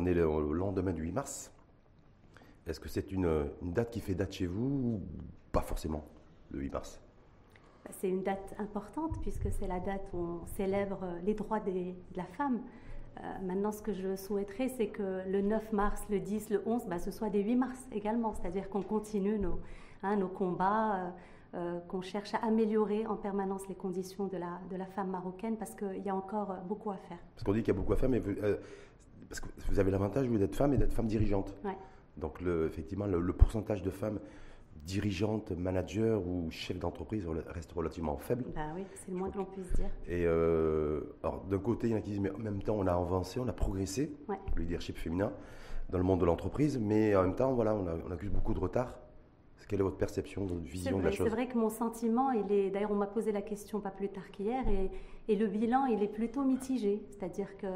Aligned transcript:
On 0.00 0.06
est 0.06 0.14
le, 0.14 0.52
lendemain 0.52 0.92
du 0.92 1.02
8 1.02 1.10
mars. 1.12 1.52
Est-ce 2.68 2.78
que 2.78 2.88
c'est 2.88 3.10
une, 3.10 3.48
une 3.62 3.72
date 3.72 3.90
qui 3.90 3.98
fait 3.98 4.14
date 4.14 4.32
chez 4.32 4.46
vous 4.46 4.64
ou 4.64 5.00
pas 5.50 5.60
forcément, 5.62 6.04
le 6.52 6.60
8 6.60 6.72
mars? 6.72 7.02
C'est 7.90 8.08
une 8.08 8.22
date 8.22 8.54
importante 8.60 9.20
puisque 9.22 9.50
c'est 9.50 9.66
la 9.66 9.80
date 9.80 10.08
où 10.12 10.18
on 10.18 10.46
célèbre 10.46 11.00
les 11.24 11.34
droits 11.34 11.58
des- 11.58 11.96
de 12.12 12.16
la 12.16 12.26
femme. 12.26 12.60
Euh, 13.18 13.22
maintenant, 13.42 13.72
ce 13.72 13.82
que 13.82 13.92
je 13.92 14.14
souhaiterais, 14.14 14.68
c'est 14.68 14.86
que 14.86 15.28
le 15.28 15.40
9 15.40 15.72
mars, 15.72 16.00
le 16.08 16.20
10, 16.20 16.50
le 16.50 16.62
11, 16.64 16.86
bah, 16.86 17.00
ce 17.00 17.10
soit 17.10 17.30
des 17.30 17.42
8 17.42 17.56
mars 17.56 17.88
également. 17.90 18.34
C'est-à-dire 18.34 18.68
qu'on 18.70 18.82
continue 18.82 19.36
nos, 19.40 19.58
hein, 20.04 20.14
nos 20.14 20.28
combats, 20.28 20.94
euh, 21.06 21.10
euh, 21.54 21.80
qu'on 21.88 22.02
cherche 22.02 22.34
à 22.34 22.38
améliorer 22.44 23.06
en 23.06 23.16
permanence 23.16 23.66
les 23.68 23.74
conditions 23.74 24.26
de 24.26 24.36
la, 24.36 24.60
de 24.70 24.76
la 24.76 24.84
femme 24.84 25.08
marocaine 25.10 25.56
parce 25.56 25.74
qu'il 25.74 26.02
y 26.04 26.10
a 26.10 26.14
encore 26.14 26.50
euh, 26.50 26.56
beaucoup 26.68 26.90
à 26.90 26.98
faire. 26.98 27.16
Parce 27.34 27.42
qu'on 27.42 27.52
dit 27.54 27.60
qu'il 27.62 27.74
y 27.74 27.76
a 27.76 27.80
beaucoup 27.80 27.94
à 27.94 27.96
faire, 27.96 28.10
mais 28.10 28.18
vous, 28.18 28.32
euh, 28.32 28.58
parce 29.28 29.40
que 29.40 29.48
vous 29.70 29.78
avez 29.78 29.90
l'avantage 29.90 30.28
d'être 30.28 30.56
femme 30.56 30.72
et 30.74 30.78
d'être 30.78 30.92
femme 30.92 31.06
dirigeante. 31.06 31.54
Ouais. 31.64 31.76
Donc 32.16 32.40
le, 32.40 32.66
effectivement, 32.66 33.06
le, 33.06 33.20
le 33.20 33.32
pourcentage 33.32 33.82
de 33.82 33.90
femmes 33.90 34.18
dirigeantes, 34.84 35.50
managers 35.52 36.18
ou 36.26 36.50
chefs 36.50 36.78
d'entreprise 36.78 37.26
reste 37.48 37.72
relativement 37.72 38.16
faible. 38.16 38.44
Bah 38.54 38.62
oui, 38.74 38.84
c'est 38.94 39.10
le 39.10 39.16
moins 39.18 39.30
que 39.30 39.36
l'on 39.38 39.44
puisse 39.44 39.70
dire. 39.74 39.90
Et 40.06 40.24
euh, 40.26 41.00
alors, 41.22 41.44
d'un 41.44 41.58
côté, 41.58 41.88
il 41.88 41.90
y 41.90 41.94
en 41.94 41.98
a 41.98 42.00
qui 42.00 42.10
disent, 42.10 42.20
mais 42.20 42.30
en 42.30 42.38
même 42.38 42.62
temps, 42.62 42.76
on 42.78 42.86
a 42.86 42.92
avancé, 42.92 43.38
on 43.38 43.48
a 43.48 43.52
progressé, 43.52 44.10
Ouais. 44.28 44.38
le 44.56 44.62
leadership 44.62 44.96
féminin, 44.96 45.32
dans 45.90 45.98
le 45.98 46.04
monde 46.04 46.20
de 46.20 46.24
l'entreprise, 46.24 46.78
mais 46.78 47.14
en 47.16 47.22
même 47.22 47.34
temps, 47.34 47.52
voilà, 47.52 47.74
on, 47.74 47.86
a- 47.86 47.96
on 48.06 48.10
accuse 48.10 48.30
beaucoup 48.30 48.54
de 48.54 48.60
retard. 48.60 48.94
Quelle 49.68 49.80
est 49.80 49.82
votre 49.82 49.98
perception, 49.98 50.46
votre 50.46 50.62
vision 50.62 50.96
de 50.98 51.02
la 51.04 51.10
chose? 51.10 51.26
c'est 51.28 51.34
vrai 51.34 51.46
que 51.46 51.58
mon 51.58 51.68
sentiment, 51.68 52.30
il 52.30 52.50
est. 52.50 52.70
D'ailleurs, 52.70 52.90
on 52.90 52.94
m'a 52.94 53.06
posé 53.06 53.32
la 53.32 53.42
question 53.42 53.80
pas 53.80 53.90
plus 53.90 54.08
tard 54.08 54.30
qu'hier, 54.30 54.64
et, 54.66 54.90
et 55.30 55.36
le 55.36 55.46
bilan, 55.46 55.84
il 55.84 56.02
est 56.02 56.08
plutôt 56.08 56.42
mitigé. 56.42 57.02
C'est-à-dire 57.10 57.54
que 57.58 57.66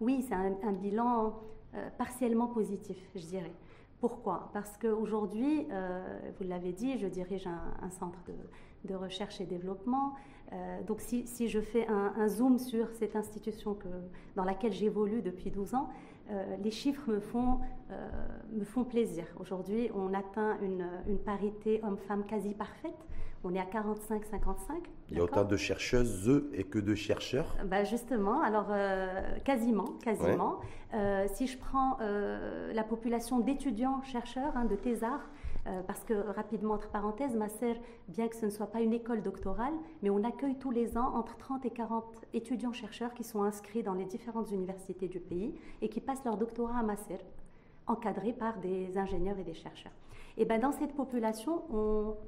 oui, 0.00 0.24
c'est 0.28 0.34
un, 0.34 0.72
bilan 0.72 1.34
euh, 1.74 1.88
partiellement 1.96 2.48
positif, 2.48 2.96
je 3.14 3.24
dirais. 3.26 3.52
Pourquoi? 4.00 4.50
Parce 4.52 4.76
qu'aujourd'hui, 4.76 5.66
euh, 5.70 6.18
vous 6.38 6.46
l'avez 6.46 6.72
dit, 6.72 6.98
je 6.98 7.06
dirige 7.06 7.46
un, 7.46 7.90
centre 7.90 8.18
de, 8.84 8.94
recherche 8.94 9.40
et 9.40 9.46
développement. 9.46 10.12
Euh, 10.52 10.82
donc, 10.82 11.00
si, 11.00 11.48
je 11.48 11.60
fais 11.60 11.86
un, 11.88 12.28
zoom 12.28 12.58
sur 12.58 12.92
cette 12.92 13.16
institution 13.16 13.76
dans 14.36 14.44
laquelle 14.44 14.72
j'évolue 14.72 15.22
depuis 15.22 15.50
12 15.50 15.74
ans, 15.74 15.88
les 16.60 16.72
chiffres 16.72 17.08
me 17.08 17.20
font, 17.20 17.60
me 18.52 18.64
font 18.64 18.84
plaisir. 18.84 19.26
Aujourd'hui, 19.40 19.90
on 19.94 20.12
atteint 20.12 20.58
une, 20.60 20.86
une 21.06 21.18
parité 21.18 21.80
homme-femme 21.84 22.24
quasi 22.26 22.52
parfaite. 22.52 23.06
On 23.46 23.54
est 23.54 23.60
à 23.60 23.64
45-55. 23.64 24.82
Il 25.10 25.18
y 25.18 25.20
a 25.20 25.22
autant 25.22 25.44
de 25.44 25.56
chercheuses 25.56 26.42
et 26.52 26.64
que 26.64 26.80
de 26.80 26.96
chercheurs. 26.96 27.54
Bah 27.64 27.84
justement, 27.84 28.42
alors 28.42 28.66
euh, 28.70 29.38
quasiment, 29.44 29.84
quasiment. 30.02 30.58
Euh, 30.94 31.26
si 31.32 31.46
je 31.46 31.56
prends 31.56 31.96
euh, 32.00 32.72
la 32.72 32.82
population 32.82 33.38
d'étudiants 33.38 34.02
chercheurs, 34.02 34.56
hein, 34.56 34.64
de 34.64 34.74
thésards, 34.74 35.30
parce 35.88 36.04
que 36.04 36.14
rapidement 36.14 36.74
entre 36.74 36.88
parenthèses, 36.90 37.34
ma 37.34 37.48
sœur, 37.48 37.74
bien 38.06 38.28
que 38.28 38.36
ce 38.36 38.46
ne 38.46 38.50
soit 38.50 38.68
pas 38.68 38.80
une 38.82 38.92
école 38.92 39.20
doctorale, 39.20 39.72
mais 40.00 40.10
on 40.10 40.22
accueille 40.22 40.54
tous 40.54 40.70
les 40.70 40.96
ans 40.96 41.12
entre 41.16 41.36
30 41.38 41.66
et 41.66 41.70
40 41.70 42.04
étudiants 42.34 42.72
chercheurs 42.72 43.14
qui 43.14 43.24
sont 43.24 43.42
inscrits 43.42 43.82
dans 43.82 43.94
les 43.94 44.04
différentes 44.04 44.52
universités 44.52 45.08
du 45.08 45.18
pays 45.18 45.58
et 45.82 45.88
qui 45.88 46.00
passent 46.00 46.24
leur 46.24 46.36
doctorat 46.36 46.78
à 46.78 46.82
Masser, 46.84 47.18
encadrés 47.88 48.32
par 48.32 48.58
des 48.58 48.96
ingénieurs 48.96 49.40
et 49.40 49.44
des 49.44 49.54
chercheurs. 49.54 49.90
Et 50.36 50.44
ben 50.44 50.60
dans 50.60 50.72
cette 50.72 50.94
population, 50.94 51.62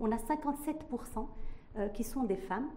on, 0.00 0.10
a 0.10 0.16
57% 0.16 1.26
euh, 1.76 1.88
qui 1.88 2.04
sont 2.04 2.24
des 2.24 2.36
femmes. 2.36 2.68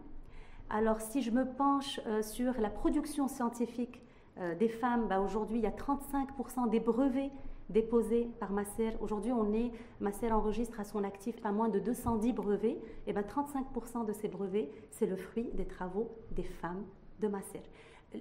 Alors 0.69 1.01
si 1.01 1.21
je 1.21 1.31
me 1.31 1.45
penche 1.45 1.99
euh, 2.05 2.21
sur 2.21 2.53
la 2.59 2.69
production 2.69 3.27
scientifique 3.27 4.01
euh, 4.37 4.55
des 4.55 4.69
femmes, 4.69 5.07
bah, 5.07 5.19
aujourd'hui 5.21 5.59
il 5.59 5.63
y 5.63 5.67
a 5.67 5.71
35% 5.71 6.69
des 6.69 6.79
brevets 6.79 7.31
déposés 7.69 8.29
par 8.39 8.51
Masser. 8.51 8.91
Aujourd'hui, 8.99 9.31
on 9.31 9.53
est, 9.53 9.71
Masser 10.01 10.31
enregistre 10.31 10.79
à 10.79 10.83
son 10.83 11.03
actif 11.03 11.41
pas 11.41 11.51
moins 11.51 11.69
de 11.69 11.79
210 11.79 12.33
brevets. 12.33 12.77
Et 13.07 13.13
ben 13.13 13.23
35% 13.23 14.05
de 14.05 14.11
ces 14.11 14.27
brevets, 14.27 14.69
c'est 14.91 15.05
le 15.05 15.15
fruit 15.15 15.49
des 15.53 15.65
travaux 15.65 16.11
des 16.31 16.43
femmes 16.43 16.83
de 17.19 17.29
Masser. 17.29 17.61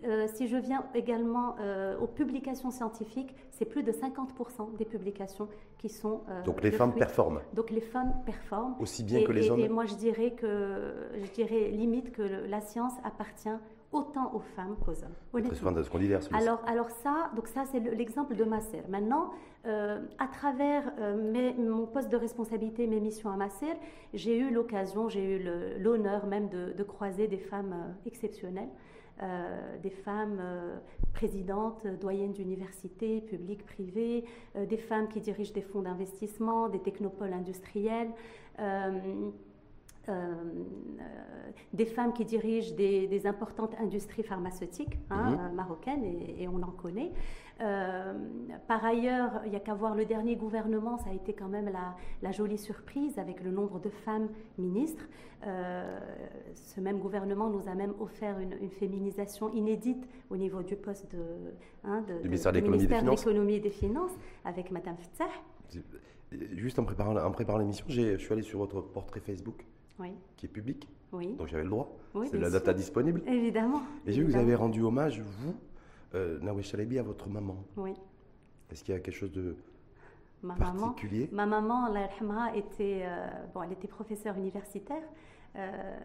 Euh, 0.05 0.27
si 0.29 0.47
je 0.47 0.57
viens 0.57 0.85
également 0.95 1.57
euh, 1.59 1.99
aux 1.99 2.07
publications 2.07 2.71
scientifiques, 2.71 3.35
c'est 3.51 3.65
plus 3.65 3.83
de 3.83 3.91
50% 3.91 4.77
des 4.77 4.85
publications 4.85 5.49
qui 5.79 5.89
sont. 5.89 6.21
euh, 6.29 6.43
Donc 6.45 6.63
les 6.63 6.71
le 6.71 6.77
femmes 6.77 6.91
fruit- 6.91 7.01
performent. 7.01 7.41
Donc 7.55 7.71
les 7.71 7.81
femmes 7.81 8.15
performent. 8.25 8.77
Aussi 8.79 9.03
bien 9.03 9.19
Et- 9.19 9.25
que 9.25 9.33
les 9.33 9.47
et- 9.47 9.51
hommes 9.51 9.59
Et 9.61 9.69
moi, 9.69 9.87
je 9.87 9.95
dirais 9.97 10.31
que, 10.33 10.93
je 11.21 11.31
dirais 11.33 11.71
limite 11.71 12.13
que 12.13 12.23
le- 12.23 12.47
la 12.47 12.61
science 12.61 12.93
appartient 13.03 13.49
autant 13.93 14.33
aux 14.33 14.39
femmes 14.55 14.77
qu'aux 14.85 14.93
hommes. 14.93 15.43
Très 15.43 15.57
souvent 15.57 15.73
aussi. 16.19 16.33
Alors, 16.33 16.63
alors 16.69 16.91
ça, 16.91 17.31
donc 17.35 17.49
ça 17.49 17.65
c'est 17.65 17.81
le- 17.81 17.91
l'exemple 17.91 18.37
de 18.37 18.45
Masser. 18.45 18.83
Maintenant, 18.89 19.31
euh, 19.67 19.99
à 20.21 20.29
travers 20.29 20.93
euh, 21.01 21.17
mes- 21.33 21.55
mon 21.55 21.87
poste 21.87 22.09
de 22.11 22.17
responsabilité, 22.17 22.87
mes 22.87 23.01
missions 23.01 23.31
à 23.31 23.37
Masser, 23.37 23.73
j'ai 24.15 24.39
eu 24.39 24.51
l'occasion, 24.53 25.09
j'ai 25.09 25.37
eu 25.39 25.81
l'honneur 25.81 26.27
même 26.27 26.49
de, 26.49 26.73
de 26.73 26.83
croiser 26.85 27.27
des 27.27 27.39
femmes 27.39 27.73
euh, 27.73 27.93
exceptionnelles, 28.07 28.69
euh, 29.23 29.79
des 29.83 29.91
femmes 29.91 30.39
euh, 30.41 30.79
présidentes, 31.13 31.83
euh, 31.85 31.95
doyennes 31.97 32.33
d'universités, 32.33 33.21
publiques, 33.21 33.67
privées, 33.67 34.25
des 34.55 34.79
femmes 34.79 35.09
qui 35.09 35.21
dirigent 35.21 35.53
des 35.53 35.63
fonds 35.63 35.83
d'investissement, 35.83 36.69
des 36.69 36.81
technopoles 36.81 37.33
industriels. 37.33 38.11
Euh, 40.09 40.13
euh, 40.13 41.03
des 41.73 41.85
femmes 41.87 42.13
qui 42.13 42.25
dirigent 42.25 42.75
des, 42.75 43.07
des 43.07 43.27
importantes 43.27 43.75
industries 43.81 44.23
pharmaceutiques 44.23 44.99
hein, 45.11 45.31
Mhm. 45.33 45.39
euh, 45.39 45.53
marocaines 45.55 46.05
et, 46.05 46.43
et 46.43 46.49
on 46.49 46.63
en 46.63 46.71
connaît. 46.71 47.13
Euh, 47.61 48.15
par 48.67 48.83
ailleurs, 48.87 49.43
il 49.45 49.51
n'y 49.51 49.57
a 49.57 49.61
qu'à 49.61 49.75
voir 49.75 49.95
le 49.95 50.07
dernier 50.07 50.35
gouvernement, 50.37 50.97
ça 50.97 51.11
a 51.11 51.13
été 51.13 51.35
quand 51.35 51.49
même 51.49 51.67
la, 51.69 51.95
la 52.23 52.33
jolie 52.33 52.57
surprise 52.57 53.19
avec 53.19 53.43
le 53.45 53.51
nombre 53.51 53.79
de 53.81 53.91
femmes 53.91 54.29
ministres. 54.57 55.05
Euh, 55.47 55.99
ce 56.55 56.81
même 56.81 56.99
gouvernement 56.99 57.51
nous 57.51 57.69
a 57.69 57.75
même 57.75 57.93
offert 58.01 58.39
une, 58.39 58.55
une 58.63 58.71
féminisation 58.71 59.51
inédite 59.53 60.09
au 60.31 60.37
niveau 60.39 60.63
du 60.63 60.77
poste 60.77 61.11
de, 61.15 61.23
hein, 61.85 62.03
de- 62.09 62.19
Du 62.23 62.29
ministère 62.29 62.53
de 62.53 62.57
l'économie 62.59 63.55
et 63.55 63.61
des 63.61 63.71
Finances. 63.71 64.17
avec 64.45 64.71
Madame 64.71 64.97
Ftah. 64.97 65.29
Juste 66.53 66.79
en 66.79 66.85
préparant, 66.85 67.17
en 67.17 67.31
préparant 67.33 67.59
l'émission, 67.59 67.85
je 67.89 68.17
suis 68.17 68.33
allé 68.33 68.43
sur 68.43 68.59
votre 68.59 68.81
portrait 68.81 69.21
Facebook 69.21 69.67
Oui, 70.01 70.13
qui 70.37 70.47
est 70.47 70.49
public, 70.49 70.89
oui, 71.13 71.35
donc 71.35 71.49
j'avais 71.49 71.63
le 71.65 71.69
droit. 71.71 71.95
Oui, 72.15 72.27
c'est 72.31 72.39
la 72.39 72.49
sûr. 72.51 72.59
data 72.59 72.73
disponible. 72.73 73.23
évidemment. 73.27 73.83
Et 74.07 74.13
j'ai 74.13 74.23
vu 74.23 74.27
que 74.29 74.33
vous 74.33 74.39
avez 74.39 74.55
rendu 74.55 74.83
hommage, 74.83 75.21
vous, 75.21 75.55
euh, 76.15 76.39
Nawé 76.41 76.63
Chalebi, 76.63 76.99
à 76.99 77.03
votre 77.03 77.29
maman. 77.29 77.57
Oui. 77.77 77.93
Est-ce 78.71 78.83
qu'il 78.83 78.95
y 78.95 78.97
a 78.97 79.01
quelque 79.01 79.15
chose 79.15 79.33
de 79.33 79.57
Ma 80.43 80.55
maman, 80.57 80.89
particulier? 80.89 81.29
ma 81.33 81.45
maman, 81.47 81.93
yarhamha, 81.95 82.57
était, 82.57 83.03
euh, 83.05 83.27
bon, 83.53 83.63
elle 83.63 83.73
était 83.73 83.89
professeure 83.89 84.37
universitaire. 84.39 85.03
Euh, 85.57 85.99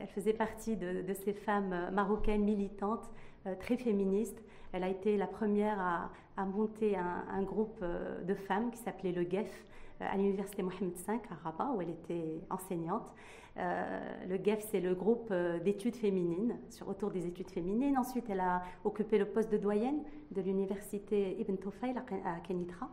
elle 0.00 0.08
faisait 0.08 0.32
partie 0.34 0.76
de, 0.76 1.02
de 1.02 1.14
ces 1.14 1.32
femmes 1.32 1.90
marocaines 1.92 2.42
militantes, 2.44 3.08
euh, 3.46 3.54
très 3.58 3.76
féministes. 3.76 4.42
Elle 4.72 4.82
a 4.84 4.88
été 4.88 5.16
la 5.16 5.26
première 5.28 5.78
à, 5.80 6.10
à 6.36 6.44
monter 6.44 6.96
un, 6.96 7.24
un 7.30 7.42
groupe 7.42 7.82
de 8.26 8.34
femmes 8.34 8.70
qui 8.70 8.78
s'appelait 8.78 9.12
le 9.12 9.22
GEF 9.22 9.64
à 10.00 10.16
l'université 10.16 10.62
Mohamed 10.62 10.94
V 10.94 11.12
à 11.30 11.34
Rabat, 11.48 11.72
où 11.76 11.80
elle 11.82 11.90
était 11.90 12.40
enseignante. 12.50 13.12
Euh, 13.56 14.00
le 14.28 14.36
GEF, 14.42 14.60
c'est 14.70 14.80
le 14.80 14.94
groupe 14.94 15.28
euh, 15.32 15.58
d'études 15.58 15.96
féminines, 15.96 16.56
sur, 16.70 16.88
autour 16.88 17.10
des 17.10 17.26
études 17.26 17.50
féminines. 17.50 17.98
Ensuite, 17.98 18.26
elle 18.30 18.40
a 18.40 18.62
occupé 18.84 19.18
le 19.18 19.24
poste 19.26 19.50
de 19.50 19.56
doyenne 19.58 19.98
de 20.30 20.40
l'université 20.40 21.36
Ibn 21.40 21.56
Tufayl 21.56 21.96
à 22.24 22.38
Kenitra 22.46 22.88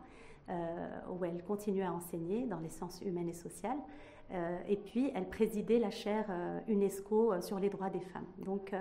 euh, 0.48 0.52
où 1.12 1.24
elle 1.24 1.42
continuait 1.44 1.84
à 1.84 1.92
enseigner 1.92 2.46
dans 2.46 2.58
les 2.58 2.70
sciences 2.70 3.00
humaines 3.02 3.28
et 3.28 3.32
sociales. 3.32 3.78
Euh, 4.32 4.58
et 4.68 4.76
puis, 4.76 5.12
elle 5.14 5.28
présidait 5.28 5.78
la 5.78 5.90
chaire 5.90 6.26
euh, 6.30 6.58
UNESCO 6.66 7.32
euh, 7.34 7.40
sur 7.40 7.60
les 7.60 7.68
droits 7.68 7.90
des 7.90 8.00
femmes. 8.00 8.26
Donc, 8.44 8.72
euh, 8.72 8.78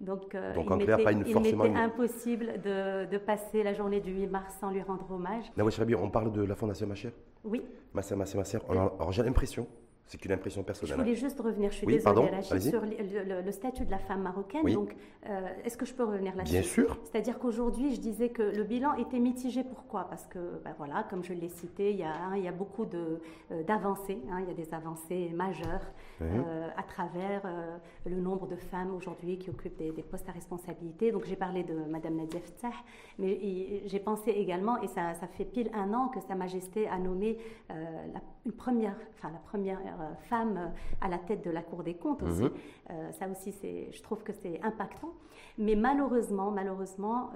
donc, 0.00 0.32
euh, 0.36 0.54
Donc, 0.54 0.66
il 0.70 0.76
m'était- 0.86 1.74
impossible 1.74 2.60
de, 2.62 3.06
de 3.06 3.18
passer 3.18 3.64
la 3.64 3.74
journée 3.74 4.00
du 4.00 4.12
8 4.12 4.28
mars 4.28 4.56
sans 4.60 4.70
lui 4.70 4.82
rendre 4.82 5.10
hommage. 5.10 5.50
Nawé 5.56 5.72
Chalebi, 5.72 5.96
on 5.96 6.08
parle 6.10 6.30
de 6.30 6.42
la 6.42 6.54
Fondation 6.54 6.86
Macher 6.86 7.10
Oui, 7.44 7.62
Masser, 7.94 8.16
Masser, 8.16 8.36
Masser. 8.36 8.58
Alors, 8.68 8.94
alors, 8.98 9.12
j'ai 9.12 9.22
l'impression, 9.22 9.66
c'est 10.08 10.18
qu'une 10.18 10.32
impression 10.32 10.62
je 10.62 10.66
personnelle. 10.66 10.96
voulais 10.98 11.14
juste 11.14 11.38
revenir, 11.38 11.70
je 11.70 11.76
suis 11.76 11.86
Oui, 11.86 11.92
désolée, 11.94 12.14
pardon, 12.14 12.28
Rachid, 12.34 12.60
sur 12.62 12.80
le, 12.80 13.24
le- 13.24 13.42
le 13.42 13.52
statut 13.52 13.84
de 13.84 13.90
la 13.90 13.98
femme 13.98 14.22
marocaine. 14.22 14.62
Oui. 14.64 14.72
Donc, 14.74 14.96
euh, 15.28 15.46
est-ce 15.64 15.76
que 15.76 15.84
je 15.86 15.94
peux 15.94 16.04
revenir 16.04 16.34
là-dessus? 16.34 16.54
Bien 16.54 16.62
sûr. 16.62 16.98
C'est-à-dire 17.04 17.38
qu'aujourd'hui, 17.38 17.94
je 17.94 18.00
disais 18.00 18.30
que 18.30 18.42
le 18.42 18.64
bilan 18.64 18.94
était 18.94 19.18
mitigé. 19.20 19.62
Pourquoi? 19.62 20.04
Parce 20.08 20.26
que, 20.26 20.38
ben 20.64 20.74
voilà, 20.78 21.04
comme 21.10 21.22
je 21.22 21.34
l'ai 21.34 21.48
cité, 21.50 21.90
il 21.90 21.98
y 21.98 22.02
a, 22.02 22.10
hein, 22.12 22.36
il 22.36 22.42
y 22.42 22.48
a 22.48 22.52
beaucoup 22.52 22.86
de, 22.86 23.20
euh, 23.52 23.62
d'avancées. 23.62 24.18
hein, 24.32 24.40
il 24.40 24.48
y 24.48 24.50
a 24.50 24.54
des 24.54 24.72
avancées 24.74 25.30
majeures 25.34 25.84
euh, 26.22 26.68
à 26.76 26.82
travers 26.82 27.42
le 28.06 28.16
nombre 28.16 28.46
de 28.48 28.56
femmes 28.56 28.92
aujourd'hui 28.94 29.38
qui 29.38 29.50
occupent 29.50 29.76
des, 29.76 29.92
des 29.92 30.02
postes 30.02 30.28
à 30.28 30.32
responsabilité. 30.32 31.12
Donc 31.12 31.26
j'ai 31.26 31.36
parlé 31.36 31.62
de 31.64 31.74
Madame 31.88 32.16
Nadia 32.16 32.40
Ftah, 32.40 32.70
mais 33.18 33.82
j'ai 33.86 34.00
pensé 34.00 34.30
également, 34.30 34.80
et 34.82 34.88
ça, 34.88 35.14
ça 35.14 35.26
fait 35.28 35.44
pile 35.44 35.70
un 35.74 35.92
an 35.94 36.08
que 36.08 36.20
Sa 36.20 36.34
Majesté 36.34 36.88
a 36.88 36.98
nommé 36.98 37.38
la, 37.68 38.20
une 38.48 38.54
première, 38.54 38.96
enfin, 39.14 39.30
la 39.30 39.38
première 39.38 39.78
femme 40.28 40.72
à 41.00 41.08
la 41.08 41.18
tête 41.18 41.44
de 41.44 41.50
la 41.50 41.62
Cour 41.62 41.82
des 41.82 41.94
comptes 41.94 42.22
aussi. 42.22 42.44
Mhm. 42.44 43.12
ça 43.12 43.28
aussi, 43.28 43.54
je 43.92 44.02
trouve 44.02 44.22
que 44.22 44.32
c'est 44.32 44.58
impactant. 44.62 45.12
Mais 45.58 45.76
malheureusement, 45.76 46.50
malheureusement, 46.50 47.30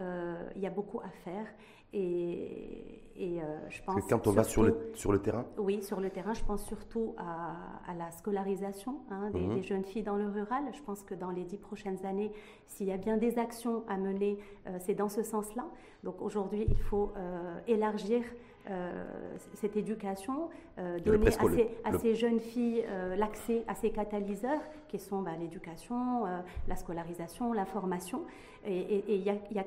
il 0.56 0.62
y 0.62 0.67
a 0.67 0.70
beaucoup 0.70 1.00
à 1.00 1.11
faire. 1.25 1.47
Et, 1.93 3.03
et 3.17 3.43
euh, 3.43 3.69
je 3.69 3.82
pense. 3.82 4.03
quand 4.09 4.26
on 4.26 4.32
va 4.32 4.44
sur 4.44 4.62
le, 4.62 4.91
sur 4.94 5.12
le 5.12 5.19
terrain 5.20 5.44
Oui, 5.59 5.82
sur 5.82 6.00
le 6.00 6.09
terrain, 6.09 6.32
je 6.32 6.43
pense 6.43 6.64
surtout 6.64 7.14
à, 7.19 7.94
la 7.94 8.11
scolarisation 8.11 8.97
hein, 9.11 9.31
mhm. 9.35 9.56
des, 9.56 9.62
jeunes 9.62 9.85
filles 9.85 10.03
dans 10.03 10.17
le 10.17 10.26
rural. 10.29 10.64
Je 10.73 10.82
pense 10.82 11.03
que 11.03 11.14
dans 11.14 11.31
les 11.31 11.44
dix 11.44 11.59
prochaines 11.59 12.05
années, 12.06 12.32
s'il 12.67 12.87
y 12.87 12.93
a 12.93 12.97
bien 12.97 13.19
des 13.19 13.38
actions 13.38 13.85
à 13.88 13.99
mener, 13.99 14.38
euh, 14.67 14.79
c'est 14.81 14.94
dans 14.94 15.11
ce 15.11 15.23
sens-là. 15.23 15.67
Donc 16.03 16.23
aujourd'hui, 16.23 16.64
il 16.69 16.79
faut 16.79 17.12
euh, 17.17 17.61
élargir 17.67 18.23
cette 19.55 19.76
éducation, 19.76 20.49
donner 21.05 21.29
à, 21.85 21.99
ces, 21.99 22.14
jeunes 22.14 22.41
filles 22.41 22.85
l'accès 23.17 23.64
à 23.67 23.75
ces 23.75 23.91
catalyseurs 23.91 24.61
qui 24.88 24.99
sont 24.99 25.23
bah, 25.23 25.32
l'éducation, 25.38 26.25
la 26.69 26.76
scolarisation, 26.76 27.53
la 27.53 27.64
formation. 27.64 28.23
Et 28.64 29.05
il 29.09 29.20
y, 29.20 29.55
y 29.55 29.59
a 29.59 29.64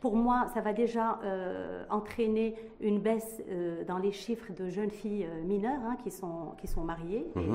pour 0.00 0.16
moi, 0.16 0.46
ça 0.54 0.60
va 0.60 0.72
déjà 0.72 1.18
euh, 1.24 1.84
entraîner 1.90 2.54
une 2.80 3.00
baisse 3.00 3.42
euh, 3.48 3.84
dans 3.84 3.98
les 3.98 4.12
chiffres 4.12 4.52
de 4.52 4.68
jeunes 4.68 4.90
filles 4.90 5.26
euh, 5.26 5.42
mineures 5.42 5.80
hein, 5.84 5.96
qui, 6.02 6.10
sont, 6.10 6.54
qui 6.60 6.66
sont 6.66 6.82
mariées 6.82 7.26
et, 7.36 7.50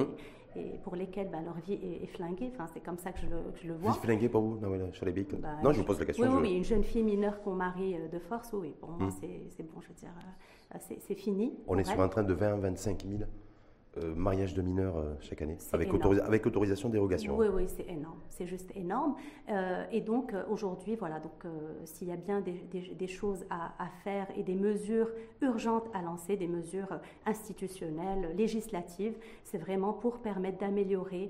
mhm. 0.55 0.79
pour 0.83 0.95
lesquelles 0.95 1.29
bah, 1.29 1.39
leur 1.43 1.57
vie 1.59 1.73
est, 1.73 2.07
flinguée. 2.07 2.49
Enfin, 2.53 2.67
c'est 2.73 2.81
comme 2.81 2.97
ça 2.97 3.11
que 3.11 3.19
je 3.19 3.27
le, 3.27 3.37
je 3.61 3.67
le 3.67 3.75
vois. 3.75 3.93
Flinguée 3.93 4.29
pour 4.29 4.41
vous? 4.41 4.59
Non, 4.59 4.69
bah, 4.69 4.77
non 5.63 5.71
je 5.71 5.79
vous 5.79 5.85
pose 5.85 5.99
la 5.99 6.05
question. 6.05 6.31
Oui, 6.31 6.39
oui, 6.41 6.57
une 6.57 6.63
jeune 6.63 6.83
fille 6.83 7.03
mineure 7.03 7.41
qu'on 7.41 7.53
marie 7.53 7.95
de 8.11 8.19
force, 8.19 8.53
oui, 8.53 8.73
pour 8.79 8.89
moi, 8.89 9.07
mhm. 9.07 9.11
c'est 9.11 9.63
bon, 9.63 9.81
je 9.81 9.87
veux 9.87 9.93
dire, 9.93 10.09
c'est 10.99 11.15
fini. 11.15 11.53
On 11.67 11.77
est 11.77 11.83
sur 11.83 12.01
un 12.01 12.07
train 12.07 12.23
de 12.23 12.33
20 12.33 12.57
25 12.57 13.03
000 13.05 13.23
euh, 14.01 14.15
mariage 14.15 14.55
de 14.55 14.63
mineurs 14.63 14.97
euh, 14.97 15.13
chaque 15.19 15.43
année, 15.43 15.55
avec, 15.71 15.87
avec, 16.23 16.45
autorisation 16.47 16.89
dérogation. 16.89 17.37
Oui, 17.37 17.45
oui, 17.53 17.65
c'est 17.67 17.87
énorme, 17.87 18.17
c'est 18.27 18.47
juste 18.47 18.71
énorme. 18.75 19.15
Euh, 19.49 19.85
et 19.91 20.01
donc 20.01 20.33
aujourd'hui, 20.49 20.95
voilà, 20.95 21.19
donc 21.19 21.43
s'il 21.85 22.07
y 22.07 22.11
a 22.11 22.15
bien 22.15 22.41
des, 22.41 23.07
choses 23.07 23.45
à, 23.51 23.87
faire 24.03 24.25
et 24.35 24.41
des 24.41 24.55
mesures 24.55 25.11
urgentes 25.41 25.85
à 25.93 26.01
lancer, 26.01 26.37
des 26.37 26.47
mesures 26.47 26.99
institutionnelles, 27.27 28.33
législatives, 28.35 29.13
c'est 29.43 29.59
vraiment 29.59 29.93
pour 29.93 30.17
permettre 30.17 30.57
d'améliorer 30.57 31.29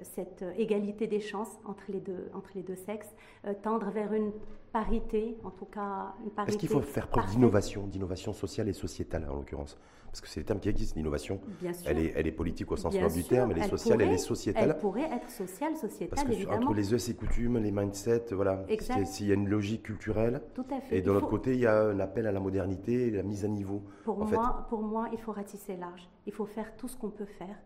cette 0.00 0.44
égalité 0.56 1.06
des 1.06 1.20
chances 1.20 1.58
entre 1.66 1.84
les 1.90 2.00
deux, 2.00 2.30
entre 2.32 2.52
les 2.54 2.62
deux 2.62 2.76
sexes, 2.76 3.14
tendre 3.62 3.90
vers 3.90 4.14
une 4.14 4.32
parité, 4.72 5.36
en 5.44 5.50
tout 5.50 5.66
cas 5.66 6.14
une 6.24 6.30
parité. 6.30 6.52
Est-ce 6.52 6.58
qu'il 6.58 6.68
faut 6.70 6.80
faire 6.80 7.08
preuve 7.08 7.26
d'innovation, 7.26 7.86
d'innovation 7.86 8.32
sociale 8.32 8.68
et 8.68 8.72
sociétale 8.72 9.28
en 9.28 9.34
l'occurrence? 9.34 9.78
Parce 10.16 10.28
que 10.28 10.28
c'est 10.32 10.40
le 10.40 10.46
terme 10.46 10.60
qui 10.60 10.70
existe, 10.70 10.96
l'innovation. 10.96 11.38
Elle 11.84 11.98
est, 11.98 12.14
elle 12.16 12.26
est 12.26 12.32
politique 12.32 12.72
au 12.72 12.76
sens 12.76 12.94
noble 12.94 13.12
du 13.12 13.22
terme, 13.22 13.50
elle 13.50 13.58
est 13.58 13.68
sociale, 13.68 14.00
elle 14.00 14.12
est 14.12 14.16
sociétale. 14.16 14.70
Elle 14.70 14.78
pourrait 14.78 15.10
être 15.12 15.28
sociale, 15.28 15.76
sociétale, 15.76 16.08
Parce 16.08 16.26
que 16.26 16.32
évidemment. 16.32 16.68
entre 16.68 16.74
les 16.74 16.94
us 16.94 17.08
et 17.10 17.14
coutumes, 17.14 17.58
les 17.58 17.70
mindsets, 17.70 18.32
voilà, 18.32 18.64
s'il 19.04 19.26
y 19.26 19.30
a 19.30 19.34
une 19.34 19.46
logique 19.46 19.82
culturelle. 19.82 20.40
Tout 20.54 20.64
à 20.70 20.80
fait. 20.80 20.96
Et 20.96 21.02
de 21.02 21.12
l'autre 21.12 21.28
côté, 21.28 21.52
il 21.52 21.60
y 21.60 21.66
a 21.66 21.82
un 21.82 22.00
appel 22.00 22.26
à 22.26 22.32
la 22.32 22.40
modernité, 22.40 23.10
la 23.10 23.22
mise 23.22 23.44
à 23.44 23.48
niveau. 23.48 23.82
Pour, 24.04 24.24
moi, 24.24 24.66
pour 24.70 24.80
moi, 24.80 25.10
il 25.12 25.18
faut 25.18 25.32
ratisser 25.32 25.76
large. 25.76 26.08
Il 26.24 26.32
faut 26.32 26.46
faire 26.46 26.74
tout 26.78 26.88
ce 26.88 26.96
qu'on 26.96 27.10
peut 27.10 27.26
faire 27.26 27.58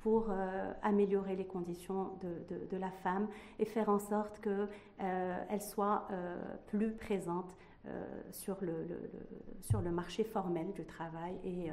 pour 0.00 0.30
euh, 0.30 0.72
améliorer 0.82 1.36
les 1.36 1.46
conditions 1.46 2.12
de, 2.22 2.66
de, 2.70 2.76
la 2.78 2.90
femme 2.90 3.28
et 3.58 3.66
faire 3.66 3.90
en 3.90 3.98
sorte 3.98 4.40
qu'elle 4.40 4.68
euh, 5.02 5.58
soit 5.58 6.08
euh, 6.10 6.36
plus 6.68 6.92
présente 6.92 7.54
sur, 8.32 8.56
le, 8.60 8.86
sur 9.62 9.80
le 9.80 9.90
marché 9.90 10.24
formel 10.24 10.72
du 10.72 10.84
travail 10.84 11.34
et, 11.44 11.70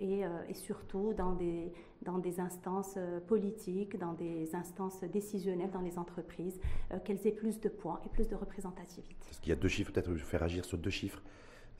et, 0.00 0.22
et 0.48 0.54
surtout 0.54 1.12
dans 1.14 1.32
des, 1.32 1.72
dans 2.02 2.18
des 2.18 2.40
instances 2.40 2.98
politiques, 3.26 3.98
dans 3.98 4.12
des 4.12 4.54
instances 4.54 5.02
décisionnelles 5.02 5.70
dans 5.70 5.80
les 5.80 5.98
entreprises, 5.98 6.60
qu'elles 7.04 7.26
aient 7.26 7.32
plus 7.32 7.60
de 7.60 7.68
poids 7.68 8.00
et 8.06 8.08
plus 8.08 8.28
de 8.28 8.34
représentativité. 8.34 9.16
Parce 9.26 9.40
qu'il 9.40 9.50
y 9.50 9.52
a 9.52 9.56
deux 9.56 9.68
chiffres, 9.68 9.92
peut-être 9.92 10.14
faire 10.16 10.42
agir 10.42 10.64
sur 10.64 10.78
deux 10.78 10.90
chiffres. 10.90 11.22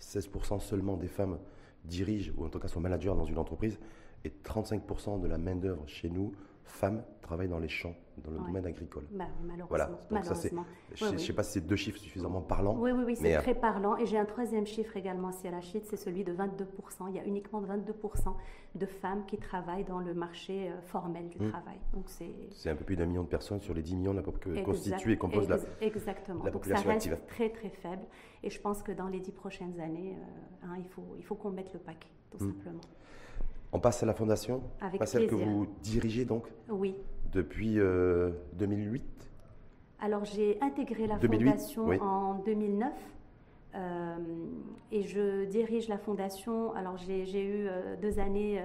16% 0.01 0.61
seulement 0.61 0.97
des 0.97 1.09
femmes 1.09 1.39
dirigent, 1.85 2.33
ou 2.37 2.45
en 2.45 2.49
tout 2.49 2.59
cas 2.59 2.69
sont 2.69 2.81
managers 2.81 3.09
dans 3.09 3.25
une 3.25 3.39
entreprise 3.39 3.79
et 4.25 4.33
35% 4.45 5.21
de 5.21 5.27
la 5.27 5.39
main-d'œuvre 5.39 5.87
chez 5.87 6.11
nous, 6.11 6.33
femmes, 6.71 7.03
travaillent 7.23 7.49
dans 7.49 7.59
les 7.59 7.69
champs, 7.69 7.95
dans 8.25 8.31
le 8.31 8.39
domaine 8.39 8.67
agricole. 8.67 9.05
Bah, 9.11 9.27
malheureusement. 9.43 9.67
Voilà. 9.69 9.91
Donc 10.11 10.25
ça, 10.25 10.49
je 10.95 11.05
ne 11.13 11.19
sais 11.19 11.33
pas 11.33 11.43
si 11.43 11.53
c'est 11.53 11.67
deux 11.67 11.77
chiffres 11.77 11.99
suffisamment 11.99 12.41
parlants. 12.41 12.77
Oui, 12.79 12.91
oui, 12.91 13.05
oui, 13.07 13.17
c'est 13.17 13.37
euh, 13.37 13.41
très 13.41 13.55
parlant. 13.55 13.97
Et 13.97 14.07
j'ai 14.07 14.19
un 14.19 14.25
troisième 14.25 14.67
chiffre 14.67 14.97
également, 14.97 15.31
si 15.33 15.49
Rachid, 15.49 15.85
c'est 15.85 15.97
celui 15.97 16.25
de 16.25 16.33
22%. 16.33 17.09
Il 17.09 17.17
y 17.17 17.19
a 17.19 17.25
uniquement 17.25 17.63
22% 17.63 18.35
de 18.75 18.87
femmes 18.87 19.25
qui 19.27 19.39
travaillent 19.39 19.85
dans 19.85 20.01
le 20.01 20.15
marché 20.15 20.71
euh, 20.71 20.81
formel 20.83 21.29
du 21.29 21.39
hmm. 21.39 21.51
travail. 21.51 21.79
Donc 21.93 22.09
c'est 22.09 22.71
un 22.71 22.77
peu 22.77 22.85
plus 22.85 22.97
d'un 22.97 23.07
million 23.07 23.23
de 23.23 23.29
personnes 23.29 23.61
sur 23.61 23.75
les 23.75 23.83
10 23.83 23.97
millions 23.97 24.15
que 24.15 24.65
constituent 24.65 25.13
et 25.13 25.19
composent 25.19 25.49
la, 25.49 25.59
exactement. 25.81 26.45
la 26.45 26.51
population 26.51 26.91
Donc 26.91 27.03
ça 27.03 27.11
reste 27.11 27.27
très 27.27 27.51
très 27.51 27.71
faible. 27.71 28.03
Et 28.43 28.51
je 28.51 28.61
pense 28.61 28.83
que 28.83 28.93
dans 28.93 29.09
les 29.09 29.21
10 29.21 29.33
prochaines 29.33 29.81
années, 29.81 30.17
euh, 30.17 30.67
hein, 30.67 30.77
il 30.79 30.87
faut, 30.87 31.15
il 31.17 31.25
faut 31.25 31.35
qu'on 31.35 31.51
mette 31.51 31.73
le 31.73 31.81
paquet, 31.81 32.11
tout 32.31 32.43
hmm. 32.43 32.53
simplement. 32.53 32.81
On 33.73 33.81
passe 33.81 34.03
à 34.03 34.07
la 34.07 34.15
fondation 34.15 34.63
Avec 34.81 35.07
celle 35.07 35.27
que 35.27 35.35
vous 35.35 35.67
dirigez 35.83 36.25
donc 36.25 36.47
Oui. 36.69 36.95
Depuis 37.33 37.75
2008 37.75 37.81
euh, 37.81 38.33
Alors 40.01 40.25
j'ai 40.25 40.59
intégré 40.63 41.07
la 41.07 41.19
fondation 41.19 41.89
en 42.01 42.35
2009 42.35 42.93
euh, 43.75 44.17
et 44.91 45.03
je 45.03 45.45
dirige 45.45 45.89
la 45.89 45.99
fondation. 45.99 46.73
Alors 46.75 46.97
j'ai 46.97 47.43
eu 47.43 47.69
euh, 47.69 47.97
deux 48.01 48.19
années 48.19 48.63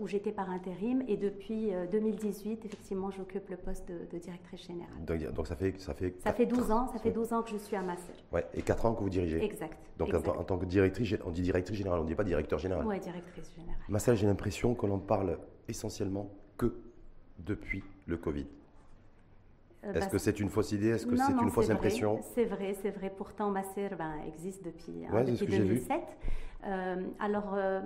où 0.00 0.06
j'étais 0.06 0.32
par 0.32 0.50
intérim. 0.50 1.02
Et 1.06 1.16
depuis 1.16 1.70
2018, 1.90 2.50
euh, 2.50 2.64
effectivement, 2.64 3.10
j'occupe 3.10 3.48
le 3.50 3.56
poste 3.56 3.88
de, 3.88 4.18
directrice 4.18 4.66
générale. 4.66 5.32
Donc, 5.34 5.46
ça 5.46 5.56
fait 5.56 5.78
ça 5.78 5.94
fait 5.94 6.14
ça 6.20 6.32
fait 6.32 6.46
12 6.46 6.70
ans, 6.70 6.88
ça 6.92 6.98
fait 6.98 7.10
12 7.10 7.32
ans 7.32 7.42
que 7.42 7.50
je 7.50 7.58
suis 7.58 7.76
à 7.76 7.82
Massel. 7.82 8.14
Ouais, 8.32 8.46
et 8.54 8.62
4 8.62 8.86
ans 8.86 8.94
que 8.94 9.02
vous 9.02 9.10
dirigez. 9.10 9.42
Exact. 9.42 9.78
Donc 9.98 10.12
En, 10.14 10.44
tant 10.44 10.58
que 10.58 10.64
directrice, 10.64 11.14
on 11.24 11.30
dit 11.30 11.42
directrice 11.42 11.76
générale, 11.76 12.00
on 12.00 12.04
ne 12.04 12.08
dit 12.08 12.14
pas 12.14 12.24
directeur 12.24 12.58
général. 12.58 12.86
Oui, 12.86 12.98
directrice 13.00 13.52
générale. 13.54 13.80
Massel, 13.88 14.16
j'ai 14.16 14.26
l'impression 14.26 14.74
que 14.74 14.86
l'on 14.86 14.98
parle 14.98 15.38
essentiellement 15.68 16.30
que 16.56 16.74
depuis 17.38 17.82
le 18.06 18.16
Covid. 18.16 18.46
Euh, 19.84 19.92
Est-ce 19.92 20.06
bah, 20.06 20.10
que 20.10 20.18
c'est 20.18 20.40
une 20.40 20.48
fausse 20.48 20.72
idée? 20.72 20.88
Est-ce 20.88 21.06
que 21.06 21.16
c'est 21.16 21.32
une 21.32 21.50
fausse 21.50 21.70
impression? 21.70 22.20
C'est 22.34 22.44
vrai, 22.44 22.74
c'est 22.80 22.90
vrai. 22.90 23.12
Pourtant, 23.14 23.50
Massel 23.50 23.94
ben, 23.96 24.14
existe 24.26 24.64
depuis, 24.64 25.06
hein, 25.06 25.24
depuis 25.24 25.46
2007. 25.46 26.00
Euh, 26.64 27.06
alors, 27.20 27.54
euh, 27.54 27.80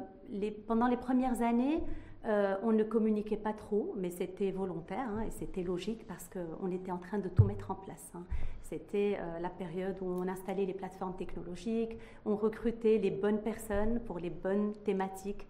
pendant 0.67 0.87
les 0.87 0.97
premières 0.97 1.43
années, 1.43 1.83
euh, 2.27 2.57
on 2.63 2.73
ne 2.73 2.83
communiquait 2.83 3.37
pas 3.37 3.53
trop, 3.53 3.95
mais 3.97 4.11
c'était 4.11 4.51
volontaire 4.51 5.09
hein, 5.09 5.23
et 5.27 5.31
c'était 5.31 5.63
logique 5.63 6.07
parce 6.07 6.29
qu'on 6.29 6.71
était 6.71 6.91
en 6.91 6.99
train 6.99 7.19
de 7.19 7.29
tout 7.29 7.45
mettre 7.45 7.71
en 7.71 7.75
place. 7.75 8.13
Hein. 8.15 8.25
C'était 8.63 9.19
la 9.41 9.51
période 9.51 9.97
où 10.01 10.07
on 10.07 10.29
installait 10.29 10.65
les 10.65 10.75
plateformes 10.75 11.17
technologiques, 11.17 11.99
on 12.25 12.37
recrutait 12.37 12.99
les 12.99 13.11
bonnes 13.11 13.41
personnes 13.41 13.99
pour 14.07 14.21
les 14.21 14.31
bonnes 14.31 14.75
thématiques, 14.85 15.49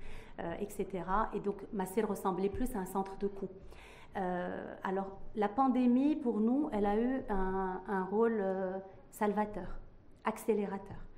etc. 0.59 0.87
Et 1.35 1.41
donc, 1.41 1.57
Massel 1.75 2.07
ressemblait 2.07 2.49
plus 2.49 2.75
à 2.75 2.79
un 2.79 2.87
centre 2.87 3.19
de 3.19 3.27
coût. 3.27 3.51
alors, 4.15 5.19
la 5.37 5.51
pandémie, 5.51 6.17
pour 6.17 6.41
nous, 6.41 6.71
elle 6.73 6.87
a 6.87 6.97
eu 6.99 7.21
un 7.29 8.05
rôle 8.11 8.43
salvateur, 9.11 9.79
accélérateur. 10.25 11.10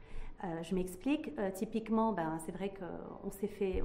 Euh, 0.44 0.62
je 0.62 0.74
m'explique. 0.74 1.30
Euh, 1.38 1.50
typiquement, 1.54 2.12
ben, 2.12 2.36
c'est 2.44 2.50
vrai 2.50 2.72
qu'on 2.76 3.30
s'est 3.30 3.46
fait, 3.46 3.80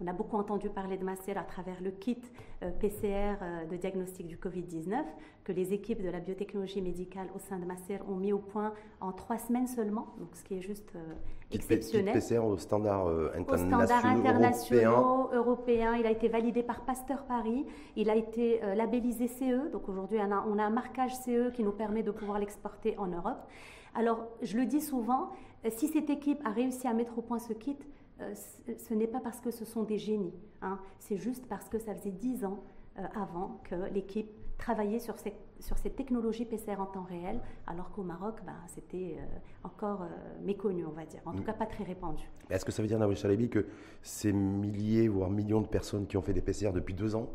on, 0.00 0.06
a 0.06 0.12
beaucoup 0.12 0.36
entendu 0.36 0.70
parler 0.70 0.96
de 0.96 1.04
Massel 1.04 1.36
à 1.36 1.42
travers 1.42 1.80
le 1.82 1.90
kit 1.90 2.20
euh, 2.62 2.70
PCR 2.70 3.34
de 3.68 3.76
diagnostic 3.76 4.28
du 4.28 4.36
Covid-19 4.36 4.94
que 5.42 5.50
les 5.50 5.72
équipes 5.72 6.00
de 6.00 6.08
la 6.08 6.20
biotechnologie 6.20 6.80
médicale 6.80 7.26
au 7.34 7.40
sein 7.40 7.58
de 7.58 7.64
Massel 7.64 8.00
ont 8.08 8.14
mis 8.14 8.32
au 8.32 8.38
point 8.38 8.74
en 9.00 9.10
trois 9.10 9.38
semaines 9.38 9.66
seulement, 9.66 10.14
donc 10.20 10.28
ce 10.34 10.44
qui 10.44 10.54
est 10.54 10.60
juste 10.60 10.92
exceptionnel. 11.50 12.14
Kit 12.14 12.20
PCR 12.20 12.38
au 12.38 12.56
standard 12.56 13.08
internationaux 14.04 15.30
européen. 15.32 15.96
Il 15.96 16.06
a 16.06 16.12
été 16.12 16.28
validé 16.28 16.62
par 16.62 16.82
Pasteur 16.82 17.24
Paris. 17.24 17.66
Il 17.96 18.08
a 18.08 18.14
été 18.14 18.60
labellisé 18.76 19.26
CE. 19.26 19.68
Donc 19.72 19.88
aujourd'hui, 19.88 20.18
on 20.20 20.30
a, 20.30 20.44
on 20.48 20.58
a 20.58 20.62
un 20.62 20.70
marquage 20.70 21.16
CE 21.16 21.50
qui 21.50 21.64
nous 21.64 21.72
permet 21.72 22.04
de 22.04 22.12
pouvoir 22.12 22.38
l'exporter 22.38 22.96
en 22.98 23.08
Europe. 23.08 23.40
Alors, 23.94 24.28
je 24.42 24.56
le 24.56 24.64
dis 24.64 24.80
souvent, 24.80 25.30
si 25.70 25.88
cette 25.88 26.10
équipe 26.10 26.40
a 26.44 26.50
réussi 26.50 26.86
à 26.86 26.94
mettre 26.94 27.18
au 27.18 27.22
point 27.22 27.38
ce 27.38 27.52
kit, 27.52 27.76
euh, 28.20 28.34
ce 28.34 28.94
n'est 28.94 29.06
pas 29.06 29.20
parce 29.20 29.40
que 29.40 29.50
ce 29.50 29.64
sont 29.64 29.84
des 29.84 29.98
génies, 29.98 30.34
hein. 30.62 30.78
c'est 30.98 31.16
juste 31.16 31.46
parce 31.46 31.68
que 31.68 31.78
ça 31.78 31.94
faisait 31.94 32.10
dix 32.10 32.44
ans 32.44 32.58
euh, 32.98 33.02
avant 33.14 33.60
que 33.64 33.76
l'équipe 33.92 34.30
travaillait 34.58 34.98
sur 34.98 35.16
cette, 35.18 35.36
sur 35.60 35.78
cette 35.78 35.96
technologie 35.96 36.44
PCR 36.44 36.80
en 36.80 36.86
temps 36.86 37.06
réel, 37.08 37.40
alors 37.66 37.90
qu'au 37.90 38.02
Maroc, 38.02 38.36
ben, 38.46 38.54
c'était 38.66 39.18
encore 39.64 40.02
méconnu, 40.42 40.84
on 40.84 40.92
va 40.92 41.04
dire, 41.04 41.20
en 41.26 41.32
tout 41.32 41.42
mm. 41.42 41.46
cas 41.46 41.52
pas 41.52 41.66
très 41.66 41.84
répandu. 41.84 42.28
Est-ce 42.50 42.64
que 42.64 42.72
ça 42.72 42.82
veut 42.82 42.88
dire, 42.88 42.98
Nabil 42.98 43.16
Chalebi, 43.16 43.48
que 43.48 43.66
ces 44.02 44.32
milliers, 44.32 45.08
voire 45.08 45.30
millions 45.30 45.60
de 45.60 45.66
personnes 45.66 46.06
qui 46.06 46.16
ont 46.16 46.22
fait 46.22 46.32
des 46.32 46.40
PCR 46.40 46.72
depuis 46.72 46.94
deux 46.94 47.14
ans, 47.14 47.28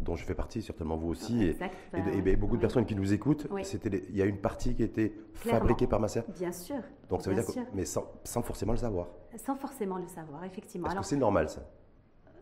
dont 0.00 0.16
je 0.16 0.24
fais 0.24 0.34
partie, 0.34 0.62
certainement 0.62 0.96
vous 0.96 1.08
aussi, 1.08 1.44
et, 1.44 1.56
ben, 1.92 2.38
beaucoup 2.38 2.56
de 2.56 2.60
personnes 2.60 2.86
qui 2.86 2.94
nous 2.94 3.12
écoutent, 3.12 3.46
il 3.52 4.16
y 4.16 4.22
a 4.22 4.26
une 4.26 4.38
partie 4.38 4.74
qui 4.74 4.82
a 4.82 4.86
été 4.86 5.14
fabriquée 5.34 5.86
par 5.86 6.00
Masser 6.00 6.22
Bien 6.36 6.52
sûr. 6.52 6.80
Donc 7.08 7.22
ça 7.22 7.30
veut 7.30 7.36
dire 7.36 7.64
mais 7.74 7.84
sans, 7.84 8.04
forcément 8.42 8.72
le 8.72 8.78
savoir. 8.78 9.08
Sans 9.36 9.56
forcément 9.56 9.98
le 9.98 10.06
savoir, 10.06 10.44
effectivement. 10.44 10.88
Est-ce 10.88 10.98
que 10.98 11.04
c'est 11.04 11.16
normal 11.16 11.48
ça? 11.48 11.62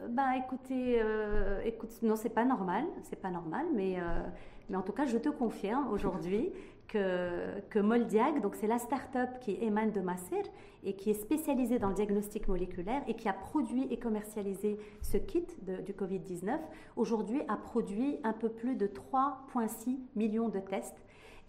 Ben 0.09 0.33
écoutez, 0.45 1.03
écoute, 1.65 1.91
non, 2.03 2.17
c'est 2.17 2.29
pas 2.29 2.45
normal, 2.45 2.85
c'est 3.03 3.21
pas 3.21 3.31
normal, 3.31 3.67
mais, 3.75 3.99
mais 4.69 4.77
en 4.77 4.83
tout 4.83 4.93
cas, 4.93 5.07
je 5.07 5.19
te 5.19 5.29
confirme 5.29 5.91
aujourd'hui 5.93 6.53
que, 6.89 7.81
Moldiag, 7.81 8.41
donc 8.41 8.55
c'est 8.55 8.67
la 8.67 8.79
start-up 8.79 9.29
qui 9.41 9.59
émane 9.61 9.93
de 9.93 10.01
Masser 10.01 10.43
et 10.85 10.95
qui 10.95 11.11
est 11.11 11.21
spécialisée 11.21 11.79
dans 11.79 11.89
le 11.89 11.95
diagnostic 11.95 12.49
moléculaire 12.49 13.03
et 13.07 13.15
qui 13.15 13.29
a 13.29 13.33
produit 13.33 13.87
et 13.91 13.99
commercialisé 13.99 14.79
ce 15.03 15.19
kit 15.19 15.47
du 15.63 15.93
Covid-19, 15.93 16.59
aujourd'hui 16.97 17.43
a 17.49 17.57
produit 17.57 18.17
un 18.25 18.33
peu 18.33 18.49
plus 18.49 18.75
de 18.75 18.87
3,6 18.87 19.99
millions 20.17 20.49
de 20.49 20.61
tests. 20.61 20.97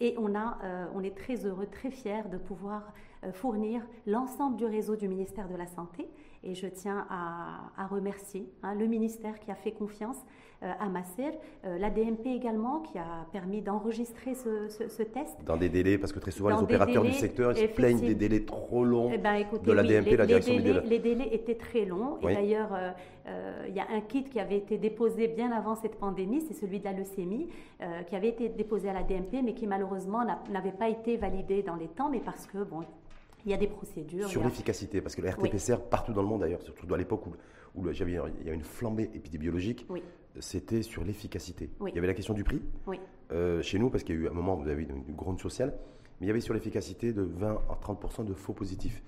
Et 0.01 0.15
on, 0.17 0.33
a, 0.35 0.57
euh, 0.63 0.85
on 0.95 1.03
est 1.03 1.15
très 1.15 1.45
heureux, 1.45 1.67
très 1.67 1.91
fiers 1.91 2.23
de 2.31 2.37
pouvoir 2.37 2.93
euh, 3.25 3.33
fournir 3.33 3.81
l'ensemble 4.07 4.55
du 4.55 4.65
réseau 4.65 4.95
du 4.95 5.09
ministère 5.09 5.49
de 5.49 5.55
la 5.55 5.67
Santé. 5.67 6.09
Et 6.43 6.55
je 6.55 6.67
tiens 6.67 7.05
à, 7.09 7.87
remercier 7.87 8.47
hein, 8.63 8.75
le 8.75 8.85
ministère 8.85 9.39
qui 9.39 9.51
a 9.51 9.55
fait 9.55 9.71
confiance 9.71 10.17
euh, 10.61 10.71
à 10.79 10.87
Masser, 10.89 11.31
euh, 11.65 11.77
la 11.77 11.89
DMP 11.89 12.27
également 12.27 12.79
qui 12.79 12.97
a 12.97 13.25
permis 13.31 13.61
d'enregistrer 13.61 14.35
ce, 14.35 15.03
test. 15.03 15.37
Dans 15.45 15.57
des 15.57 15.69
délais, 15.69 15.97
parce 15.97 16.11
que 16.13 16.19
très 16.19 16.31
souvent 16.31 16.49
les 16.49 16.61
opérateurs 16.61 17.03
du 17.03 17.13
secteur 17.13 17.55
se 17.55 17.65
plaignent 17.65 18.01
des 18.01 18.15
délais 18.15 18.45
trop 18.45 18.83
longs 18.83 19.11
eh 19.13 19.17
ben, 19.17 19.45
de 19.63 19.71
la 19.71 19.83
DMP, 19.83 20.11
les, 20.11 20.17
la 20.17 20.25
direction 20.25 20.53
les 20.53 20.61
délais, 20.61 20.81
Les 20.85 20.99
délais 20.99 21.29
étaient 21.33 21.55
très 21.55 21.85
longs. 21.85 22.19
Et 22.21 22.33
d'ailleurs, 22.33 22.77
il 23.67 23.73
y 23.73 23.79
a 23.79 23.87
un 23.89 24.01
kit 24.01 24.23
qui 24.23 24.39
avait 24.39 24.57
été 24.57 24.77
déposé 24.77 25.27
bien 25.27 25.51
avant 25.51 25.75
cette 25.75 25.95
pandémie, 25.95 26.41
c'est 26.41 26.53
celui 26.53 26.79
de 26.79 26.85
la 26.85 26.93
leucémie, 26.93 27.47
qui 28.07 28.15
avait 28.15 28.29
été 28.29 28.49
déposé 28.49 28.89
à 28.89 28.93
la 28.93 29.03
DMP, 29.03 29.41
mais 29.43 29.53
qui 29.53 29.67
malheureusement 29.67 30.25
n'avait 30.49 30.71
pas 30.71 30.89
été 30.89 31.17
validé 31.17 31.63
dans 31.63 31.75
les 31.75 31.87
temps, 31.87 32.09
mais 32.09 32.19
parce 32.19 32.45
que, 32.45 32.63
bon, 32.63 32.83
il 33.49 33.51
y 33.51 33.55
a 33.55 33.57
des 33.57 33.67
procédures. 33.67 34.27
Sur 34.27 34.43
l'efficacité, 34.43 35.01
parce 35.01 35.15
que 35.15 35.21
le 35.21 35.29
RT-PCR, 35.29 35.77
partout 35.89 36.13
dans 36.13 36.21
le 36.21 36.27
monde 36.27 36.41
d'ailleurs, 36.41 36.61
surtout 36.61 36.93
à 36.93 36.97
l'époque 36.97 37.25
où, 37.25 37.31
où 37.75 37.89
il 37.89 38.45
y 38.45 38.49
a 38.49 38.53
une 38.53 38.63
flambée 38.63 39.09
épidémiologique, 39.15 39.87
c'était 40.39 40.83
sur 40.83 41.03
l'efficacité. 41.03 41.71
Il 41.87 41.95
y 41.95 41.97
avait 41.97 42.07
la 42.07 42.13
question 42.13 42.35
du 42.35 42.43
prix 42.43 42.61
euh, 43.31 43.61
chez 43.63 43.79
nous, 43.79 43.89
parce 43.89 44.03
qu'il 44.03 44.15
y 44.15 44.17
a 44.19 44.21
eu 44.21 44.27
un 44.27 44.33
moment 44.33 44.55
où 44.55 44.61
vous 44.61 44.69
avez 44.69 44.83
une, 44.83 45.03
une 45.07 45.15
grande 45.15 45.39
sociale, 45.39 45.73
mais 46.19 46.25
il 46.25 46.27
y 46.27 46.31
avait 46.31 46.41
sur 46.41 46.53
l'efficacité 46.53 47.11
de 47.11 47.23
20 47.23 47.61
à 47.69 47.79
30% 47.81 48.25
de 48.25 48.33
faux 48.33 48.53
positifs. 48.53 49.01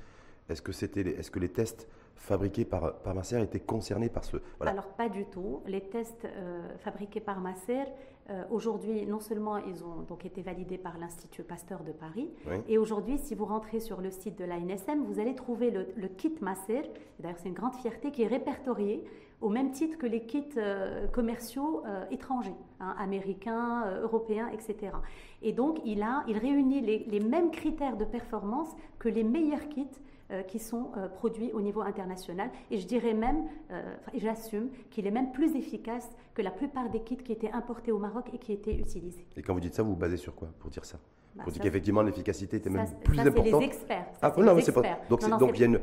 Est-ce 0.50 0.62
que, 0.62 0.72
c'était, 0.72 1.02
est-ce 1.02 1.30
que 1.30 1.40
les 1.40 1.50
tests 1.50 1.88
fabriqués 2.16 2.66
par, 2.66 3.00
par 3.00 3.16
Masser 3.16 3.42
étaient 3.42 3.60
concernés 3.60 4.10
par 4.10 4.24
ce... 4.24 4.38
Alors 4.60 4.88
pas 4.88 5.10
du 5.10 5.26
tout. 5.26 5.62
Les 5.66 5.82
tests 5.82 6.26
euh, 6.26 6.78
fabriqués 6.80 7.20
par 7.20 7.40
Masser, 7.40 7.84
euh, 8.32 8.44
aujourd'hui, 8.50 9.06
non 9.06 9.20
seulement 9.20 9.58
ils 9.58 9.84
ont 9.84 10.02
donc 10.08 10.26
été 10.26 10.42
validés 10.42 10.78
par 10.78 10.98
l'Institut 10.98 11.44
Pasteur 11.44 11.84
de 11.84 11.92
Paris, 11.92 12.30
et 12.68 12.78
aujourd'hui, 12.78 13.18
si 13.18 13.36
vous 13.36 13.46
rentrez 13.46 13.80
sur 13.80 14.02
le 14.02 14.10
site 14.10 14.38
de 14.38 14.46
l'ANSM, 14.46 15.04
vous 15.04 15.20
allez 15.20 15.36
trouver 15.36 15.72
le, 15.72 16.08
kit 16.08 16.34
Masser, 16.42 16.84
d'ailleurs 17.20 17.38
c'est 17.38 17.50
une 17.50 17.56
grande 17.56 17.76
fierté, 17.76 18.12
qui 18.12 18.24
est 18.24 18.28
répertorié 18.28 19.04
au 19.42 19.50
même 19.50 19.72
titre 19.72 19.98
que 19.98 20.06
les 20.06 20.26
kits 20.26 20.46
euh, 20.58 21.08
commerciaux 21.08 21.84
étrangers, 22.12 22.56
hein, 22.80 22.96
américains, 23.00 23.86
européens, 24.02 24.50
etc. 24.54 24.94
Et 25.42 25.52
donc, 25.52 25.80
il, 25.84 26.04
a, 26.04 26.24
il 26.28 26.38
réunit 26.38 26.82
les, 26.82 27.00
les 27.00 27.20
mêmes 27.20 27.52
critères 27.52 27.98
de 27.98 28.06
performance 28.06 28.70
que 29.00 29.10
les 29.10 29.24
meilleurs 29.24 29.68
kits 29.70 29.88
euh, 29.88 30.11
qui 30.48 30.60
sont 30.60 30.92
euh, 30.98 31.08
produits 31.08 31.52
au 31.54 31.62
niveau 31.62 31.82
international. 31.82 32.50
Et 32.70 32.78
je 32.78 32.88
dirais 32.88 33.14
même, 33.14 33.48
euh, 33.72 33.82
j'assume, 34.16 34.70
qu'il 34.90 35.08
est 35.08 35.12
même 35.12 35.32
plus 35.32 35.56
efficace 35.56 36.10
que 36.34 36.42
la 36.42 36.52
plupart 36.52 36.90
des 36.90 37.02
kits 37.02 37.18
qui 37.18 37.32
étaient 37.32 37.52
importés 37.52 37.92
au 37.92 38.00
Maroc 38.00 38.30
et 38.34 38.38
qui 38.38 38.54
étaient 38.54 38.76
utilisés. 38.76 39.26
Et 39.36 39.42
quand 39.42 39.54
vous 39.54 39.60
dites 39.60 39.74
ça, 39.74 39.84
vous 39.84 39.92
vous 39.92 39.96
basez 39.96 40.18
sur 40.18 40.36
quoi 40.36 40.50
pour 40.60 40.70
dire 40.70 40.86
ça? 40.86 41.00
Bah, 41.36 41.44
pour 41.44 41.54
dire 41.54 41.62
qu'effectivement 41.62 42.02
l'efficacité 42.02 42.58
était 42.58 42.70
même 42.70 42.86
plus 43.04 43.16
ça, 43.16 43.22
importante. 43.22 43.46
C'est 43.46 43.60
les 43.60 43.66
experts. 43.66 44.06
ah 44.22 44.34
non, 44.38 44.54
mais 44.54 44.62
c'est 44.62 44.74
pas. 44.74 44.82
Donc, 45.10 45.22
donc 45.40 45.52
il 45.56 45.62
y 45.62 45.64
a 45.64 45.68
une, 45.68 45.80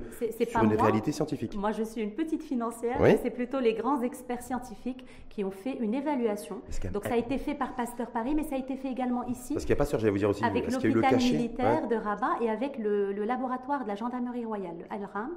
sur 0.46 0.62
une 0.62 0.74
réalité 0.74 1.12
scientifique. 1.12 1.56
Moi, 1.56 1.72
je 1.72 1.82
suis 1.84 2.02
une 2.02 2.12
petite 2.12 2.42
financière. 2.42 2.98
C'est 3.22 3.30
plutôt 3.30 3.60
les 3.60 3.74
grands 3.74 4.02
experts 4.02 4.42
scientifiques 4.42 5.04
qui 5.28 5.44
ont 5.44 5.50
fait 5.50 5.76
une 5.78 5.94
évaluation. 5.94 6.60
Donc 6.92 7.04
ça 7.04 7.14
a 7.14 7.16
été 7.16 7.38
fait 7.38 7.54
par 7.54 7.74
Pasteur 7.74 8.10
Paris, 8.10 8.34
mais 8.34 8.42
ça 8.42 8.56
a 8.56 8.58
été 8.58 8.76
fait 8.76 8.90
également 8.90 9.26
ici. 9.26 9.54
Parce 9.54 9.64
qu'il 9.64 9.74
n'y 9.74 9.78
a 9.78 9.82
pas 9.82 9.86
sûr, 9.86 9.98
j'allais 9.98 10.10
vous 10.10 10.18
dire 10.18 10.30
aussi. 10.30 10.44
Avec 10.44 10.70
l'hôpital 10.70 11.16
militaire 11.16 11.88
de 11.88 11.96
Rabat 11.96 12.36
et 12.42 12.50
avec 12.50 12.78
le, 12.78 13.12
laboratoire 13.24 13.82
de 13.82 13.88
la 13.88 13.94
gendarmerie 13.94 14.44
royale, 14.44 14.76
le 14.78 14.84
Al-Ram, 14.94 15.30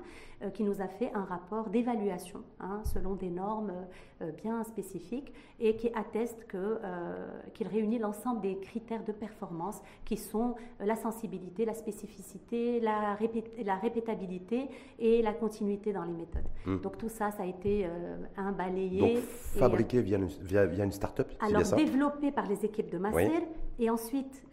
euh, 0.43 0.49
qui 0.49 0.63
nous 0.63 0.81
a 0.81 0.87
fait 0.87 1.11
un 1.13 1.23
rapport 1.23 1.69
d'évaluation 1.69 2.41
hein, 2.59 2.81
selon 2.83 3.15
des 3.15 3.29
normes 3.29 3.73
euh, 4.21 4.31
bien 4.31 4.63
spécifiques 4.63 5.33
et 5.59 5.75
qui 5.75 5.91
atteste 5.93 6.45
euh, 6.55 7.27
qu'il 7.53 7.67
réunit 7.67 7.99
l'ensemble 7.99 8.41
des 8.41 8.57
critères 8.57 9.03
de 9.03 9.11
performance 9.11 9.81
qui 10.05 10.17
sont 10.17 10.55
euh, 10.79 10.85
la 10.85 10.95
sensibilité, 10.95 11.65
la 11.65 11.73
spécificité, 11.73 12.79
la, 12.79 13.17
la 13.63 13.75
répétabilité 13.75 14.67
et 14.99 15.21
la 15.21 15.33
continuité 15.33 15.93
dans 15.93 16.03
les 16.03 16.13
méthodes. 16.13 16.47
Hmm. 16.65 16.79
Donc 16.81 16.97
tout 16.97 17.09
ça, 17.09 17.31
ça 17.31 17.43
a 17.43 17.45
été 17.45 17.85
euh, 17.85 18.17
un 18.37 18.51
balayé. 18.51 19.15
Donc 19.15 19.23
fabriqué 19.23 19.97
euh, 19.97 20.01
via, 20.01 20.17
une, 20.17 20.25
via, 20.25 20.83
une 20.83 20.91
start-up 20.91 21.31
Alors 21.39 21.63
développé 21.75 22.31
par 22.31 22.47
les 22.47 22.65
équipes 22.65 22.89
de 22.91 22.97
Masser 22.97 23.47
et 23.79 23.89
ensuite 23.89 24.43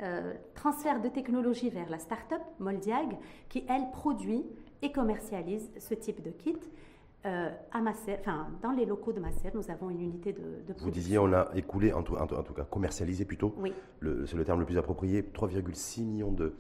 transfert 0.55 1.01
de 1.01 1.09
technologie 1.09 1.71
vers 1.71 1.91
la 1.91 1.99
start-up 1.99 2.41
Moldiag 2.59 3.17
qui, 3.49 3.65
elle, 3.69 3.91
produit 3.93 4.45
et 4.81 4.93
commercialise 4.93 5.71
ce 5.79 5.95
type 5.95 6.23
de 6.23 6.31
kit. 6.31 6.57
Euh, 7.27 7.51
à 7.73 7.81
Masser, 7.81 8.17
enfin, 8.21 8.47
dans 8.63 8.71
les 8.71 8.87
locaux 8.87 9.13
de 9.13 9.19
Masser, 9.19 9.51
nous 9.53 9.69
avons 9.73 9.91
une 9.91 10.01
unité 10.01 10.33
de, 10.33 10.73
de 10.73 10.79
Vous 10.79 10.91
disiez, 10.91 11.19
on 11.19 11.33
a 11.33 11.49
écoulé, 11.57 11.93
en 11.93 12.05
tout, 12.05 12.15
en 12.15 12.27
tout 12.27 12.55
cas 12.55 12.63
commercialisé 12.63 13.25
plutôt, 13.25 13.57
oui. 13.59 13.73
c'est 14.01 14.37
le 14.37 14.45
terme 14.45 14.61
le 14.61 14.67
plus 14.67 14.79
approprié, 14.79 15.23
3,6 15.23 16.05
millions 16.05 16.31
de 16.31 16.55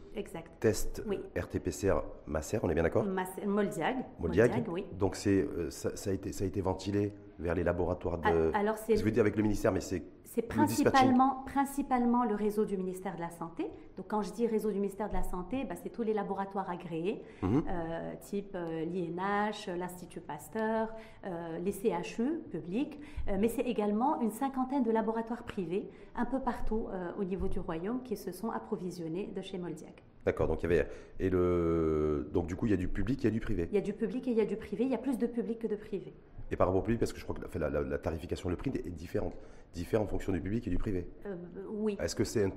tests 0.58 1.04
RT-PCR 1.36 2.02
Masser, 2.26 2.58
on 2.64 2.70
est 2.70 2.74
bien 2.74 2.82
d'accord 2.82 3.04
Moldiag. 3.46 3.98
Moldiag. 4.18 4.66
oui. 4.68 4.84
Donc 4.98 5.14
c'est, 5.14 5.42
euh, 5.42 5.70
ça, 5.70 6.10
a 6.10 6.12
été, 6.12 6.32
ça 6.32 6.42
a 6.42 6.48
été 6.48 6.60
ventilé 6.60 7.12
vers 7.38 7.54
les 7.54 7.62
laboratoires 7.62 8.18
de... 8.18 8.50
Alors 8.52 8.78
c'est... 8.78 8.96
Je 8.96 9.04
veux 9.04 9.12
dire 9.12 9.20
avec 9.22 9.36
le 9.36 9.42
ministère, 9.42 9.70
mais 9.70 9.80
c'est 9.80 10.02
c'est 10.28 10.42
principalement, 10.42 11.42
principalement 11.46 12.22
le 12.22 12.34
réseau 12.34 12.66
du 12.66 12.76
ministère 12.76 13.16
de 13.16 13.20
la 13.20 13.30
Santé. 13.30 13.64
Donc, 13.96 14.06
quand 14.08 14.20
je 14.20 14.30
dis 14.30 14.46
réseau 14.46 14.70
du 14.70 14.78
ministère 14.78 15.08
de 15.08 15.14
la 15.14 15.22
Santé, 15.22 15.64
bah, 15.64 15.74
c'est 15.82 15.88
tous 15.88 16.02
les 16.02 16.12
laboratoires 16.12 16.68
agréés, 16.68 17.22
mhm. 17.42 17.64
euh, 17.66 18.12
type 18.20 18.54
euh, 18.54 18.84
l'INH, 18.84 19.68
l'Institut 19.68 20.20
Pasteur, 20.20 20.94
euh, 21.24 21.58
les 21.58 21.72
CHU 21.72 22.40
publics, 22.50 23.00
mais 23.38 23.48
c'est 23.48 23.62
également 23.62 24.20
une 24.20 24.30
cinquantaine 24.30 24.82
de 24.82 24.90
laboratoires 24.90 25.44
privés 25.44 25.88
un 26.14 26.24
peu 26.24 26.40
partout 26.40 26.88
au 27.18 27.24
niveau 27.24 27.48
du 27.48 27.58
royaume 27.58 28.02
qui 28.02 28.16
se 28.16 28.32
sont 28.32 28.50
approvisionnés 28.50 29.30
de 29.34 29.42
chez 29.42 29.58
Moldiac. 29.58 30.02
D'accord, 30.24 30.48
donc 30.48 30.62
il 30.62 30.70
y 30.70 30.74
avait 30.74 30.88
et 31.20 31.30
le 31.30 32.28
donc 32.32 32.46
du 32.46 32.56
coup 32.56 32.66
il 32.66 32.70
y 32.70 32.74
a 32.74 32.76
du 32.76 32.88
public, 32.88 33.22
il 33.22 33.24
y 33.24 33.28
a 33.28 33.30
du 33.30 33.40
privé. 33.40 33.68
Il 33.70 33.74
y 33.74 33.78
a 33.78 33.82
du 33.82 33.92
public 33.92 34.26
et 34.28 34.30
il 34.30 34.36
y 34.36 34.40
a 34.40 34.44
du 34.44 34.56
privé. 34.56 34.84
Il 34.84 34.90
y 34.90 34.94
a 34.94 34.98
plus 34.98 35.18
de 35.18 35.26
public 35.26 35.58
que 35.60 35.66
de 35.66 35.76
privé. 35.76 36.12
Et 36.50 36.56
par 36.56 36.66
rapport 36.66 36.80
au 36.80 36.84
public, 36.84 37.00
parce 37.00 37.12
que 37.12 37.18
je 37.18 37.24
crois 37.24 37.36
que 37.36 37.58
la, 37.58 37.68
la, 37.68 37.98
tarification, 37.98 38.48
le 38.48 38.56
prix 38.56 38.70
est 38.74 38.90
différente, 38.90 39.34
diffère 39.74 40.00
en 40.00 40.06
fonction 40.06 40.32
du 40.32 40.40
public 40.40 40.66
et 40.66 40.70
du 40.70 40.78
privé. 40.78 41.06
Euh, 41.26 41.36
oui. 41.70 41.96
Est-ce 42.00 42.16
que 42.16 42.24
c'est 42.24 42.44
un, 42.44 42.52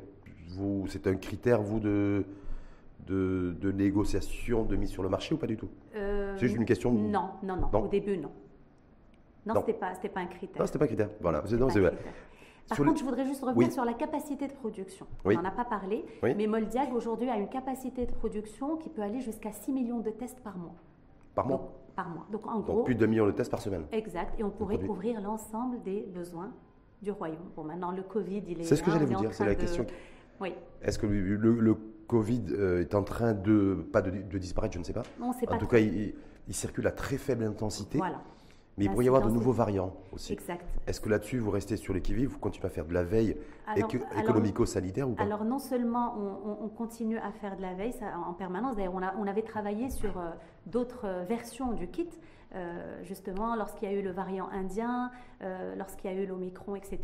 vous, 0.49 0.87
c'est 0.87 1.07
un 1.07 1.15
critère 1.15 1.61
vous 1.61 1.79
de, 1.79 2.25
de, 3.07 3.55
de, 3.59 3.71
négociation, 3.71 4.63
de 4.63 4.75
mise 4.75 4.89
sur 4.89 5.03
le 5.03 5.09
marché 5.09 5.35
ou 5.35 5.37
pas 5.37 5.47
du 5.47 5.57
tout? 5.57 5.69
Euh, 5.95 6.33
C'est 6.35 6.47
juste 6.47 6.57
une 6.57 6.65
question. 6.65 6.91
Non, 6.91 7.31
non, 7.43 7.57
non, 7.57 7.79
Au 7.79 7.87
début, 7.87 8.17
non. 8.17 8.31
Non, 9.45 9.55
ce 9.55 9.59
n'était 9.59 9.73
pas, 9.73 9.93
pas 9.93 10.19
un 10.21 10.27
critère. 10.27 10.61
Non, 10.61 10.65
c'était 10.67 10.79
pas 10.79 10.85
un 10.85 10.87
critère. 10.87 11.09
Voilà. 11.19 11.43
C'est, 11.45 11.57
par 11.57 12.77
contre, 12.77 12.99
je 12.99 13.03
voudrais 13.03 13.25
juste 13.25 13.43
revenir 13.43 13.71
sur 13.71 13.83
la 13.83 13.93
capacité 13.93 14.47
de 14.47 14.53
production. 14.53 15.05
On 15.25 15.33
n'en 15.33 15.43
a 15.43 15.51
pas 15.51 15.65
parlé, 15.65 16.05
mais 16.23 16.47
Moldiag 16.47 16.93
aujourd'hui 16.93 17.29
a 17.29 17.35
une 17.35 17.49
capacité 17.49 18.05
de 18.05 18.11
production 18.13 18.77
qui 18.77 18.89
peut 18.89 19.01
aller 19.01 19.19
jusqu'à 19.19 19.51
6 19.51 19.73
millions 19.73 19.99
de 19.99 20.09
tests 20.09 20.39
par 20.41 20.57
mois. 20.57 20.75
Par 21.35 21.47
mois 21.47 21.80
Par 21.95 22.09
mois. 22.09 22.25
Donc 22.31 22.47
en 22.47 22.59
gros. 22.59 22.83
plus 22.83 22.95
de 22.95 22.99
2 22.99 23.05
millions 23.07 23.25
de 23.25 23.31
tests 23.31 23.51
par 23.51 23.61
semaine. 23.61 23.85
Exact. 23.91 24.39
Et 24.39 24.43
on 24.43 24.49
pourrait 24.49 24.79
couvrir 24.79 25.21
l'ensemble 25.21 25.81
des 25.83 26.01
besoins 26.13 26.51
du 27.01 27.11
royaume. 27.11 27.49
Bon, 27.55 27.63
maintenant, 27.63 27.91
le 27.91 28.03
Covid, 28.03 28.43
il 28.47 28.61
est. 28.61 28.63
C'est 28.63 28.75
ce 28.75 28.83
que 28.83 28.91
j'allais 28.91 29.05
vous 29.05 29.19
dire, 29.19 29.33
c'est 29.33 29.45
la 29.45 29.55
question. 29.55 29.85
Oui. 30.39 30.53
Est-ce 30.81 30.97
que 30.97 31.05
le, 31.07 31.77
Covid 32.07 32.43
euh, 32.51 32.81
est 32.81 32.93
en 32.93 33.03
train 33.03 33.33
de. 33.33 33.85
pas 33.91 34.01
de, 34.01 34.37
disparaître, 34.37 34.73
je 34.73 34.79
ne 34.79 34.83
sais 34.83 34.93
pas. 34.93 35.03
Non, 35.19 35.31
c'est 35.39 35.45
pas. 35.45 35.55
En 35.55 35.57
tout 35.57 35.67
cas, 35.67 35.79
il, 35.79 36.13
il, 36.47 36.53
circule 36.53 36.85
à 36.87 36.91
très 36.91 37.17
faible 37.17 37.45
intensité. 37.45 37.97
Voilà. 37.97 38.21
Mais 38.81 38.85
il 38.85 38.91
pourrait 38.91 39.05
y 39.05 39.07
avoir 39.09 39.21
de 39.21 39.29
nouveaux 39.29 39.51
variants 39.51 39.93
aussi. 40.11 40.33
Exact. 40.33 40.65
Est-ce 40.87 40.99
que 40.99 41.07
là-dessus, 41.09 41.37
vous 41.37 41.51
restez 41.51 41.77
sur 41.77 41.93
les 41.93 42.01
vous 42.25 42.39
continuez 42.39 42.65
à 42.65 42.69
faire 42.69 42.85
de 42.85 42.93
la 42.93 43.03
veille 43.03 43.37
économico-sanitaire 44.17 45.07
ou 45.07 45.13
pas? 45.13 45.23
Alors 45.23 45.45
non 45.45 45.59
seulement 45.59 46.15
on, 46.63 46.67
continue 46.67 47.19
à 47.19 47.31
faire 47.31 47.55
de 47.55 47.61
la 47.61 47.75
veille 47.75 47.93
en 48.27 48.33
permanence, 48.33 48.75
d'ailleurs 48.75 48.95
on, 48.95 49.03
on, 49.21 49.27
avait 49.27 49.43
travaillé 49.43 49.91
sur 49.91 50.17
euh, 50.17 50.31
d'autres 50.65 51.05
euh, 51.05 51.23
versions 51.25 51.73
du 51.73 51.87
kit, 51.87 52.09
euh, 52.53 53.03
justement, 53.03 53.55
lorsqu'il 53.55 53.89
y 53.89 53.93
a 53.93 53.95
eu 53.95 54.01
le 54.01 54.11
variant 54.11 54.49
indien, 54.49 55.11
euh, 55.41 55.75
lorsqu'il 55.75 56.11
y 56.11 56.13
a 56.13 56.17
eu 56.17 56.25
l'Omicron, 56.25 56.75
etc., 56.75 56.99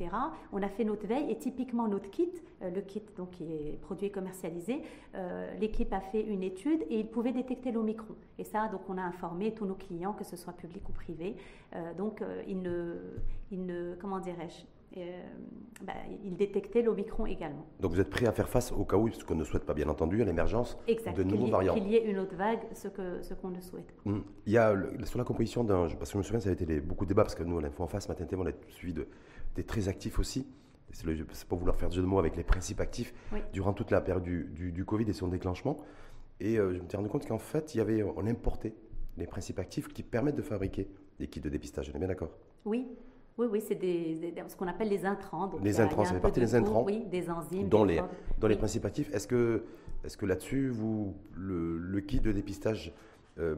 on 0.52 0.62
a 0.62 0.70
fait 0.70 0.84
notre 0.84 1.08
veille 1.08 1.32
et 1.32 1.38
typiquement 1.38 1.88
notre 1.88 2.10
kit, 2.10 2.32
euh, 2.62 2.70
le 2.70 2.82
kit 2.82 3.04
donc, 3.16 3.32
qui 3.32 3.44
est 3.46 3.80
produit 3.82 4.08
et 4.08 4.12
commercialisé, 4.12 4.82
l'équipe 5.60 5.92
a 5.94 6.00
fait 6.00 6.22
une 6.22 6.44
étude 6.44 6.82
et 6.90 7.00
il 7.00 7.08
pouvait 7.08 7.32
détecter 7.32 7.72
l'Omicron. 7.72 8.16
Et 8.38 8.44
ça, 8.44 8.68
donc, 8.68 8.82
on 8.90 8.98
a 8.98 9.02
informé 9.02 9.54
tous 9.54 9.66
nos 9.66 9.76
clients, 9.76 10.14
que 10.14 10.24
ce 10.24 10.36
soit 10.36 10.54
public 10.54 10.88
ou 10.90 10.92
privé. 10.92 11.36
donc, 11.98 12.24
ils 12.48 12.62
ne, 12.62 12.96
il 13.52 13.66
ne 13.66 13.96
comment 14.00 14.20
dirais-je 14.20 14.77
bah, 14.96 15.94
il 16.24 16.36
détectait 16.36 16.82
l'Omicron 16.82 17.26
également. 17.26 17.66
Donc 17.80 17.92
vous 17.92 18.00
êtes 18.00 18.10
prêt 18.10 18.26
à 18.26 18.32
faire 18.32 18.50
face 18.50 18.72
au 18.72 18.84
cas 18.84 18.98
où, 18.98 19.10
ce 19.12 19.24
qu'on 19.24 19.36
ne 19.36 19.44
souhaite 19.44 19.66
pas 19.66 19.74
bien 19.74 19.88
entendu, 19.90 20.22
à 20.22 20.26
l'émergence 20.26 20.78
de 20.88 21.24
nouveaux 21.24 21.48
variants 21.48 21.76
Qu'il 21.76 21.88
y 21.88 21.96
ait 21.96 22.10
une 22.10 22.18
autre 22.20 22.36
vague, 22.36 22.62
ce 22.74 22.88
qu'on 22.88 23.22
ce 23.22 23.34
qu'on 23.34 23.50
ne 23.50 23.60
souhaite. 23.60 23.94
Hum. 24.06 24.24
Il 24.46 24.54
y 24.54 24.58
a 24.58 24.76
sur 25.04 25.20
la 25.20 25.26
composition 25.26 25.64
d'un. 25.64 25.88
Parce 25.88 26.10
que 26.10 26.14
je 26.14 26.18
me 26.18 26.24
souviens, 26.24 26.40
ça 26.40 26.50
a 26.50 26.54
été 26.54 26.80
beaucoup 26.82 27.06
de 27.06 27.10
débats, 27.10 27.24
parce 27.24 27.36
que 27.36 27.44
nous, 27.44 27.58
à 27.60 27.62
l'Info 27.62 27.84
en 27.84 27.88
face, 27.88 28.10
matin, 28.10 28.26
on 28.38 28.48
a 28.48 28.52
suivi 28.70 28.94
de, 28.94 29.08
des 29.56 29.64
très 29.64 29.88
actifs 29.88 30.20
aussi. 30.20 30.48
C'est 30.92 31.48
pour 31.48 31.58
vouloir 31.58 31.76
faire 31.76 31.92
jeu 31.92 32.02
de 32.02 32.08
mots 32.08 32.20
avec 32.20 32.36
les 32.38 32.44
principes 32.44 32.80
actifs 32.80 33.14
durant 33.52 33.74
toute 33.74 33.92
la 33.92 34.02
période 34.02 34.24
du, 34.24 34.72
du, 34.72 34.86
Covid 34.86 35.08
et 35.10 35.14
son 35.14 35.28
déclenchement. 35.28 35.78
Et 36.40 36.58
euh, 36.58 36.74
je 36.74 36.82
me 36.82 36.88
suis 36.88 36.98
rendu 36.98 37.10
compte 37.10 37.28
qu'en 37.28 37.40
fait, 37.40 37.76
il 37.76 37.80
y 37.80 37.82
avait, 37.82 38.04
on 38.04 38.26
importait 38.26 38.74
les 39.18 39.28
principes 39.28 39.60
actifs 39.60 39.88
qui 39.90 40.04
permettent 40.04 40.36
de 40.36 40.42
fabriquer 40.42 40.88
des 41.20 41.28
kits 41.28 41.42
de 41.42 41.50
dépistage. 41.50 41.90
On 41.92 41.96
est 41.96 42.00
bien 42.00 42.08
d'accord? 42.08 42.32
Oui. 42.66 42.88
Oui, 43.38 43.48
oui, 43.52 43.62
c'est 43.66 43.76
des, 43.76 44.34
ce 44.48 44.56
qu'on 44.56 44.68
appelle 44.68 44.90
les 44.90 45.06
intrants. 45.06 45.52
les 45.64 45.80
intrants, 45.80 46.06
ça 46.06 46.14
fait 46.14 46.20
partie 46.20 46.40
des 46.40 46.56
intrants. 46.56 46.84
Oui, 46.84 47.06
des 47.06 47.30
enzymes. 47.30 47.70
Dans, 47.70 47.86
les, 47.86 48.02
dans 48.40 48.48
les 48.48 48.56
principes 48.56 48.86
actifs. 48.86 49.14
Est-ce 49.14 49.28
que, 49.28 49.64
est 50.04 50.18
que 50.18 50.26
là-dessus, 50.26 50.70
vous, 50.70 51.14
le, 51.36 51.78
le, 51.78 52.02
kit 52.02 52.20
de 52.20 52.32
dépistage 52.32 52.94
euh, 53.38 53.56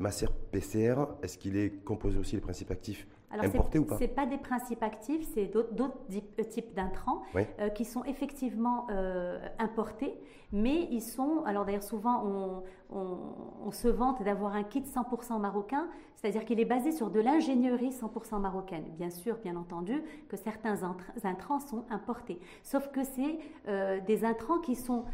PCR, 0.52 0.96
est-ce 1.24 1.38
qu'il 1.38 1.56
est 1.56 1.84
composé 1.86 2.18
aussi 2.18 2.36
des 2.36 2.42
principes 2.42 2.72
actifs 2.72 3.08
alors, 3.32 3.46
importés 3.46 3.80
ou 3.80 3.86
pas 3.86 3.98
Ce 3.98 4.06
pas 4.06 4.26
des 4.26 4.38
principes 4.38 4.84
actifs, 4.84 5.26
c'est 5.34 5.46
d'autres 5.46 5.70
euh, 5.80 6.44
types 6.44 6.74
d'intrants 6.74 7.22
euh, 7.36 7.70
qui 7.70 7.86
sont 7.86 8.04
effectivement 8.06 8.88
euh, 8.90 9.40
importés, 9.60 10.20
mais 10.52 10.88
ils 10.92 11.02
sont, 11.02 11.44
alors 11.46 11.66
d'ailleurs 11.66 11.84
souvent 11.84 12.24
on, 12.26 12.64
on, 12.92 13.72
se 13.72 13.88
vante 13.88 14.24
d'avoir 14.24 14.56
un 14.56 14.64
kit 14.64 14.82
100% 14.82 15.40
marocain, 15.40 15.88
c'est-à-dire 16.16 16.44
qu'il 16.44 16.60
est 16.60 16.66
basé 16.66 16.92
sur 16.92 17.12
de 17.12 17.20
l'ingénierie 17.20 17.92
100% 17.92 18.40
marocaine. 18.40 18.86
Bien 18.98 19.12
sûr, 19.12 19.38
bien 19.38 19.56
entendu, 19.56 20.02
que 20.28 20.36
certains 20.36 20.80
intrants 21.24 21.60
sont 21.60 21.86
importés, 21.92 22.40
sauf 22.64 22.90
que 22.92 23.02
c'est 23.04 24.02
des 24.08 24.26
intrants 24.26 24.58
qui 24.58 24.76
sont 24.76 25.06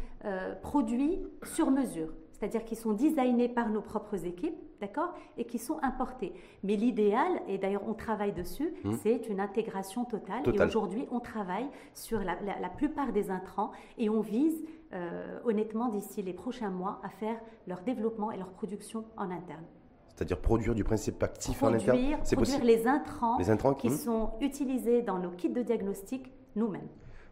produits 0.62 1.20
sur 1.42 1.70
mesure 1.70 2.08
c'est-à-dire 2.38 2.64
qui 2.64 2.76
sont 2.76 2.92
designés 2.92 3.48
par 3.48 3.70
nos 3.70 3.80
propres 3.80 4.26
équipes, 4.26 4.58
d'accord, 4.80 5.14
et 5.36 5.44
qui 5.44 5.58
sont 5.58 5.78
importés. 5.82 6.32
Mais 6.62 6.76
l'idéal, 6.76 7.40
et 7.48 7.58
d'ailleurs 7.58 7.86
on 7.86 7.94
travaille 7.94 8.32
dessus, 8.32 8.74
mmh. 8.84 8.92
c'est 9.02 9.28
une 9.28 9.40
intégration 9.40 10.04
totale. 10.04 10.42
Et 10.46 10.62
aujourd'hui, 10.62 11.06
on 11.10 11.20
travaille 11.20 11.66
sur 11.94 12.20
la, 12.20 12.36
plupart 12.76 13.12
des 13.12 13.30
intrants 13.30 13.72
et 13.98 14.08
on 14.08 14.20
vise, 14.20 14.64
euh, 14.92 15.38
honnêtement, 15.44 15.88
d'ici 15.88 16.22
les 16.22 16.32
prochains 16.32 16.70
mois, 16.70 17.00
à 17.02 17.08
faire 17.08 17.38
leur 17.66 17.80
développement 17.82 18.32
et 18.32 18.36
leur 18.36 18.50
production 18.50 19.04
en 19.16 19.30
interne. 19.30 19.64
C'est-à-dire 20.08 20.40
produire 20.40 20.74
du 20.74 20.82
principe 20.82 21.22
actif 21.22 21.62
en 21.62 21.74
interne 21.74 21.98
Produire 22.32 22.64
les 22.64 22.86
intrants, 22.86 23.36
les 23.38 23.50
intrants 23.50 23.74
qui 23.74 23.88
mmh. 23.88 23.96
sont 23.96 24.30
utilisés 24.40 25.02
dans 25.02 25.18
nos 25.18 25.30
kits 25.30 25.50
de 25.50 25.62
diagnostic 25.62 26.32
nous-mêmes. 26.54 26.88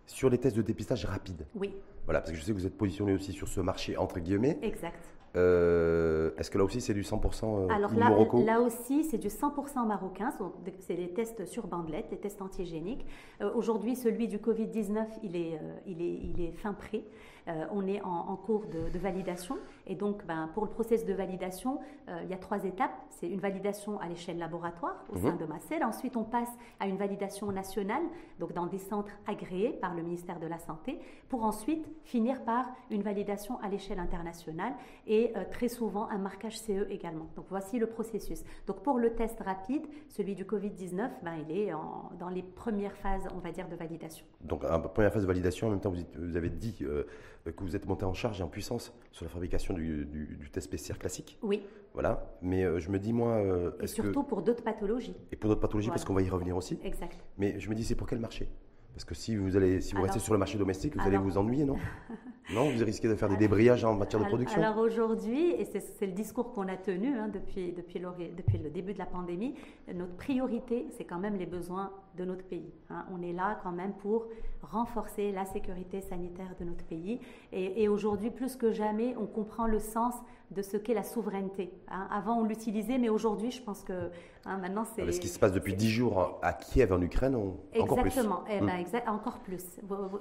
Sur 0.07 0.29
les 0.29 0.39
tests 0.39 0.57
de 0.57 0.63
dépistage 0.63 1.07
rapides 1.07 1.47
Oui. 1.55 1.75
Voilà, 2.05 2.21
parce 2.21 2.33
que 2.33 2.37
je 2.37 2.43
sais 2.43 2.53
que 2.53 2.59
vous 2.59 2.67
êtes 2.67 2.77
positionné 2.77 3.15
aussi 3.15 3.33
sur 3.33 3.49
ce 3.49 3.61
marché 3.61 3.97
entre 3.97 4.21
guillemets. 4.21 4.59
Exact. 4.63 5.01
Euh, 5.37 5.94
est-ce 6.39 6.51
que 6.51 6.59
là 6.59 6.65
aussi 6.65 6.81
c'est 6.81 6.95
du 6.95 7.03
100% 7.03 7.45
euh, 7.45 7.69
Alors 7.69 7.95
là, 7.95 8.11
là 8.45 8.61
aussi 8.61 9.05
c'est 9.05 9.19
du 9.19 9.29
100% 9.29 9.87
marocain, 9.87 10.33
c'est 10.81 10.95
des 10.95 11.09
tests 11.09 11.47
sur 11.47 11.67
bandelette, 11.67 12.07
les 12.11 12.19
tests 12.19 12.43
antigéniques. 12.43 13.05
Euh, 13.41 13.51
aujourd'hui 13.55 13.97
celui 13.97 14.29
du 14.29 14.39
Covid-19 14.39 15.07
il 15.23 15.37
est, 15.37 15.61
il, 15.87 16.03
est, 16.03 16.21
il 16.23 16.41
est 16.41 16.53
fin 16.53 16.73
prêt. 16.73 17.05
Euh, 17.47 17.67
on 17.73 17.87
est 17.87 18.01
en, 18.03 18.37
cours 18.37 18.65
de, 18.67 18.99
validation. 18.99 19.57
Et 19.87 19.95
donc, 19.95 20.25
ben, 20.25 20.49
pour 20.55 20.65
le 20.65 20.71
process 20.71 21.05
de 21.05 21.13
validation, 21.13 21.79
euh, 22.09 22.21
il 22.25 22.31
y 22.31 22.33
a 22.33 22.39
trois 22.39 22.65
étapes. 22.65 22.95
C'est 23.11 23.29
une 23.29 23.41
validation 23.41 24.01
à 24.01 24.09
l'échelle 24.09 24.39
laboratoire 24.39 25.05
au 25.11 25.17
sein 25.19 25.33
mhm. 25.33 25.39
de 25.39 25.45
Macel. 25.45 25.85
Ensuite, 25.85 26.17
on 26.17 26.25
passe 26.25 26.49
à 26.81 26.87
une 26.87 26.97
validation 26.97 27.53
nationale, 27.53 28.03
donc 28.39 28.53
dans 28.55 28.67
des 28.67 28.79
centres 28.79 29.13
agréés 29.27 29.71
par 29.73 29.95
le 29.95 30.03
ministère 30.03 30.41
de 30.41 30.47
la 30.47 30.59
Santé, 30.59 30.99
pour 31.29 31.45
ensuite 31.45 31.87
finir 32.05 32.43
par 32.45 32.67
une 32.91 33.03
validation 33.03 33.59
à 33.61 33.69
l'échelle 33.69 33.99
internationale 33.99 34.73
et 35.07 35.33
euh, 35.37 35.45
très 35.51 35.69
souvent 35.69 36.09
un 36.09 36.19
marquage 36.25 36.59
CE 36.59 36.91
également. 36.91 37.31
Donc, 37.37 37.47
voici 37.49 37.79
le 37.79 37.87
processus. 37.87 38.43
Donc, 38.67 38.83
pour 38.83 38.99
le 38.99 39.15
test 39.15 39.39
rapide, 39.41 39.87
celui 40.09 40.35
du 40.35 40.45
Covid-19, 40.45 41.11
ben, 41.23 41.35
il 41.49 41.57
est 41.57 41.71
dans 42.19 42.29
les 42.29 42.43
premières 42.43 42.97
phases, 42.97 43.29
on 43.35 43.39
va 43.39 43.53
dire, 43.53 43.69
de 43.69 43.77
validation. 43.77 44.27
Donc, 44.41 44.63
première 44.93 45.13
phase 45.13 45.23
de 45.23 45.27
validation, 45.27 45.69
en 45.69 45.71
même 45.71 45.81
temps, 45.81 45.93
vous, 46.17 46.37
avez 46.37 46.51
dit 46.51 46.79
euh, 46.83 47.05
que 47.45 47.63
vous 47.63 47.77
êtes 47.77 47.87
monté 47.87 48.05
en 48.05 48.15
charge 48.15 48.41
et 48.41 48.43
en 48.43 48.49
puissance 48.49 48.93
sur 49.13 49.25
la 49.25 49.31
fabrication 49.31 49.75
du, 49.75 50.51
test 50.53 50.71
PCR 50.71 50.99
classique. 50.99 51.39
Oui. 51.43 51.63
Voilà. 51.93 52.37
Mais 52.43 52.65
euh, 52.65 52.81
je 52.81 52.91
me 52.91 52.99
dis, 52.99 53.13
moi. 53.13 53.35
Euh, 53.35 53.71
et 53.81 53.87
surtout 53.87 54.25
pour 54.25 54.43
d'autres 54.43 54.65
pathologies. 54.65 55.15
Et 55.31 55.37
pour 55.37 55.49
d'autres 55.49 55.61
pathologies, 55.61 55.91
parce 55.91 56.05
qu'on 56.05 56.15
va 56.15 56.23
y 56.23 56.29
revenir 56.29 56.57
aussi. 56.57 56.79
Exact. 56.83 57.17
Mais 57.39 57.61
je 57.61 57.71
me 57.71 57.75
dis, 57.75 57.85
c'est 57.85 57.95
pour 57.95 58.09
quel 58.09 58.19
marché? 58.19 58.49
Parce 58.95 59.05
que 59.05 59.15
si 59.15 59.37
vous, 59.37 59.57
allez, 59.57 59.81
si 59.81 59.95
vous 59.95 60.03
restez 60.03 60.21
sur 60.21 60.33
le 60.33 60.39
marché 60.39 60.57
domestique, 60.57 60.97
vous 60.97 61.07
allez 61.07 61.19
vous 61.19 61.37
ennuyer, 61.37 61.65
non? 61.65 61.77
Non, 62.53 62.71
vous 62.71 62.85
risquez 62.85 63.09
de 63.09 63.15
faire 63.15 63.29
des 63.29 63.37
débrayages 63.37 63.85
en 63.85 63.95
matière 63.95 64.21
de 64.21 64.27
production. 64.27 64.61
Alors 64.61 64.79
aujourd'hui, 64.79 65.53
et 65.53 65.65
c'est 65.65 66.07
le 66.07 66.13
discours 66.13 66.53
qu'on 66.53 66.69
a 66.69 66.77
tenu 66.77 67.17
hein, 67.17 67.29
depuis, 67.29 67.73
depuis, 67.73 68.01
depuis, 68.37 68.59
le 68.59 68.71
début 68.71 68.93
de 68.93 68.99
la 68.99 69.07
pandémie, 69.07 69.55
notre 69.93 70.15
priorité, 70.17 70.87
c'est 70.91 71.05
quand 71.05 71.19
même 71.19 71.37
les 71.37 71.47
besoins 71.47 71.91
de 72.17 72.25
notre 72.25 72.45
pays. 72.45 72.73
Hein. 72.91 73.07
On 73.13 73.23
est 73.23 73.33
là 73.33 73.59
quand 73.63 73.73
même 73.73 73.95
pour 73.95 74.27
renforcer 74.63 75.33
la 75.33 75.45
sécurité 75.45 76.01
sanitaire 76.01 76.55
de 76.59 76.65
notre 76.65 76.85
pays. 76.85 77.21
Et, 77.53 77.89
aujourd'hui, 77.89 78.31
plus 78.31 78.57
que 78.57 78.73
jamais, 78.73 79.15
on 79.19 79.27
comprend 79.27 79.67
le 79.67 79.79
sens 79.79 80.15
de 80.51 80.63
ce 80.63 80.77
qu'est 80.77 80.95
la 80.95 81.03
souveraineté. 81.03 81.73
Hein. 81.89 82.07
Avant, 82.11 82.39
on 82.39 82.45
l'utilisait, 82.45 82.99
mais 82.99 83.09
aujourd'hui, 83.09 83.51
je 83.51 83.63
pense 83.63 83.83
que 83.83 84.11
maintenant, 84.47 84.85
c'est... 84.85 85.11
Ce 85.11 85.21
qui 85.21 85.29
se 85.29 85.39
passe 85.39 85.53
depuis 85.53 85.75
dix 85.75 85.91
jours 85.91 86.39
à 86.43 86.53
Kiev, 86.53 86.93
en 86.93 87.01
Ukraine, 87.01 87.35
on... 87.35 87.57
encore 87.81 87.99
plus. 87.99 88.09
Exactement, 88.09 88.45
eh 88.51 88.61
ben, 88.61 88.85
hmm. 88.85 89.09
encore 89.11 89.41
plus. 89.41 89.65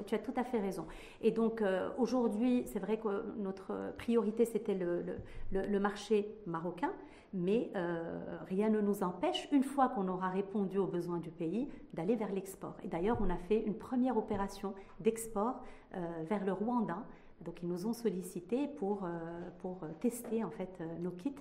Tu 0.08 0.16
as 0.16 0.20
tout 0.20 0.34
à 0.36 0.44
fait 0.44 0.60
raison. 0.60 0.86
Et 1.22 1.32
donc, 1.32 1.62
euh, 1.62 1.90
aujourd'hui, 1.98 2.13
Aujourd'hui, 2.14 2.62
c'est 2.68 2.78
vrai 2.78 2.98
que 3.00 3.34
notre 3.40 3.74
priorité, 3.98 4.46
c'était 4.46 4.76
le, 4.76 5.80
marché 5.80 6.38
marocain, 6.46 6.92
mais 7.34 7.72
euh, 7.76 8.20
rien 8.48 8.70
ne 8.70 8.82
nous 8.82 9.02
empêche, 9.02 9.48
une 9.52 9.64
fois 9.64 9.90
qu'on 9.90 10.08
aura 10.08 10.30
répondu 10.30 10.78
aux 10.78 10.86
besoins 10.86 11.18
du 11.18 11.32
pays, 11.32 11.68
d'aller 11.96 12.16
vers 12.16 12.32
l'export. 12.32 12.76
Et 12.84 12.88
d'ailleurs, 12.88 13.18
on 13.20 13.32
a 13.32 13.38
fait 13.38 13.64
une 13.66 13.74
première 13.74 14.16
opération 14.16 14.76
d'export 15.00 15.64
euh, 15.96 16.24
vers 16.30 16.46
le 16.46 16.54
Rwanda. 16.54 17.04
Donc, 17.42 17.64
ils 17.64 17.68
nous 17.68 17.88
ont 17.88 17.94
sollicité 17.94 18.68
pour, 18.68 19.06
euh, 19.06 19.50
pour 19.58 19.80
tester 20.00 20.44
en 20.44 20.52
fait 20.52 20.84
nos 21.02 21.10
kits 21.10 21.34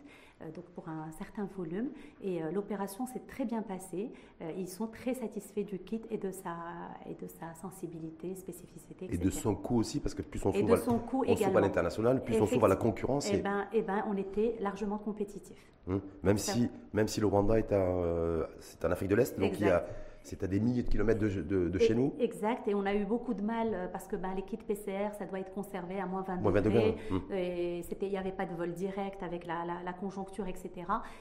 donc 0.55 0.65
pour 0.75 0.89
un 0.89 1.11
certain 1.13 1.49
volume. 1.57 1.91
Et 2.23 2.43
euh, 2.43 2.51
l'opération 2.51 3.07
s'est 3.07 3.23
très 3.27 3.45
bien 3.45 3.63
passée. 3.63 4.11
Euh, 4.41 4.51
ils 4.57 4.69
sont 4.69 4.87
très 4.87 5.15
satisfaits 5.15 5.63
du 5.63 5.79
kit 5.79 6.03
et 6.11 6.19
de 6.19 6.31
sa, 6.31 6.57
et 7.09 7.15
de 7.15 7.29
sa 7.29 7.55
sensibilité, 7.55 8.35
spécificité, 8.35 9.07
etc. 9.07 9.21
Et 9.21 9.25
de 9.25 9.31
son 9.31 9.55
coût 9.55 9.79
aussi, 9.79 10.01
parce 10.01 10.15
que 10.15 10.23
plus 10.23 10.45
on 10.45 10.53
s'ouvre 10.53 11.57
à 11.57 11.61
l'international, 11.61 12.25
plus 12.25 12.41
on 12.41 12.47
s'ouvre 12.47 12.67
à 12.67 12.69
la 12.69 12.77
concurrence. 12.77 13.29
Eh 13.31 13.37
et, 13.37 13.41
ben, 13.41 13.67
et 13.73 13.83
ben, 13.83 14.05
on 14.09 14.17
était 14.17 14.57
largement 14.61 14.99
compétitif. 14.99 15.57
Hum. 15.89 16.01
Même, 16.23 16.39
si, 16.39 16.71
même 16.93 17.09
si 17.09 17.21
le 17.21 17.27
Rwanda 17.27 17.59
est, 17.59 17.75
c'est 18.61 18.85
en 18.85 18.91
Afrique 18.91 19.09
de 19.09 19.17
l'Est, 19.17 19.39
donc 19.39 19.59
il 19.59 19.67
y 19.67 19.71
a 19.71 19.85
c'est 20.23 20.43
à 20.43 20.47
des 20.47 20.61
milliers 20.61 20.83
de 20.83 20.89
kilomètres 20.89 21.21
de, 21.21 21.79
chez 21.79 21.95
nous. 21.95 22.15
Exact, 22.21 22.69
et 22.69 22.75
on 22.75 22.87
a 22.87 22.95
eu 22.95 23.05
beaucoup 23.05 23.35
de 23.35 23.43
mal 23.43 23.71
euh, 23.73 23.87
parce 23.89 24.07
que 24.07 24.17
ben, 24.17 24.35
les 24.35 24.43
kits 24.43 24.57
PCR, 24.57 25.15
ça 25.19 25.27
doit 25.27 25.41
être 25.41 25.53
conservé 25.53 25.99
à 26.01 26.07
moins 26.07 26.23
20 26.23 26.63
degrés. 26.63 26.97
Hum. 27.11 27.23
Et 27.33 27.83
il 28.01 28.09
n'y 28.09 28.17
avait 28.17 28.33
pas 28.33 28.47
de 28.47 28.55
vol 28.55 28.73
direct 28.73 29.23
avec 29.23 29.47
la, 29.47 29.93
conjoncture, 30.01 30.49
etc. 30.49 30.71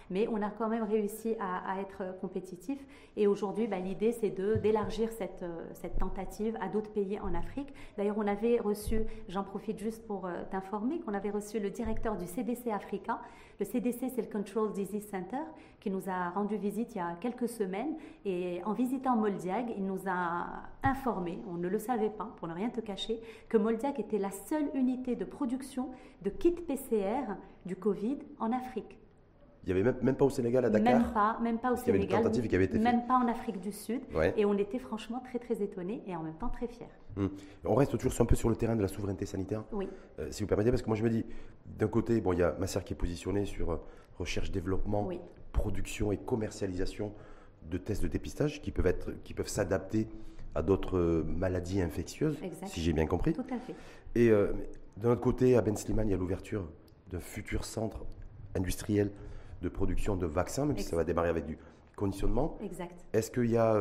Mais 0.10 0.28
on 0.32 0.42
a 0.42 0.50
quand 0.50 0.70
même 0.70 0.84
réussi 0.84 1.36
à, 1.40 1.80
être 1.82 2.20
compétitif. 2.20 2.80
Et 3.18 3.28
aujourd'hui, 3.28 3.68
ben, 3.68 3.84
l'idée, 3.84 4.12
c'est 4.12 4.30
d'élargir 4.62 5.12
cette, 5.12 5.44
euh, 5.44 5.66
cette 5.74 5.98
tentative 5.98 6.58
à 6.62 6.70
d'autres 6.70 6.92
pays 6.92 7.20
en 7.20 7.34
Afrique. 7.34 7.74
D'ailleurs, 7.98 8.18
on 8.18 8.28
avait 8.28 8.60
reçu, 8.60 9.02
j'en 9.28 9.44
profite 9.44 9.80
juste 9.80 10.06
pour 10.08 10.26
euh, 10.26 10.44
t'informer, 10.50 11.00
qu'on 11.00 11.14
avait 11.14 11.30
reçu 11.30 11.60
le 11.60 11.70
directeur 11.70 12.18
du 12.18 12.26
CDC 12.26 12.72
Africa. 12.72 13.20
Le 13.62 13.66
CDC, 13.66 14.10
c'est 14.16 14.24
le 14.24 14.28
Control 14.28 14.72
Disease 14.72 15.08
Center, 15.08 15.44
qui 15.80 15.92
nous 15.92 16.10
a 16.10 16.32
rendu 16.32 16.58
visite 16.58 16.96
il 16.96 16.98
y 16.98 17.00
a 17.00 17.16
quelques 17.22 17.48
semaines. 17.48 17.94
Et 18.26 18.60
en 18.66 18.74
visitant 18.74 19.16
Moldiag, 19.16 19.72
il 19.78 19.86
nous 19.86 20.00
a 20.08 20.48
informé, 20.82 21.38
on 21.48 21.58
ne 21.58 21.68
le 21.68 21.78
savait 21.78 22.10
pas, 22.10 22.34
pour 22.38 22.48
ne 22.48 22.56
rien 22.56 22.70
te 22.70 22.82
cacher, 22.82 23.22
que 23.50 23.58
Moldiag 23.58 24.00
était 24.00 24.18
la 24.18 24.32
seule 24.32 24.72
unité 24.74 25.16
de 25.16 25.26
production 25.26 25.90
de 26.24 26.32
kits 26.32 26.50
PCR 26.54 27.36
du 27.68 27.76
Covid 27.76 28.18
en 28.40 28.52
Afrique. 28.52 28.98
Il 29.64 29.76
n'y 29.76 29.80
avait 29.80 29.94
même, 30.02 30.16
pas 30.16 30.26
au 30.26 30.32
Sénégal, 30.32 30.66
à 30.66 30.72
Dakar 30.72 31.00
Même 31.00 31.14
pas, 31.14 31.38
même 31.40 31.60
pas 31.60 31.72
au 31.72 31.76
Sénégal. 31.76 32.32
qui 32.32 32.56
avait 32.56 32.66
été 32.66 32.80
Même 32.80 33.06
pas 33.06 33.14
en 33.14 33.28
Afrique 33.28 33.60
du 33.60 33.72
Sud. 33.72 34.02
Et 34.38 34.44
on 34.44 34.58
était 34.58 34.80
franchement 34.80 35.22
très 35.24 35.38
très 35.38 35.62
étonnés 35.62 36.02
et 36.08 36.16
en 36.16 36.24
même 36.24 36.34
temps 36.34 36.50
très 36.50 36.68
fiers. 36.68 36.88
Hum. 37.18 37.30
On 37.66 37.76
reste 37.76 37.98
toujours 37.98 38.14
un 38.22 38.26
peu 38.26 38.36
sur 38.36 38.50
le 38.50 38.56
terrain 38.56 38.76
de 38.76 38.82
la 38.82 38.88
souveraineté 38.88 39.26
sanitaire. 39.26 39.64
Oui. 39.72 39.88
Euh, 40.20 40.28
si 40.32 40.44
vous 40.44 40.48
permettez, 40.48 40.72
parce 40.72 40.82
que 40.82 40.88
moi 40.88 40.96
je 40.96 41.04
me 41.04 41.10
dis, 41.10 41.26
d'un 41.66 41.88
côté, 41.88 42.22
bon, 42.22 42.34
il 42.34 42.40
y 42.40 42.44
a 42.44 42.56
Masser 42.60 42.80
qui 42.84 42.94
est 42.94 42.98
positionné 42.98 43.46
sur 43.46 43.72
euh, 43.72 43.78
recherche, 44.18 44.52
développement, 44.52 45.10
production 45.52 46.12
et 46.12 46.18
commercialisation 46.18 47.14
de 47.70 47.78
tests 47.78 48.02
de 48.02 48.08
dépistage 48.08 48.62
qui 48.62 48.72
peuvent, 48.72 48.88
être, 48.88 49.12
qui 49.24 49.34
peuvent 49.34 49.48
s'adapter 49.48 50.08
à 50.56 50.62
d'autres 50.62 50.98
euh, 50.98 51.24
maladies 51.24 51.82
infectieuses, 51.82 52.38
si 52.66 52.82
j'ai 52.82 52.94
bien 52.94 53.06
compris. 53.06 53.34
Tout 53.34 53.42
à 53.52 53.60
fait. 53.60 53.76
Et 54.16 54.30
d'un 54.98 55.12
autre 55.12 55.22
côté, 55.22 55.56
à 55.56 55.62
Ben 55.62 55.76
Slimane, 55.78 56.10
il 56.10 56.12
y 56.12 56.14
a 56.14 56.18
l'ouverture 56.18 56.68
d'un 57.10 57.22
futur 57.22 57.64
centre 57.64 58.06
industriel 58.56 59.12
de 59.62 59.70
production 59.70 60.18
de 60.18 60.26
vaccins, 60.26 60.66
même 60.66 60.78
si 60.78 60.84
ça 60.84 60.98
va 60.98 61.06
démarrer 61.06 61.30
avec 61.30 61.46
du 61.46 61.58
conditionnement. 61.96 62.58
Exact. 62.62 63.06
Est-ce 63.14 63.32
qu'il 63.32 63.50
y 63.50 63.58
a 63.58 63.78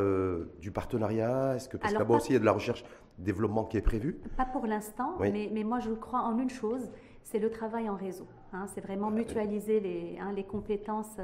du 0.60 0.70
partenariat? 0.70 1.56
Est-ce 1.56 1.68
que 1.68 1.78
parce 1.78 1.92
que 1.92 1.98
là-bas 1.98 2.16
aussi 2.16 2.30
il 2.30 2.34
y 2.34 2.36
a 2.36 2.40
de 2.40 2.44
la 2.44 2.52
recherche, 2.52 2.84
développement 3.22 3.64
qui 3.64 3.76
est 3.76 3.82
prévu 3.82 4.20
Pas 4.36 4.44
pour 4.44 4.66
l'instant, 4.66 5.16
mais, 5.20 5.50
mais, 5.52 5.64
moi 5.64 5.78
je 5.78 5.92
crois 5.92 6.20
en 6.20 6.38
une 6.38 6.50
chose, 6.50 6.90
c'est 7.22 7.38
le 7.38 7.50
travail 7.50 7.88
en 7.88 7.96
réseau. 7.96 8.26
Hein. 8.52 8.66
c'est 8.66 8.80
vraiment 8.80 9.10
mutualiser 9.10 9.78
les, 9.78 10.18
hein, 10.20 10.32
les 10.32 10.42
compétences, 10.42 11.16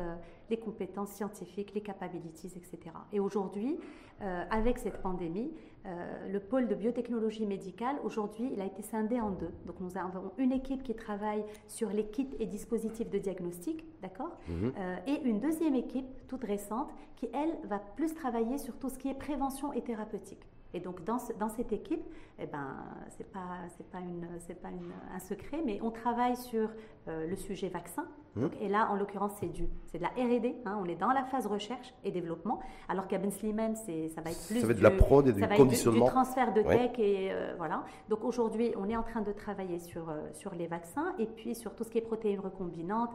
les 0.49 0.57
compétences 0.57 1.11
scientifiques, 1.11 1.75
les 1.75 1.81
capabilities, 1.81 2.53
etc. 2.55 2.79
Et 3.13 3.19
aujourd'hui, 3.19 3.79
avec 4.51 4.79
cette 4.79 5.03
pandémie, 5.03 5.51
euh, 5.87 6.29
le 6.33 6.41
pôle 6.41 6.67
de 6.67 6.75
biotechnologie 6.75 7.47
médicale, 7.47 7.97
aujourd'hui, 8.03 8.51
il 8.53 8.61
a 8.61 8.65
été 8.65 8.83
scindé 8.83 9.21
en 9.21 9.31
deux. 9.31 9.51
Donc, 9.67 9.79
nous 9.79 9.97
avons 9.97 10.33
une 10.37 10.51
équipe 10.51 10.83
qui 10.83 10.95
travaille 10.95 11.45
sur 11.69 11.91
les 11.91 12.07
kits 12.07 12.29
et 12.41 12.47
dispositifs 12.47 13.09
de 13.09 13.19
diagnostic, 13.19 13.85
d'accord? 14.03 14.37
Mhm. 14.49 14.73
euh, 14.77 14.97
Et 15.07 15.21
une 15.23 15.39
deuxième 15.39 15.77
équipe, 15.77 16.07
toute 16.27 16.43
récente, 16.43 16.93
qui, 17.15 17.29
elle, 17.33 17.57
va 17.69 17.79
plus 17.79 18.15
travailler 18.15 18.59
sur 18.59 18.77
tout 18.79 18.89
ce 18.89 18.99
qui 18.99 19.09
est 19.09 19.15
prévention 19.15 19.73
et 19.73 19.83
thérapeutique. 19.83 20.45
Et 20.77 20.81
donc, 20.81 21.03
dans, 21.05 21.19
cette 21.49 21.73
équipe, 21.73 22.05
eh 22.39 22.45
ben, 22.45 22.85
ce 23.09 23.23
n'est 23.23 23.29
pas, 23.31 24.75
un 25.15 25.19
secret, 25.19 25.63
mais 25.65 25.81
on 25.81 25.91
travaille 25.91 26.37
sur 26.37 26.69
euh, 27.09 27.27
le 27.27 27.35
sujet 27.35 27.71
vaccin. 27.71 28.07
Mmh. 28.37 28.47
et 28.61 28.69
là, 28.69 28.89
en 28.91 28.97
l'occurrence, 28.97 29.33
c'est 29.41 29.47
du, 29.47 29.67
c'est 29.87 29.97
de 29.97 30.03
la 30.03 30.11
R&D. 30.11 30.57
Hein, 30.67 30.79
on 30.81 30.87
est 30.87 30.95
dans 30.95 31.11
la 31.11 31.25
phase 31.25 31.47
recherche 31.47 31.95
et 32.05 32.11
développement. 32.11 32.61
Alors 32.89 33.09
qu'à 33.09 33.17
Ben 33.17 33.31
Sliman, 33.31 33.75
c'est, 33.77 34.09
ça 34.09 34.21
va 34.21 34.31
être 34.31 34.47
plus 34.47 34.61
ça 34.61 34.67
va 34.67 34.73
être 34.73 34.79
de 34.79 34.83
la 34.83 34.91
prod 34.91 35.27
et 35.27 35.33
du 35.33 35.47
conditionnement, 35.49 36.05
du, 36.05 36.11
transfert 36.11 36.53
de 36.53 36.61
tech 36.61 36.99
et 36.99 37.33
euh, 37.33 37.55
voilà. 37.57 37.85
Donc 38.11 38.25
aujourd'hui, 38.25 38.73
on 38.77 38.89
est 38.91 38.97
en 38.97 39.03
train 39.03 39.23
de 39.23 39.33
travailler 39.33 39.79
sur 39.79 40.11
euh, 40.11 40.21
sur 40.35 40.55
les 40.55 40.67
vaccins 40.67 41.15
et 41.19 41.27
puis 41.27 41.55
sur 41.55 41.75
tout 41.75 41.85
ce 41.85 41.91
qui 41.91 41.99
est 41.99 42.03
protéines 42.03 42.41
recombinantes, 42.41 43.13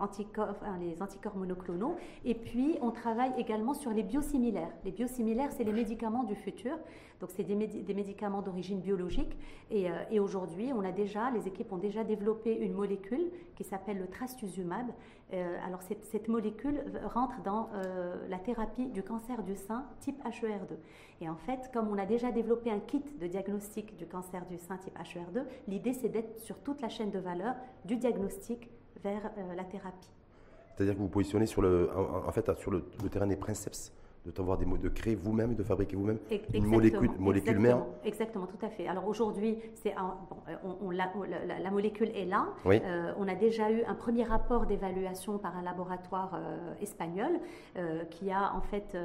anticorps, 0.00 0.56
les 0.80 1.00
anticorps 1.00 1.36
monoclonaux. 1.36 1.96
Et 2.24 2.34
puis 2.34 2.76
on 2.82 2.90
travaille 2.90 3.32
également 3.38 3.74
sur 3.74 3.92
les 3.92 4.02
biosimilaires. 4.02 4.72
Les 4.84 4.90
biosimilaires, 4.90 5.52
c'est 5.52 5.64
les 5.64 5.72
médicaments 5.72 6.24
du 6.24 6.34
futur. 6.34 6.76
Donc 7.20 7.30
c'est 7.34 7.42
des, 7.42 7.54
médicaments 7.94 8.42
d'origine 8.42 8.80
biologique. 8.80 9.36
Et, 9.70 9.88
et 10.10 10.20
aujourd'hui, 10.20 10.72
on 10.72 10.84
a 10.84 10.92
déjà, 10.92 11.30
les 11.30 11.48
équipes 11.48 11.72
ont 11.72 11.78
déjà 11.78 12.04
développé 12.04 12.54
une 12.54 12.72
molécule 12.72 13.30
qui 13.56 13.64
s'appelle 13.64 13.98
le 13.98 14.06
trastuzumab. 14.06 14.86
Euh, 15.34 15.56
alors 15.66 15.82
cette, 15.82 16.28
molécule 16.28 16.80
rentre 17.04 17.42
dans 17.42 17.68
euh, 17.74 18.16
la 18.28 18.38
thérapie 18.38 18.86
du 18.86 19.02
cancer 19.02 19.42
du 19.42 19.56
sein 19.56 19.84
type 20.00 20.18
HER2. 20.24 20.76
Et 21.20 21.28
en 21.28 21.36
fait, 21.36 21.70
comme 21.72 21.88
on 21.88 21.98
a 21.98 22.06
déjà 22.06 22.30
développé 22.30 22.70
un 22.70 22.78
kit 22.78 23.02
de 23.20 23.26
diagnostic 23.26 23.96
du 23.96 24.06
cancer 24.06 24.46
du 24.46 24.56
sein 24.56 24.78
type 24.78 24.96
HER2, 24.98 25.44
l'idée 25.66 25.92
c'est 25.92 26.08
d'être 26.08 26.40
sur 26.40 26.58
toute 26.60 26.80
la 26.80 26.88
chaîne 26.88 27.10
de 27.10 27.18
valeur 27.18 27.54
du 27.84 27.96
diagnostic 27.96 28.70
vers 29.02 29.30
euh, 29.36 29.54
la 29.54 29.64
thérapie. 29.64 30.08
C'est-à-dire 30.74 30.94
que 30.94 31.00
vous 31.00 31.08
positionnez 31.08 31.46
sur 31.46 31.60
le, 31.60 31.90
en, 31.94 32.32
fait, 32.32 32.50
sur 32.58 32.70
le, 32.70 32.84
le 33.02 33.08
terrain 33.10 33.26
des 33.26 33.36
princeps 33.36 33.92
de 34.32 34.42
voir 34.42 34.58
des 34.58 34.64
mots, 34.64 34.76
de 34.76 34.88
créer 34.88 35.14
vous-même, 35.14 35.54
de 35.54 35.62
fabriquer 35.62 35.96
vous-même 35.96 36.18
une 36.54 36.66
molécule, 36.66 37.10
molécule 37.18 37.58
mère. 37.58 37.84
Exactement, 38.04 38.46
tout 38.46 38.64
à 38.64 38.68
fait. 38.68 38.86
Alors 38.86 39.06
aujourd'hui, 39.06 39.58
c'est 39.74 39.94
bon, 39.94 40.36
on, 40.82 40.90
la, 40.90 41.70
molécule 41.70 42.10
est 42.14 42.24
là. 42.24 42.48
Euh, 42.66 43.12
on 43.18 43.28
a 43.28 43.34
déjà 43.34 43.70
eu 43.70 43.82
un 43.84 43.94
premier 43.94 44.24
rapport 44.24 44.66
d'évaluation 44.66 45.38
par 45.38 45.56
un 45.56 45.62
laboratoire 45.62 46.34
euh, 46.34 46.74
espagnol 46.80 47.30
euh, 47.76 48.04
qui 48.04 48.30
a 48.30 48.54
en 48.54 48.60
fait 48.60 48.96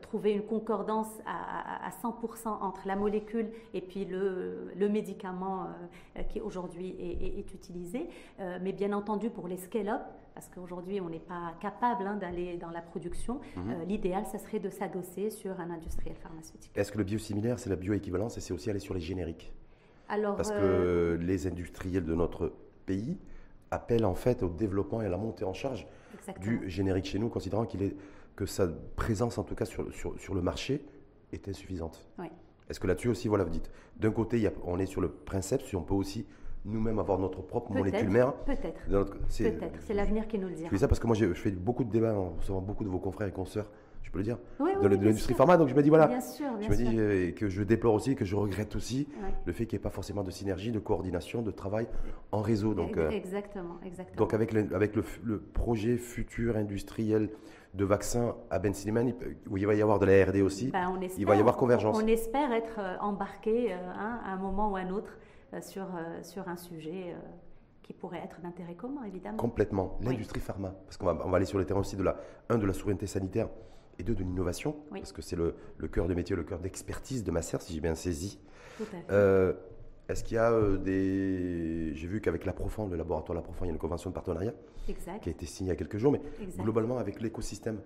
trouvé 0.00 0.32
une 0.32 0.42
concordance 0.42 1.08
à, 1.26 1.90
100% 2.02 2.48
entre 2.48 2.86
la 2.86 2.94
molécule 2.94 3.50
et 3.74 3.80
puis 3.80 4.04
le, 4.04 4.72
le 4.76 4.88
médicament 4.88 5.66
qui 6.28 6.40
aujourd'hui 6.40 6.94
est, 7.00 7.38
est, 7.40 7.54
utilisé. 7.54 8.08
mais 8.38 8.72
bien 8.72 8.92
entendu, 8.92 9.30
pour 9.30 9.48
les 9.48 9.56
scale-up, 9.56 10.02
parce 10.38 10.48
qu'aujourd'hui 10.54 11.00
on 11.00 11.10
n'est 11.10 11.18
pas 11.18 11.52
capable 11.60 12.06
hein, 12.06 12.14
d'aller 12.14 12.58
dans 12.58 12.70
la 12.70 12.80
production. 12.80 13.40
Mhm. 13.56 13.70
Euh, 13.70 13.84
l'idéal, 13.86 14.24
ça 14.24 14.38
serait 14.38 14.60
de 14.60 14.70
s'adosser 14.70 15.30
sur 15.30 15.58
un 15.58 15.68
industriel 15.68 16.14
pharmaceutique. 16.14 16.70
Est-ce 16.76 16.92
que 16.92 16.98
le 16.98 17.02
biosimilaire, 17.02 17.58
c'est 17.58 17.70
la 17.70 17.74
bioéquivalence 17.74 18.38
et 18.38 18.40
c'est 18.40 18.52
aussi 18.52 18.70
aller 18.70 18.78
sur 18.78 18.94
les 18.94 19.00
génériques? 19.00 19.52
Alors, 20.08 20.36
Parce 20.36 20.52
que 20.52 20.56
euh, 20.56 21.16
les 21.16 21.48
industriels 21.48 22.04
de 22.04 22.14
notre 22.14 22.52
pays 22.86 23.18
appellent 23.72 24.04
en 24.04 24.14
fait 24.14 24.44
au 24.44 24.48
développement 24.48 25.02
et 25.02 25.06
à 25.06 25.08
la 25.08 25.16
montée 25.16 25.44
en 25.44 25.54
charge 25.54 25.88
du 26.40 26.70
générique 26.70 27.06
chez 27.06 27.18
nous, 27.18 27.28
considérant 27.28 27.64
qu'il 27.64 27.82
est, 27.82 27.96
que 28.36 28.46
sa 28.46 28.68
présence, 28.94 29.38
en 29.38 29.42
tout 29.42 29.56
cas 29.56 29.64
sur, 29.64 29.92
sur, 29.92 30.16
sur 30.20 30.34
le 30.36 30.40
marché, 30.40 30.84
est 31.32 31.48
insuffisante. 31.48 32.06
Oui. 32.16 32.28
Est-ce 32.70 32.78
que 32.78 32.86
là-dessus 32.86 33.08
aussi, 33.08 33.26
voilà, 33.26 33.42
vous 33.42 33.50
dites, 33.50 33.72
d'un 33.96 34.12
côté, 34.12 34.48
on 34.62 34.78
est 34.78 34.86
sur 34.86 35.00
le 35.00 35.08
principe, 35.08 35.62
si 35.62 35.74
on 35.74 35.82
peut 35.82 35.94
aussi 35.94 36.26
nous-mêmes 36.64 36.98
avoir 36.98 37.18
notre 37.18 37.42
propre 37.42 37.72
molécule 37.72 38.08
mère. 38.08 38.34
Peut-être. 38.34 39.16
C'est 39.28 39.94
l'avenir 39.94 40.28
qui 40.28 40.38
nous 40.38 40.48
le 40.48 40.54
dira. 40.54 40.68
Je 40.68 40.70
fais 40.70 40.80
ça 40.80 40.88
parce 40.88 41.00
que 41.00 41.06
moi, 41.06 41.16
je 41.16 41.32
fais 41.34 41.50
beaucoup 41.50 41.84
de 41.84 41.90
débats 41.90 42.14
en 42.14 42.30
recevant 42.38 42.60
beaucoup 42.60 42.84
de 42.84 42.88
vos 42.88 42.98
confrères 42.98 43.28
et 43.28 43.32
consoeurs, 43.32 43.70
je 44.02 44.10
peux 44.10 44.18
le 44.18 44.24
dire, 44.24 44.38
de, 44.60 44.88
l'industrie 44.88 45.34
pharma. 45.34 45.56
Donc 45.56 45.68
je 45.68 45.74
me 45.74 45.82
dis, 45.82 45.88
voilà. 45.88 46.06
Bien 46.06 46.20
sûr, 46.20 46.46
je 46.60 46.68
me 46.68 46.74
dis 46.74 46.98
euh, 46.98 47.32
que 47.32 47.48
je 47.48 47.62
déplore 47.62 47.94
aussi, 47.94 48.14
que 48.14 48.24
je 48.24 48.36
regrette 48.36 48.74
aussi 48.76 49.08
le 49.44 49.52
fait 49.52 49.66
qu'il 49.66 49.76
n'y 49.76 49.80
ait 49.80 49.82
pas 49.82 49.90
forcément 49.90 50.22
de 50.22 50.30
synergie, 50.30 50.72
de 50.72 50.78
coordination, 50.78 51.42
de 51.42 51.50
travail 51.50 51.86
en 52.32 52.40
réseau. 52.40 52.74
Donc, 52.74 52.96
euh, 52.96 53.10
exactement, 53.10 53.78
exactement. 53.84 54.18
Donc 54.18 54.34
avec, 54.34 54.52
le, 54.52 54.74
avec 54.74 54.96
le, 54.96 55.02
projet 55.52 55.96
futur 55.96 56.56
industriel 56.56 57.30
de 57.74 57.84
vaccins 57.84 58.34
à 58.50 58.58
Ben 58.58 58.72
où 59.50 59.58
il 59.58 59.66
va 59.66 59.74
y 59.74 59.82
avoir 59.82 59.98
de 59.98 60.06
la 60.06 60.24
R&D 60.24 60.40
aussi, 60.40 60.70
ben, 60.70 60.98
il 61.18 61.26
va 61.26 61.36
y 61.36 61.40
avoir 61.40 61.56
convergence. 61.56 62.00
On, 62.02 62.06
espère 62.06 62.52
être 62.52 62.78
euh, 62.78 62.96
embarqué 63.00 63.72
hein, 63.72 64.20
à 64.24 64.32
un 64.32 64.36
moment 64.36 64.70
ou 64.70 64.76
à 64.76 64.80
un 64.80 64.90
autre 64.90 65.18
sur, 65.60 65.82
euh, 65.82 66.22
sur 66.22 66.48
un 66.48 66.56
sujet 66.56 67.12
euh, 67.12 67.18
qui 67.82 67.92
pourrait 67.92 68.22
être 68.22 68.40
d'intérêt 68.40 68.74
commun, 68.74 69.04
évidemment. 69.04 69.36
Complètement. 69.36 69.98
L'industrie 70.02 70.40
pharma, 70.40 70.74
parce 70.84 70.96
qu'on 70.96 71.06
va, 71.06 71.18
on 71.24 71.30
va 71.30 71.36
aller 71.36 71.46
sur 71.46 71.58
le 71.58 71.64
terrain 71.64 71.80
aussi 71.80 71.96
de 71.96 72.02
la, 72.02 72.16
un, 72.48 72.58
de 72.58 72.66
la 72.66 72.72
souveraineté 72.72 73.06
sanitaire 73.06 73.48
et 73.98 74.04
deux, 74.04 74.14
de 74.14 74.22
l'innovation, 74.22 74.76
parce 74.90 75.12
que 75.12 75.22
c'est 75.22 75.36
le, 75.36 75.56
le, 75.76 75.88
cœur 75.88 76.06
de 76.06 76.14
métier, 76.14 76.36
le 76.36 76.44
cœur 76.44 76.60
d'expertise 76.60 77.24
de 77.24 77.30
ma 77.30 77.42
serre, 77.42 77.62
si 77.62 77.72
j'ai 77.72 77.80
bien 77.80 77.94
saisi. 77.94 78.38
Tout 78.76 78.84
à 78.84 79.12
fait. 79.12 79.56
Est-ce 80.08 80.24
qu'il 80.24 80.36
y 80.36 80.38
a 80.38 80.58
des. 80.78 81.92
J'ai 81.94 82.06
vu 82.06 82.22
qu'avec 82.22 82.46
la 82.46 82.54
Profond, 82.54 82.86
le 82.86 82.96
laboratoire 82.96 83.36
La 83.36 83.42
Profond, 83.42 83.66
il 83.66 83.68
y 83.68 83.70
a 83.70 83.74
une 83.74 83.78
convention 83.78 84.08
de 84.08 84.14
partenariat 84.14 84.54
qui 84.86 85.28
a 85.28 85.32
été 85.32 85.44
signée 85.44 85.68
il 85.68 85.72
y 85.72 85.72
a 85.72 85.76
quelques 85.76 85.98
jours, 85.98 86.12
mais 86.12 86.22
globalement, 86.56 86.96
avec 86.96 87.20
l'écosystème 87.20 87.80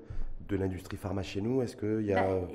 de 0.49 0.57
l'industrie 0.57 0.97
pharma 0.97 1.23
chez 1.23 1.41
nous, 1.41 1.63
est-ce 1.63 1.77
qu'il 1.77 2.07
y 2.07 2.13
a 2.13 2.23
bah, 2.23 2.47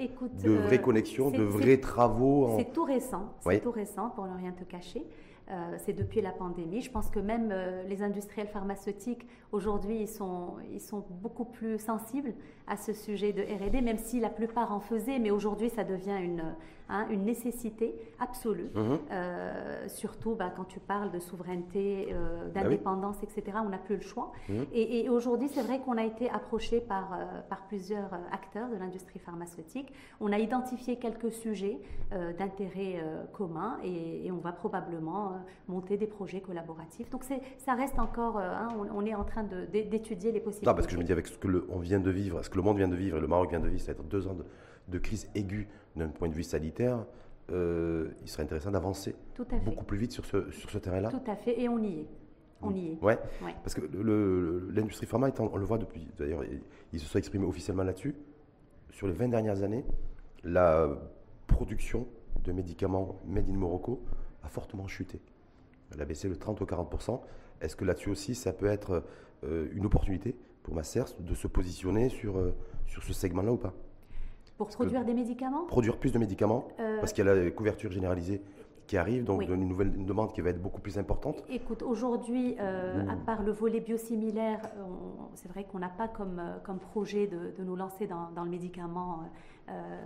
de 0.43 0.51
vraies 0.51 0.81
connexions, 0.81 1.31
de 1.31 1.43
vrais 1.43 1.77
travaux 1.77 2.55
C'est 2.57 2.71
tout 2.73 2.83
récent, 2.83 3.33
c'est 3.41 3.59
tout 3.61 3.71
récent, 3.71 4.09
pour 4.09 4.25
ne 4.25 4.35
rien 4.35 4.51
te 4.51 4.63
cacher. 4.63 5.05
Euh, 5.49 5.77
c'est 5.77 5.93
depuis 5.93 6.19
la 6.19 6.31
pandémie. 6.31 6.81
Je 6.81 6.91
pense 6.91 7.09
que 7.09 7.19
même 7.19 7.51
euh, 7.53 7.81
les 7.83 8.01
industriels 8.01 8.49
pharmaceutiques, 8.49 9.25
aujourd'hui, 9.53 10.01
ils 10.01 10.07
sont, 10.09 10.55
ils 10.73 10.81
sont 10.81 11.05
beaucoup 11.21 11.45
plus 11.45 11.79
sensibles 11.79 12.33
à 12.67 12.77
ce 12.77 12.93
sujet 12.93 13.33
de 13.33 13.41
RD, 13.41 13.83
même 13.83 13.97
si 13.97 14.19
la 14.19 14.29
plupart 14.29 14.71
en 14.71 14.79
faisaient, 14.79 15.19
mais 15.19 15.31
aujourd'hui, 15.31 15.69
ça 15.69 15.83
devient 15.83 16.17
une, 16.21 16.43
Hein, 16.89 17.05
une 17.09 17.25
nécessité 17.25 17.95
absolue, 18.17 18.69
mhm. 18.73 18.99
euh, 19.11 19.87
surtout 19.89 20.35
bah, 20.35 20.53
quand 20.55 20.63
tu 20.63 20.79
parles 20.79 21.11
de 21.11 21.19
souveraineté, 21.19 22.07
euh, 22.13 22.47
bah 22.47 22.61
d'indépendance, 22.61 23.17
etc. 23.23 23.57
On 23.65 23.67
n'a 23.67 23.77
plus 23.77 23.97
le 23.97 24.01
choix. 24.01 24.31
Mhm. 24.47 24.67
Et, 24.71 25.09
aujourd'hui, 25.09 25.49
c'est 25.49 25.63
vrai 25.63 25.79
qu'on 25.79 25.97
a 25.97 26.05
été 26.05 26.29
approché 26.29 26.79
par, 26.79 27.11
euh, 27.11 27.41
par 27.49 27.67
plusieurs 27.67 28.13
acteurs 28.31 28.69
de 28.69 28.77
l'industrie 28.77 29.19
pharmaceutique. 29.19 29.91
On 30.21 30.31
a 30.31 30.39
identifié 30.39 30.95
quelques 30.95 31.31
sujets 31.31 31.77
d'intérêt 32.37 33.03
commun 33.33 33.79
et, 33.83 34.31
on 34.31 34.37
va 34.37 34.53
probablement 34.53 35.33
monter 35.67 35.97
des 35.97 36.07
projets 36.07 36.39
collaboratifs. 36.39 37.09
Donc 37.09 37.23
ça 37.23 37.73
reste 37.73 37.99
encore, 37.99 38.37
hein, 38.37 38.69
on, 38.93 39.05
est 39.05 39.15
en 39.15 39.23
train 39.23 39.43
d'étudier 39.43 40.31
les 40.31 40.39
possibilités. 40.39 40.67
Non, 40.67 40.73
parce 40.73 40.87
que 40.87 40.93
je 40.93 40.97
me 40.97 41.03
dis 41.03 41.11
avec 41.11 41.27
ce 41.27 41.37
que 41.37 41.47
le, 41.47 41.67
on 41.69 41.79
vient 41.79 41.99
de 41.99 42.11
vivre, 42.11 42.41
ce 42.43 42.49
que 42.57 42.61
le 42.63 42.65
monde 42.65 42.77
vient 42.77 42.87
de 42.87 42.95
vivre 42.95 43.17
et 43.17 43.21
le 43.21 43.27
Maroc 43.27 43.49
vient 43.49 43.59
de 43.59 43.67
vivre, 43.67 43.79
ça 43.79 43.93
va 43.93 43.99
être 43.99 44.07
deux 44.07 44.27
ans 44.27 44.33
de, 44.33 44.43
de 44.87 44.97
crise 44.97 45.29
aiguë 45.35 45.67
d'un 45.95 46.07
point 46.07 46.27
de 46.27 46.33
vue 46.33 46.43
sanitaire, 46.43 47.05
euh, 47.51 48.09
il 48.21 48.29
serait 48.29 48.43
intéressant 48.43 48.71
d'avancer 48.71 49.15
beaucoup 49.63 49.85
plus 49.85 49.97
vite 49.97 50.11
sur 50.11 50.25
ce, 50.25 50.49
sur 50.51 50.69
ce 50.69 50.77
terrain-là. 50.79 51.09
Tout 51.11 51.31
à 51.31 51.35
fait, 51.35 51.61
et 51.61 51.69
on 51.69 51.81
y 51.81 51.99
est. 51.99 52.07
On 52.61 52.73
y 52.73 52.93
est. 52.93 53.03
Ouais, 53.03 53.19
parce 53.63 53.75
que 53.75 53.81
l'industrie 54.71 55.05
pharma, 55.05 55.29
on 55.39 55.57
le 55.57 55.65
voit 55.65 55.77
depuis, 55.77 56.07
d'ailleurs, 56.17 56.43
il 56.91 56.99
se 56.99 57.05
sont 57.05 57.19
exprimés 57.19 57.45
officiellement 57.45 57.83
là-dessus. 57.83 58.15
Sur 58.89 59.07
les 59.07 59.13
20 59.13 59.27
dernières 59.27 59.61
années, 59.61 59.85
la 60.43 60.89
production 61.45 62.07
de 62.43 62.51
médicaments 62.51 63.19
made 63.27 63.47
in 63.47 63.53
Morocco 63.53 64.01
a 64.43 64.49
fortement 64.49 64.87
chuté. 64.87 65.21
Elle 65.93 66.01
a 66.01 66.05
baissé 66.05 66.27
de 66.29 66.33
30 66.33 66.59
ou 66.61 66.65
40 66.65 67.21
Est-ce 67.61 67.75
que 67.75 67.85
là-dessus 67.85 68.09
aussi, 68.09 68.33
ça 68.33 68.53
peut 68.53 68.65
être 68.65 69.03
euh, 69.43 69.67
une 69.73 69.85
opportunité 69.85 70.35
pour 70.67 70.75
ma 70.75 70.81
de 70.81 71.33
se 71.33 71.47
positionner 71.47 72.09
sur, 72.09 72.37
euh, 72.37 72.53
sur 72.85 73.01
ce 73.01 73.13
segment-là 73.13 73.53
ou 73.53 73.57
pas 73.57 73.73
pour 74.57 74.67
produire 74.67 75.05
des 75.05 75.13
médicaments? 75.13 75.65
Produire 75.65 75.97
plus 75.97 76.11
de 76.11 76.17
médicaments, 76.17 76.67
euh, 76.79 76.99
parce 76.99 77.13
qu'il 77.13 77.23
y 77.23 77.29
a 77.29 77.35
la 77.35 77.51
couverture 77.51 77.91
généralisée 77.91 78.41
qui 78.87 78.97
arrive, 78.97 79.23
donc 79.23 79.43
une 79.43 79.67
nouvelle 79.67 80.05
demande 80.05 80.33
qui 80.33 80.41
va 80.41 80.49
être 80.49 80.61
beaucoup 80.61 80.81
plus 80.81 80.97
importante. 80.97 81.43
Écoute, 81.47 81.83
aujourd'hui, 81.83 82.55
euh, 82.59 83.07
à 83.07 83.15
part 83.15 83.43
le 83.43 83.51
volet 83.51 83.81
biosimilaire, 83.81 84.59
c'est 85.35 85.47
vrai 85.49 85.63
qu'on 85.65 85.79
n'a 85.79 85.89
pas 85.89 86.07
comme, 86.07 86.41
comme 86.63 86.79
projet 86.79 87.27
de, 87.27 87.53
de 87.57 87.63
nous 87.63 87.75
lancer 87.75 88.07
dans, 88.07 88.31
dans 88.35 88.43
le 88.43 88.49
médicament. 88.49 89.19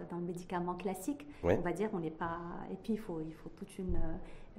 dans 0.10 0.18
le 0.18 0.26
médicament 0.26 0.74
classique, 0.76 1.26
on 1.44 1.62
va 1.62 1.72
dire, 1.72 1.90
on 1.94 2.00
n'est 2.00 2.12
pas. 2.12 2.40
Et 2.72 2.76
puis 2.76 2.94
il 2.94 3.00
faut, 3.00 3.22
il 3.22 3.34
faut 3.34 3.50
toute 3.56 3.78
une, 3.78 4.00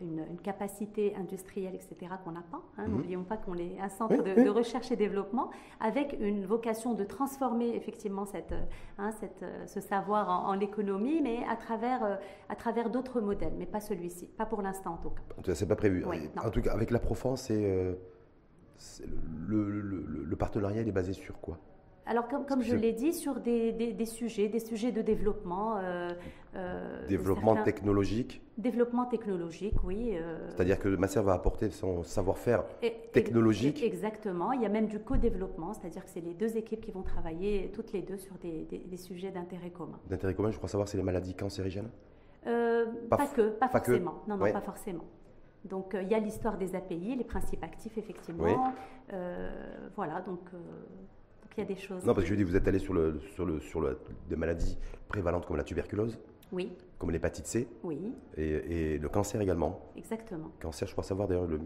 une, 0.01 0.25
capacité 0.43 1.15
industrielle, 1.17 1.75
etc., 1.75 2.13
qu'on 2.25 2.33
n'a 2.33 2.43
pas. 2.51 2.63
Hein. 2.77 2.87
Mhm. 2.87 2.97
N'oublions 2.97 3.25
pas 3.25 3.37
qu'on 3.37 3.57
est 3.57 3.79
un 3.81 3.89
centre 3.89 4.23
de, 4.23 4.49
recherche 4.49 4.91
et 4.91 4.97
développement 4.97 5.51
avec 5.81 6.17
une 6.21 6.47
vocation 6.47 6.95
de 6.95 7.05
transformer 7.05 7.75
effectivement 7.77 8.25
cette, 8.25 8.55
hein, 8.99 9.13
cette, 9.13 9.45
ce 9.67 9.81
savoir 9.81 10.49
en, 10.49 10.59
économie, 10.61 11.21
mais 11.23 11.45
à 11.49 11.57
travers, 11.57 12.19
à 12.49 12.57
travers 12.57 12.91
d'autres 12.91 13.21
modèles, 13.21 13.55
mais 13.59 13.67
pas 13.67 13.81
celui-ci, 13.81 14.27
pas 14.27 14.47
pour 14.47 14.63
l'instant 14.63 14.95
en 14.95 14.97
tout 14.99 15.11
cas. 15.11 15.55
C'est 15.55 15.69
pas 15.69 15.77
prévu. 15.77 16.05
en 16.05 16.51
tout 16.51 16.63
cas, 16.63 16.73
avec 16.73 16.91
la 16.91 16.99
Profan, 16.99 17.37
c'est 17.37 17.97
le, 19.49 19.81
le, 19.81 20.37
partenariat 20.37 20.83
est 20.83 20.93
basé 20.93 21.13
sur 21.13 21.41
quoi? 21.41 21.59
Alors, 22.05 22.27
comme, 22.27 22.45
comme 22.47 22.63
je 22.63 22.75
l'ai 22.75 22.93
dit, 22.93 23.13
sur 23.13 23.39
des, 23.41 23.73
des, 23.73 24.07
sujets, 24.07 24.49
des 24.49 24.59
sujets 24.59 24.91
de 24.91 25.03
développement. 25.03 25.77
Euh, 25.79 26.11
euh, 26.57 27.07
développement 27.07 27.63
technologique 27.63 28.43
Développement 28.59 29.07
technologique, 29.07 29.77
oui. 29.85 30.15
Euh, 30.15 30.51
C'est-à-dire 30.51 30.79
que 30.79 30.89
Masser 30.89 31.23
va 31.23 31.33
apporter 31.33 31.71
son 31.71 32.03
savoir-faire 32.03 32.65
technologique 33.13 33.83
Exactement. 33.83 34.53
Il 34.53 34.63
y 34.63 34.67
a 34.67 34.69
même 34.69 34.89
du 34.89 34.99
co-développement, 34.99 35.75
c'est-à-dire 35.75 36.05
que 36.05 36.11
c'est 36.11 36.21
les 36.21 36.35
deux 36.35 36.57
équipes 36.57 36.81
qui 36.81 36.91
vont 36.91 37.03
travailler 37.03 37.71
toutes 37.73 37.93
les 37.93 38.03
deux 38.03 38.19
sur 38.19 38.35
des, 38.39 38.65
des, 38.65 38.97
sujets 38.97 39.31
d'intérêt 39.31 39.71
commun. 39.71 39.99
D'intérêt 40.11 40.35
commun, 40.35 40.51
je 40.51 40.57
crois 40.57 40.69
savoir, 40.69 40.89
c'est 40.89 40.97
les 40.97 41.03
maladies 41.05 41.35
cancérigènes 41.35 41.91
pas, 43.09 43.27
que, 43.29 43.51
pas, 43.51 43.69
forcément. 43.69 44.23
Non, 44.27 44.37
non, 44.37 44.53
pas 44.53 44.61
forcément. 44.61 45.05
Donc, 45.65 45.97
il 46.01 46.09
y 46.09 46.15
a 46.15 46.19
l'histoire 46.19 46.59
des 46.59 46.75
API, 46.75 47.15
les 47.15 47.25
principes 47.25 47.63
actifs, 47.63 47.97
effectivement. 47.97 48.75
voilà, 49.95 50.21
donc 50.23 50.41
y 51.59 51.63
a 51.63 51.65
des 51.65 51.77
choses. 51.77 52.05
Non, 52.05 52.15
parce 52.15 52.25
que 52.25 52.31
je 52.31 52.35
dis, 52.35 52.45
vous 52.45 52.57
êtes 52.57 52.67
allé 52.67 52.79
sur, 52.79 52.95
le, 52.95 53.21
sur, 53.35 53.45
le, 53.45 53.61
sur 53.61 53.81
le, 53.81 53.99
des 54.29 54.37
maladies 54.37 54.79
prévalentes 55.09 55.47
comme 55.47 55.57
la 55.57 55.65
tuberculose. 55.65 56.19
Oui. 56.53 56.71
Comme 56.99 57.11
l'hépatite 57.11 57.47
C. 57.47 57.69
Oui. 57.83 57.99
Et, 58.37 58.99
le 58.99 59.09
cancer 59.09 59.41
également. 59.41 59.91
Exactement. 59.97 60.51
Cancer, 60.61 60.87
je 60.87 60.93
crois 60.93 61.05
savoir 61.05 61.29
d'ailleurs, 61.29 61.47
le 61.47 61.59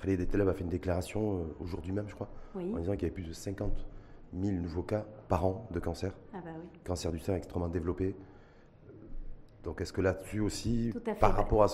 Khalid 0.00 0.20
a 0.20 0.52
fait 0.52 0.64
une 0.64 0.68
déclaration 0.68 1.38
euh, 1.38 1.44
aujourd'hui 1.60 1.92
même, 1.92 2.08
je 2.08 2.14
crois, 2.14 2.28
en 2.54 2.78
disant 2.78 2.92
qu'il 2.92 3.02
y 3.02 3.04
avait 3.06 3.10
plus 3.10 3.26
de 3.26 3.32
50 3.32 3.86
000 4.40 4.56
nouveaux 4.56 4.82
cas 4.82 5.04
par 5.28 5.44
an 5.46 5.68
de 5.70 5.78
cancer. 5.78 6.12
Ah 6.32 6.38
bah 6.44 6.50
oui. 6.58 6.66
Cancer 6.84 7.12
du 7.12 7.18
sein 7.18 7.36
extrêmement 7.36 7.68
développé. 7.68 8.14
Donc 9.62 9.80
est-ce 9.80 9.92
que 9.92 10.00
là-dessus 10.00 10.40
aussi, 10.40 10.92
par 11.20 11.34
rapport 11.34 11.62
à 11.62 11.68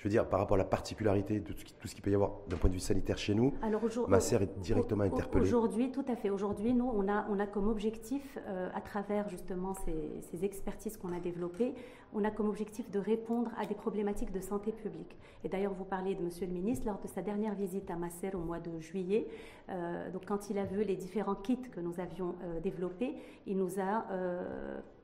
je 0.00 0.04
veux 0.04 0.10
dire, 0.10 0.26
par 0.26 0.40
rapport 0.40 0.54
à 0.54 0.58
la 0.58 0.64
particularité 0.64 1.40
de 1.40 1.52
tout 1.52 1.86
ce, 1.86 1.94
qui 1.94 2.00
peut 2.00 2.10
y 2.10 2.14
avoir 2.14 2.32
d'un 2.48 2.56
point 2.56 2.70
de 2.70 2.74
vue 2.74 2.80
sanitaire 2.80 3.18
chez 3.18 3.34
nous, 3.34 3.52
Alors, 3.60 3.82
ma 4.08 4.18
sœur 4.18 4.40
est 4.40 4.58
directement 4.58 5.04
interpellée. 5.04 5.44
Aujourd'hui, 5.44 5.92
tout 5.92 6.06
à 6.08 6.16
fait. 6.16 6.30
Aujourd'hui, 6.30 6.72
nous, 6.72 6.90
on 6.90 7.06
a, 7.06 7.26
on 7.28 7.38
a 7.38 7.46
comme 7.46 7.68
objectif, 7.68 8.38
euh, 8.48 8.70
à 8.74 8.80
travers 8.80 9.28
justement 9.28 9.74
ces, 9.74 10.22
ces 10.30 10.42
expertises 10.42 10.96
qu'on 10.96 11.12
a 11.12 11.20
développées, 11.20 11.74
on 12.14 12.24
a 12.24 12.30
comme 12.30 12.48
objectif 12.48 12.90
de 12.90 12.98
répondre 12.98 13.50
à 13.58 13.66
des 13.66 13.74
problématiques 13.74 14.32
de 14.32 14.40
santé 14.40 14.72
publique. 14.72 15.16
Et 15.44 15.48
d'ailleurs, 15.48 15.74
vous 15.74 15.84
parlez 15.84 16.14
de 16.14 16.22
Monsieur 16.22 16.46
le 16.46 16.52
ministre 16.52 16.86
lors 16.86 17.00
de 17.00 17.08
sa 17.08 17.22
dernière 17.22 17.54
visite 17.54 17.90
à 17.90 17.96
Masser 17.96 18.30
au 18.34 18.38
mois 18.38 18.58
de 18.58 18.80
juillet. 18.80 19.26
Euh, 19.68 20.10
donc, 20.10 20.26
quand 20.26 20.50
il 20.50 20.58
a 20.58 20.64
vu 20.64 20.84
les 20.84 20.96
différents 20.96 21.34
kits 21.34 21.62
que 21.72 21.80
nous 21.80 22.00
avions 22.00 22.34
euh, 22.42 22.60
développés, 22.60 23.14
il 23.46 23.56
nous 23.56 23.80
a 23.80 24.04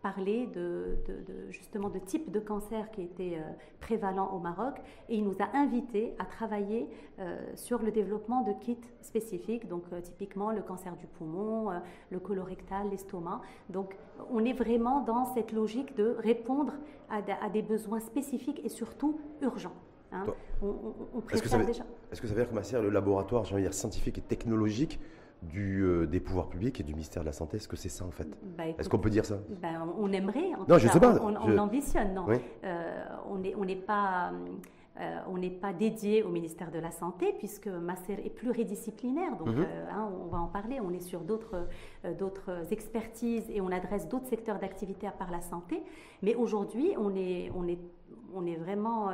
parler 0.06 0.46
de, 0.46 0.98
justement 1.50 1.88
de 1.88 1.98
type 1.98 2.30
de 2.30 2.38
cancer 2.38 2.90
qui 2.92 3.02
était 3.02 3.38
euh, 3.38 3.52
prévalent 3.80 4.30
au 4.32 4.38
Maroc 4.38 4.76
et 5.08 5.16
il 5.16 5.24
nous 5.24 5.36
a 5.40 5.56
invités 5.56 6.14
à 6.20 6.24
travailler 6.24 6.88
euh, 7.18 7.36
sur 7.56 7.82
le 7.82 7.90
développement 7.90 8.42
de 8.42 8.52
kits 8.52 8.88
spécifiques, 9.02 9.66
donc 9.66 9.82
euh, 9.92 10.00
typiquement 10.00 10.52
le 10.52 10.62
cancer 10.62 10.96
du 10.96 11.06
poumon, 11.06 11.70
le 12.10 12.20
colorectal, 12.20 12.88
l'estomac. 12.90 13.40
Donc 13.68 13.96
on 14.30 14.44
est 14.44 14.52
vraiment 14.52 15.00
dans 15.00 15.24
cette 15.34 15.50
logique 15.50 15.96
de 15.96 16.16
répondre 16.20 16.72
à, 17.10 17.48
des 17.48 17.62
besoins 17.62 18.00
spécifiques 18.00 18.60
et 18.64 18.68
surtout 18.68 19.20
urgents. 19.42 19.74
Hein. 20.12 20.24
Est-ce 21.32 21.42
que, 21.42 21.48
ça 21.48 21.58
veut, 21.58 21.64
est 21.68 22.20
que 22.20 22.26
ça 22.26 22.34
veut 22.34 22.40
dire 22.40 22.48
que 22.48 22.54
ma 22.54 22.80
le 22.80 22.90
laboratoire, 22.90 23.44
j'ai 23.44 23.54
envie 23.54 23.62
de 23.62 23.68
dire 23.68 23.74
scientifique 23.74 24.18
et 24.18 24.22
technologique, 24.22 25.00
du, 25.42 25.82
euh, 25.82 26.06
des 26.06 26.20
pouvoirs 26.20 26.48
publics 26.48 26.80
et 26.80 26.82
du 26.82 26.92
ministère 26.92 27.22
de 27.22 27.26
la 27.26 27.32
Santé? 27.32 27.56
Est-ce 27.58 27.68
que 27.68 27.76
c'est 27.76 27.88
ça 27.88 28.04
en 28.04 28.10
fait? 28.10 28.28
Bah, 28.56 28.64
Est-ce 28.78 28.88
qu'on 28.88 28.98
peut 28.98 29.10
dire 29.10 29.24
ça? 29.24 29.38
ben, 29.60 29.86
On 29.98 30.12
aimerait. 30.12 30.54
En 30.54 30.64
non, 30.68 30.78
je 30.78 30.86
ne 30.86 30.92
sais 30.92 31.00
pas. 31.00 31.18
On, 31.20 31.58
ambitionne, 31.58 32.14
non. 32.14 32.26
Euh, 32.64 33.04
on 33.28 33.38
n'est 33.38 33.54
on 33.54 33.66
pas. 33.86 34.32
Euh, 35.00 35.18
on 35.28 35.36
n'est 35.36 35.50
pas 35.50 35.72
dédié 35.72 36.22
au 36.22 36.28
ministère 36.28 36.70
de 36.70 36.78
la 36.78 36.90
Santé 36.90 37.34
puisque 37.38 37.66
Masser 37.66 38.14
est 38.24 38.30
pluridisciplinaire, 38.30 39.36
donc 39.36 39.48
mhm. 39.48 39.66
hein, 39.90 40.10
on 40.24 40.26
va 40.26 40.38
en 40.38 40.46
parler. 40.46 40.80
On 40.80 40.92
est 40.92 41.00
sur 41.00 41.20
d'autres 41.20 41.66
d'autres 42.18 42.72
expertises 42.72 43.50
et 43.50 43.60
on 43.60 43.70
adresse 43.70 44.08
d'autres 44.08 44.26
secteurs 44.26 44.58
d'activité 44.58 45.06
à 45.06 45.12
part 45.12 45.30
la 45.30 45.40
santé. 45.40 45.82
Mais 46.22 46.34
aujourd'hui, 46.34 46.94
on 46.98 47.14
est, 47.14 47.50
on, 47.54 47.66
est, 47.66 47.78
on 48.34 48.46
est 48.46 48.56
vraiment 48.56 49.10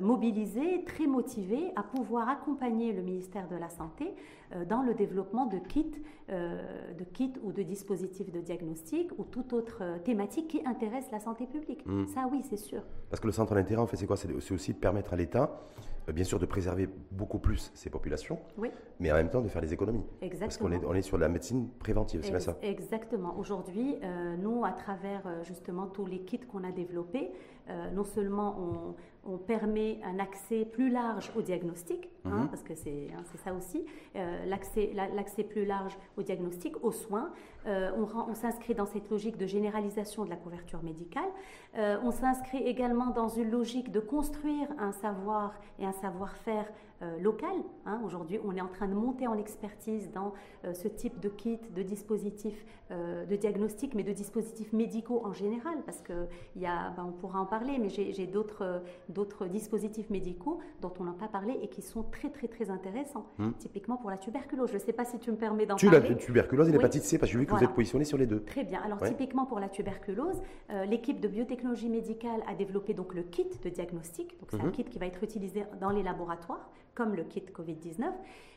mobilisé, 0.00 0.84
très 0.84 1.06
motivé 1.06 1.72
à 1.74 1.82
pouvoir 1.82 2.28
accompagner 2.28 2.92
le 2.92 3.02
ministère 3.02 3.48
de 3.48 3.56
la 3.56 3.68
Santé 3.68 4.14
euh, 4.56 4.64
dans 4.64 4.82
le 4.82 4.94
développement 4.94 5.46
de 5.46 5.58
kits, 5.58 6.02
euh, 6.30 6.92
de 6.98 7.04
kits 7.04 7.34
ou 7.42 7.52
de 7.52 7.62
dispositifs 7.62 8.32
de 8.32 8.40
diagnostic 8.40 9.10
ou 9.16 9.24
toute 9.24 9.52
autre 9.52 9.78
euh, 9.82 9.98
thématique 9.98 10.48
qui 10.48 10.62
intéresse 10.66 11.06
la 11.12 11.20
santé 11.20 11.46
publique. 11.46 11.86
Hmm. 11.86 12.06
Ça, 12.08 12.28
oui, 12.30 12.42
c'est 12.48 12.56
sûr. 12.56 12.82
Parce 13.10 13.20
que 13.20 13.26
le 13.26 13.32
centre 13.32 13.54
d'intérêt, 13.54 13.80
en 13.80 13.86
fait, 13.86 13.96
c'est 13.96 14.06
quoi? 14.06 14.16
C'est 14.16 14.52
aussi 14.52 14.72
de 14.72 14.78
permettre 14.78 15.12
à 15.12 15.16
l'État, 15.16 15.60
bien 16.12 16.24
sûr, 16.24 16.40
de 16.40 16.46
préserver 16.46 16.88
beaucoup 17.12 17.38
plus 17.38 17.70
ses 17.74 17.90
populations, 17.90 18.40
oui. 18.58 18.70
mais 18.98 19.12
en 19.12 19.16
même 19.16 19.30
temps 19.30 19.40
de 19.40 19.48
faire 19.48 19.62
des 19.62 19.72
économies. 19.72 20.02
Exactement. 20.20 20.40
Parce 20.40 20.58
qu'on 20.58 20.72
est, 20.72 20.84
on 20.84 20.94
est 20.94 21.02
sur 21.02 21.18
la 21.18 21.28
médecine 21.28 21.68
préventive, 21.78 22.22
c'est 22.24 22.30
bien 22.30 22.40
ça? 22.40 22.56
Exactement. 22.62 23.36
Aujourd'hui, 23.38 23.96
nous, 24.38 24.64
à 24.64 24.72
travers 24.72 25.22
justement 25.44 25.86
tous 25.86 26.06
les 26.06 26.20
kits 26.20 26.40
qu'on 26.40 26.64
a 26.64 26.72
développés, 26.72 27.30
non 27.94 28.04
seulement 28.04 28.56
on, 28.58 29.19
on 29.24 29.36
permet 29.36 29.98
un 30.02 30.18
accès 30.18 30.64
plus 30.64 30.90
large 30.90 31.30
au 31.36 31.42
diagnostic, 31.42 32.08
hein, 32.24 32.42
mhm. 32.42 32.48
parce 32.48 32.62
que 32.62 32.72
hein, 32.72 33.22
c'est 33.30 33.38
ça 33.38 33.52
aussi, 33.52 33.84
euh, 34.16 34.44
l'accès 34.46 35.44
plus 35.44 35.64
large 35.64 35.96
au 36.16 36.22
diagnostic, 36.22 36.82
aux 36.82 36.92
soins. 36.92 37.30
Euh, 37.66 37.90
on, 37.96 38.34
s'inscrit 38.34 38.74
dans 38.74 38.86
cette 38.86 39.10
logique 39.10 39.36
de 39.36 39.46
généralisation 39.46 40.24
de 40.24 40.30
la 40.30 40.36
couverture 40.36 40.82
médicale. 40.82 41.28
Euh, 41.76 41.98
on 42.02 42.10
s'inscrit 42.10 42.62
également 42.62 43.08
dans 43.08 43.28
une 43.28 43.50
logique 43.50 43.92
de 43.92 44.00
construire 44.00 44.68
un 44.78 44.92
savoir 44.92 45.54
et 45.78 45.84
un 45.84 45.92
savoir-faire 45.92 46.70
local. 47.18 47.56
Hein. 47.86 47.98
Aujourd'hui, 48.04 48.38
on 48.44 48.54
est 48.54 48.60
en 48.60 48.68
train 48.68 48.86
de 48.86 48.92
monter 48.92 49.26
en 49.26 49.38
expertise 49.38 50.10
dans 50.12 50.34
ce 50.74 50.86
type 50.86 51.18
de 51.18 51.30
kit, 51.30 51.58
de 51.74 51.82
dispositifs 51.82 52.66
de 52.90 53.36
diagnostic, 53.36 53.94
mais 53.94 54.02
de 54.02 54.12
dispositifs 54.12 54.70
médicaux 54.74 55.22
en 55.24 55.32
général, 55.32 55.78
parce 55.86 56.02
que 56.02 56.26
y 56.56 56.66
a, 56.66 56.90
ben, 56.90 57.06
on 57.08 57.12
pourra 57.12 57.40
en 57.40 57.46
parler, 57.46 57.78
mais 57.78 57.88
j'ai 57.88 58.26
d'autres 58.26 58.82
d'autres 59.10 59.46
dispositifs 59.46 60.10
médicaux 60.10 60.58
dont 60.80 60.92
on 60.98 61.04
n'a 61.04 61.12
pas 61.12 61.28
parlé 61.28 61.58
et 61.62 61.68
qui 61.68 61.82
sont 61.82 62.02
très 62.02 62.30
très 62.30 62.48
très 62.48 62.70
intéressants. 62.70 63.26
Hmm. 63.38 63.52
Typiquement 63.58 63.96
pour 63.96 64.10
la 64.10 64.18
tuberculose. 64.18 64.70
Je 64.70 64.74
ne 64.74 64.80
sais 64.80 64.92
pas 64.92 65.04
si 65.04 65.18
tu 65.18 65.30
me 65.30 65.36
permets 65.36 65.66
d'en 65.66 65.76
parler. 65.76 66.00
Tu 66.00 66.08
la 66.08 66.14
tuberculose 66.14 66.68
et 66.68 66.72
l'hépatite 66.72 67.02
C, 67.02 67.18
parce 67.18 67.30
que 67.30 67.34
j'ai 67.34 67.40
vu 67.40 67.46
que 67.46 67.54
vous 67.54 67.64
êtes 67.64 67.74
positionné 67.74 68.04
sur 68.04 68.18
les 68.18 68.26
deux. 68.26 68.42
Très 68.42 68.64
bien. 68.64 68.80
Alors 68.82 69.00
typiquement 69.02 69.46
pour 69.46 69.60
la 69.60 69.68
tuberculose, 69.68 70.40
l'équipe 70.86 71.20
de 71.20 71.28
biotechnologie 71.28 71.88
médicale 71.88 72.42
a 72.48 72.54
développé 72.54 72.94
donc 72.94 73.14
le 73.14 73.22
kit 73.22 73.48
de 73.62 73.68
diagnostic. 73.68 74.38
Donc 74.40 74.50
c'est 74.50 74.60
un 74.60 74.66
mhm. 74.66 74.72
kit 74.72 74.84
qui 74.84 74.98
va 74.98 75.06
être 75.06 75.22
utilisé 75.22 75.64
dans 75.80 75.90
les 75.90 76.02
laboratoires 76.02 76.70
comme 76.94 77.14
le 77.14 77.24
kit 77.24 77.40
Covid-19. 77.40 78.12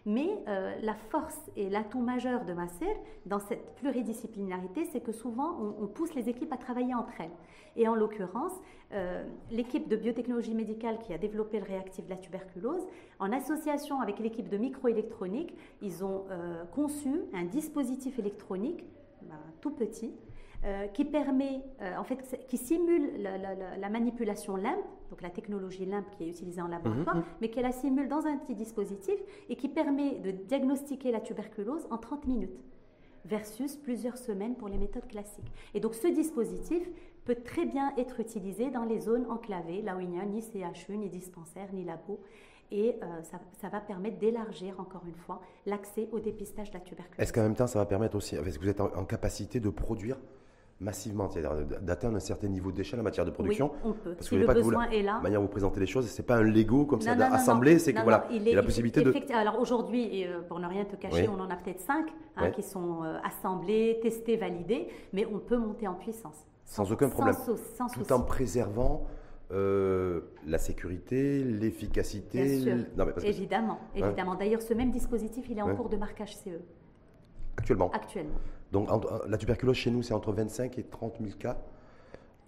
Mais 0.06 0.28
euh, 0.48 0.76
la 0.82 0.96
force 0.96 1.40
et 1.56 1.70
l'atout 1.70 2.02
majeur 2.02 2.44
de 2.44 2.54
Masser 2.54 2.94
dans 3.26 3.40
cette 3.40 3.76
pluridisciplinarité, 3.76 4.86
c'est 4.92 5.00
que 5.00 5.14
souvent 5.14 5.76
on, 5.80 5.88
pousse 5.88 6.14
les 6.14 6.28
équipes 6.28 6.52
à 6.52 6.58
travailler 6.58 6.94
entre 6.94 7.14
elles. 7.22 7.32
Et 7.78 7.88
en 7.88 7.96
l'occurrence, 7.96 8.52
euh, 8.92 9.24
l'équipe 9.50 9.88
de 9.88 9.96
biotechnologie 9.96 10.43
médicale 10.52 11.00
qui 11.00 11.14
a 11.14 11.18
développé 11.18 11.60
le 11.60 11.66
réactif 11.66 12.06
de 12.06 12.10
la 12.10 12.18
tuberculose, 12.18 12.86
en 13.20 13.32
association 13.32 14.02
avec 14.02 14.20
l'équipe 14.20 14.50
de 14.50 14.58
microélectronique, 14.58 15.56
ils 15.82 16.04
ont 16.04 16.26
euh, 16.30 16.64
conçu 16.66 17.22
un 17.34 17.46
dispositif 17.46 18.20
électronique 18.20 18.84
ben, 19.22 19.40
tout 19.62 19.72
petit 19.72 20.14
euh, 20.66 20.88
qui 20.88 21.04
permet, 21.04 21.62
euh, 21.82 21.98
en 21.98 22.06
fait, 22.06 22.46
qui 22.48 22.58
simule 22.58 23.22
la, 23.22 23.90
manipulation 23.90 24.56
LAMP, 24.56 24.80
donc 25.10 25.22
la 25.22 25.30
technologie 25.30 25.86
LAMP 25.86 26.06
qui 26.12 26.24
est 26.24 26.30
utilisée 26.30 26.62
en 26.62 26.68
laboratoire, 26.68 27.18
mhm, 27.18 27.24
mais 27.42 27.50
qui 27.50 27.62
la 27.62 27.72
simule 27.74 28.08
dans 28.08 28.26
un 28.26 28.38
petit 28.38 28.56
dispositif 28.56 29.20
et 29.50 29.58
qui 29.58 29.68
permet 29.68 30.20
de 30.20 30.32
diagnostiquer 30.32 31.12
la 31.12 31.20
tuberculose 31.20 31.86
en 31.92 31.98
30 31.98 32.28
minutes 32.28 32.64
versus 33.26 33.76
plusieurs 33.76 34.18
semaines 34.18 34.56
pour 34.56 34.70
les 34.70 34.78
méthodes 34.78 35.08
classiques. 35.08 35.52
Et 35.74 35.80
donc 35.80 35.96
ce 35.96 36.08
dispositif 36.08 36.90
peut 37.26 37.36
très 37.36 37.66
bien 37.66 37.94
être 37.98 38.20
utilisé 38.20 38.70
dans 38.70 38.84
les 38.84 39.00
zones 39.00 39.26
enclavées, 39.30 39.82
là 39.82 39.96
où 39.96 40.00
il 40.00 40.10
n'y 40.10 40.20
a 40.20 40.26
ni 40.26 40.42
CHU, 40.42 40.98
ni 40.98 41.10
dispensaire, 41.10 41.68
ni 41.74 41.84
labo. 41.84 42.20
Et 42.72 42.98
euh, 43.04 43.22
ça, 43.24 43.40
ça, 43.62 43.70
va 43.70 43.80
permettre 43.80 44.18
d'élargir, 44.18 44.80
encore 44.80 45.04
une 45.06 45.16
fois, 45.16 45.42
l'accès 45.66 46.10
au 46.12 46.20
dépistage 46.20 46.72
de 46.72 46.76
la 46.76 46.80
tuberculose. 46.80 47.20
Est-ce 47.20 47.32
qu'en 47.32 47.44
même 47.44 47.56
temps, 47.56 47.68
ça 47.68 47.78
va 47.78 47.86
permettre 47.86 48.16
aussi, 48.16 48.36
est-ce 48.36 48.58
que 48.58 48.64
vous 48.64 48.70
êtes 48.70 48.82
en 48.82 49.06
capacité 49.06 49.60
de 49.60 49.70
produire 49.70 50.18
massivement, 50.80 51.30
c'est-à-dire 51.30 51.66
d'atteindre 51.82 52.18
un 52.18 52.20
certain 52.20 52.48
niveau 52.48 52.72
d'échelle 52.72 53.00
en 53.00 53.04
matière 53.04 53.26
de 53.26 53.32
production? 53.32 53.72
Oui, 53.74 53.80
on 53.86 53.94
peut. 53.94 54.14
Parce 54.14 54.28
si 54.28 54.36
que 54.36 54.40
le 54.40 54.48
besoin 54.48 54.90
est 54.90 55.02
là. 55.02 55.16
La 55.16 55.22
manière 55.22 55.40
où 55.40 55.44
vous 55.44 55.50
présentez 55.50 55.80
les 55.80 55.86
choses, 55.86 56.08
c'est 56.08 56.26
pas 56.26 56.38
un 56.38 56.44
Lego 56.44 56.86
comme 56.86 57.02
ça 57.02 57.12
assemblé, 57.12 57.80
c'est 57.80 57.94
que 57.94 58.02
voilà, 58.02 58.28
il, 58.32 58.44
y 58.44 58.52
a 58.52 58.56
la 58.56 58.64
possibilité 58.64 59.02
de. 59.02 59.14
Alors 59.34 59.60
aujourd'hui, 59.60 60.26
euh, 60.26 60.42
pour 60.42 60.60
ne 60.60 60.68
rien 60.68 60.86
te 60.86 60.96
cacher, 60.96 61.28
on 61.28 61.40
en 61.40 61.50
a 61.50 61.56
peut-être 61.56 61.82
cinq 61.82 62.08
hein, 62.36 62.52
qui 62.52 62.64
sont 62.64 63.04
euh, 63.04 63.18
assemblés, 63.24 64.00
testés, 64.02 64.38
validés, 64.38 64.88
mais 65.14 65.26
on 65.26 65.40
peut 65.40 65.58
monter 65.58 65.88
en 65.88 65.94
puissance. 65.94 66.46
Sans, 66.74 66.92
aucun 66.92 67.08
problème. 67.08 67.36
Tout 67.94 68.14
en 68.14 68.22
préservant 68.22 69.06
euh, 69.52 70.22
la 70.48 70.58
sécurité, 70.58 71.44
l'efficacité. 71.44 72.88
Non, 72.98 73.06
évidemment, 73.24 73.80
évidemment. 73.94 74.34
D'ailleurs, 74.34 74.64
ce 74.64 74.74
même 74.74 74.90
dispositif, 74.90 75.46
il 75.52 75.60
est 75.60 75.62
en 75.62 75.76
cours 75.76 75.90
de 75.90 75.98
marquage 75.98 76.36
CE. 76.36 76.50
Actuellement. 77.58 77.92
Actuellement. 77.92 78.40
Donc, 78.72 78.90
la 79.28 79.38
tuberculose 79.38 79.76
chez 79.76 79.92
nous, 79.92 80.02
c'est 80.02 80.16
entre 80.16 80.32
25 80.32 80.80
et 80.80 80.84
30 80.84 81.18
000 81.22 81.38
cas 81.38 81.60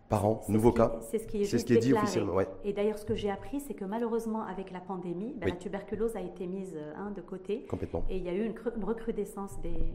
par 0.10 0.26
an, 0.26 0.42
nouveaux 0.50 0.72
cas. 0.72 0.96
C'est 1.02 1.20
ce 1.20 1.28
qui 1.28 1.44
est, 1.44 1.46
ce 1.46 1.64
qui 1.64 1.76
est 1.76 1.78
dit 1.78 1.94
officiellement. 1.94 2.40
Et 2.64 2.74
d'ailleurs, 2.74 2.98
ce 2.98 3.06
que 3.06 3.14
j'ai 3.14 3.30
appris, 3.30 3.60
c'est 3.60 3.76
que 3.76 3.86
malheureusement, 3.86 4.42
avec 4.42 4.72
la 4.72 4.80
pandémie, 4.80 5.36
ben, 5.38 5.50
la 5.50 5.56
tuberculose 5.56 6.16
a 6.16 6.22
été 6.22 6.48
mise 6.48 6.76
hein, 6.98 7.12
de 7.16 7.22
côté. 7.22 7.68
Complètement. 7.70 8.04
Et 8.10 8.18
il 8.18 8.24
y 8.24 8.30
a 8.30 8.34
eu 8.34 8.44
une, 8.44 8.56
une 8.76 8.84
recrudescence 8.84 9.62
des, 9.62 9.94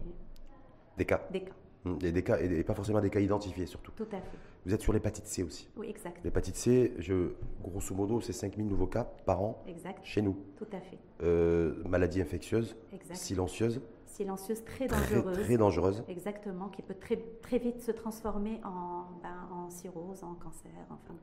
des 0.96 1.04
cas. 1.04 1.26
Des 1.32 1.40
cas. 1.40 1.52
Des 1.84 2.22
cas, 2.22 2.38
et 2.38 2.62
pas 2.62 2.74
forcément 2.74 3.00
des 3.00 3.08
cas 3.08 3.20
identifiés 3.20 3.64
surtout. 3.64 3.92
Tout 3.92 4.08
à 4.12 4.20
fait. 4.20 4.38
Vous 4.66 4.74
êtes 4.74 4.82
sur 4.82 4.92
l'hépatite 4.92 5.26
C 5.26 5.42
aussi. 5.42 5.70
Oui, 5.76 5.88
exact. 5.88 6.22
L'hépatite 6.22 6.56
C, 6.56 6.92
je, 6.98 7.30
grosso 7.62 7.94
modo, 7.94 8.20
c'est 8.20 8.34
5000 8.34 8.66
nouveaux 8.66 8.86
cas 8.86 9.04
par 9.24 9.40
an 9.42 9.62
exact. 9.66 10.04
chez 10.04 10.20
nous. 10.20 10.36
Tout 10.56 10.66
à 10.72 10.80
fait. 10.80 10.98
Euh, 11.22 11.82
maladie 11.88 12.20
infectieuse, 12.20 12.76
silencieuse. 13.14 13.80
Silencieuse, 14.04 14.62
très 14.64 14.86
dangereuse. 14.86 15.38
Très, 15.38 15.56
dangereuse. 15.56 16.04
Exactement, 16.08 16.68
qui 16.68 16.82
peut 16.82 16.96
très, 17.00 17.16
très 17.40 17.56
vite 17.56 17.80
se 17.80 17.92
transformer 17.92 18.60
en, 18.64 19.06
ben, 19.22 19.48
en 19.50 19.70
cirrhose, 19.70 20.22
en 20.22 20.34
cancer. 20.34 20.70
Enfin, 20.90 21.14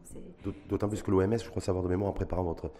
D'autant 0.67 0.89
plus 0.89 1.03
que 1.03 1.11
l'OMS, 1.11 1.37
je 1.37 1.49
crois 1.49 1.61
savoir 1.61 1.83
de 1.83 1.89
mémoire 1.89 2.09
en 2.09 2.13
préparant 2.13 2.43
votre, 2.43 2.71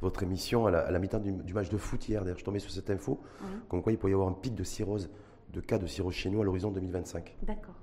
votre 0.00 0.24
émission 0.24 0.66
à 0.66 0.70
la, 0.70 0.98
mi-temps 0.98 1.20
du, 1.20 1.54
match 1.54 1.68
de 1.68 1.76
foot 1.76 2.08
hier, 2.08 2.22
d'ailleurs 2.22 2.38
je 2.38 2.44
tombais 2.44 2.58
sur 2.58 2.72
cette 2.72 2.90
info, 2.90 3.20
comme 3.68 3.82
quoi 3.82 3.92
il 3.92 3.98
pourrait 3.98 4.12
y 4.12 4.14
avoir 4.14 4.28
un 4.28 4.32
pic 4.32 4.56
de 4.56 4.64
cirrhose 4.64 5.08
de 5.52 5.60
cas 5.60 5.78
de 5.78 5.86
cirrhose 5.86 6.14
chez 6.14 6.30
nous 6.30 6.40
à 6.40 6.44
l'horizon 6.44 6.70
2025. 6.70 7.36
D'accord. 7.42 7.74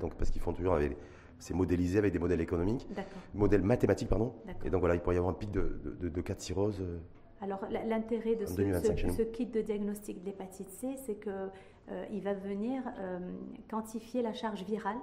Donc, 0.00 0.14
parce 0.14 0.30
qu'ils 0.30 0.42
font 0.42 0.52
toujours 0.52 0.74
avec. 0.74 0.96
C'est 1.40 1.54
modélisé 1.54 1.98
avec 1.98 2.12
des 2.12 2.18
modèles 2.18 2.40
économiques, 2.40 2.88
modèles 3.34 3.62
mathématiques, 3.62 4.08
pardon. 4.08 4.32
Et 4.64 4.70
donc 4.70 4.80
voilà, 4.80 4.94
il 4.94 5.00
pourrait 5.00 5.16
y 5.16 5.18
avoir 5.18 5.34
un 5.34 5.36
pic 5.36 5.50
de, 5.50 5.80
de, 6.00 6.20
cas 6.20 6.34
de 6.34 6.40
cirrhose. 6.40 6.80
Euh, 6.80 6.98
Alors 7.40 7.60
l'intérêt 7.86 8.36
de 8.36 8.46
ce, 8.46 8.54
ce, 8.54 9.22
kit 9.22 9.46
de 9.46 9.60
diagnostic 9.60 10.20
de 10.20 10.26
l'hépatite 10.26 10.70
C, 10.70 10.94
c'est 11.04 11.16
qu'il 11.16 11.32
euh, 11.90 12.20
va 12.22 12.34
venir 12.34 12.82
euh, 12.98 13.18
quantifier 13.68 14.22
la 14.22 14.32
charge 14.32 14.62
virale 14.62 14.96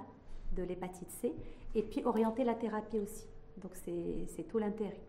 de 0.56 0.62
l'hépatite 0.62 1.10
C 1.10 1.34
et 1.74 1.82
puis 1.82 2.02
orienter 2.04 2.44
la 2.44 2.54
thérapie 2.54 2.98
aussi. 2.98 3.26
Donc 3.60 3.72
c'est 3.74 4.48
tout 4.48 4.58
l'intérêt. 4.58 5.00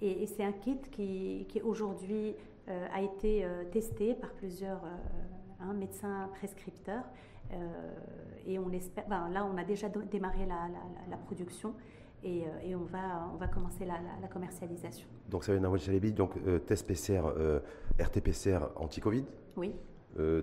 Et, 0.00 0.26
c'est 0.26 0.44
un 0.44 0.52
kit 0.52 0.78
qui, 0.92 1.46
qui 1.48 1.60
aujourd'hui 1.62 2.36
a 2.68 3.02
été 3.02 3.44
testé 3.72 4.14
par 4.14 4.30
plusieurs 4.32 4.80
un 5.60 5.72
médecin 5.72 6.28
prescripteur. 6.34 7.04
Euh, 7.52 7.56
et 8.46 8.58
on 8.58 8.70
espère, 8.72 9.06
ben, 9.08 9.28
là, 9.30 9.46
on 9.46 9.56
a 9.56 9.64
déjà 9.64 9.88
démarré 9.88 10.46
la, 10.46 11.16
production 11.16 11.74
et, 12.22 12.44
euh, 12.44 12.48
et, 12.62 12.74
on, 12.74 12.84
va, 12.84 13.30
on 13.32 13.36
va 13.36 13.48
commencer 13.48 13.84
la, 13.84 14.28
commercialisation. 14.28 15.06
Donc, 15.28 15.44
ça 15.44 15.52
être 15.52 15.76
Chalebi, 15.76 16.12
donc 16.12 16.32
euh, 16.46 16.58
test 16.58 16.86
PCR, 16.86 17.22
RT-PCR 17.98 18.70
anti-Covid 18.76 19.24
Oui. 19.56 19.74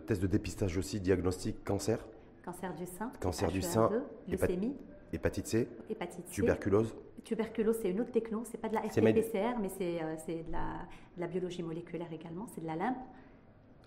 test 0.05 0.21
de 0.21 0.27
dépistage 0.27 0.77
aussi, 0.77 0.99
diagnostic 0.99 1.63
cancer 1.63 1.99
Cancer 2.43 2.73
du 2.73 2.85
sein. 2.85 3.11
Cancer 3.19 3.51
du 3.51 3.61
sein. 3.61 3.89
Leucémie. 4.27 4.75
Hépatite 5.13 5.47
C. 5.47 5.67
Hépatite 5.89 6.27
C. 6.27 6.33
Tuberculose. 6.33 6.95
Tuberculose, 7.23 7.77
c'est 7.81 7.91
une 7.91 8.01
autre 8.01 8.11
techno, 8.11 8.43
c'est 8.45 8.57
pas 8.57 8.69
de 8.69 8.73
la 8.73 8.81
RT-PCR, 8.81 9.59
mais 9.61 9.69
c'est 9.69 10.43
de, 10.43 10.51
la, 10.51 11.27
biologie 11.27 11.61
moléculaire 11.61 12.11
également, 12.11 12.47
c'est 12.47 12.61
de 12.61 12.67
la 12.67 12.75
LIMP. 12.75 12.97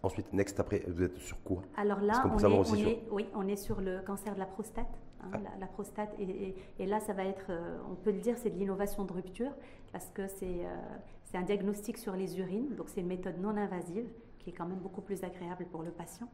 Ensuite, 0.02 0.32
next, 0.32 0.60
après, 0.60 0.82
vous 0.86 1.02
êtes 1.02 1.16
sur 1.18 1.42
quoi? 1.42 1.62
Alors 1.76 2.00
là, 2.00 2.24
on, 2.26 2.74
est, 2.74 3.02
oui, 3.10 3.26
on 3.34 3.48
est 3.48 3.56
sur 3.56 3.80
le 3.80 4.00
cancer 4.00 4.34
de 4.34 4.38
la 4.38 4.46
prostate. 4.46 4.98
Hein, 5.32 5.40
ah. 5.46 5.58
la, 5.58 5.66
prostate, 5.66 6.14
et, 6.18 6.86
là, 6.86 7.00
ça 7.00 7.12
va 7.12 7.24
être, 7.24 7.46
euh, 7.50 7.78
on 7.90 7.94
peut 7.94 8.12
le 8.12 8.20
dire, 8.20 8.36
c'est 8.38 8.50
de 8.50 8.58
l'innovation 8.58 9.04
de 9.04 9.12
rupture, 9.12 9.52
parce 9.92 10.10
que 10.10 10.26
c'est 10.26 10.66
euh, 10.66 11.38
un 11.38 11.42
diagnostic 11.42 11.98
sur 11.98 12.14
les 12.14 12.38
urines, 12.38 12.74
donc 12.76 12.88
c'est 12.88 13.00
une 13.00 13.06
méthode 13.06 13.40
non 13.40 13.56
invasive, 13.56 14.06
qui 14.38 14.50
est 14.50 14.52
quand 14.52 14.66
même 14.66 14.78
beaucoup 14.78 15.00
plus 15.00 15.24
agréable 15.24 15.66
pour 15.70 15.82
le 15.82 15.90
patient. 15.90 16.28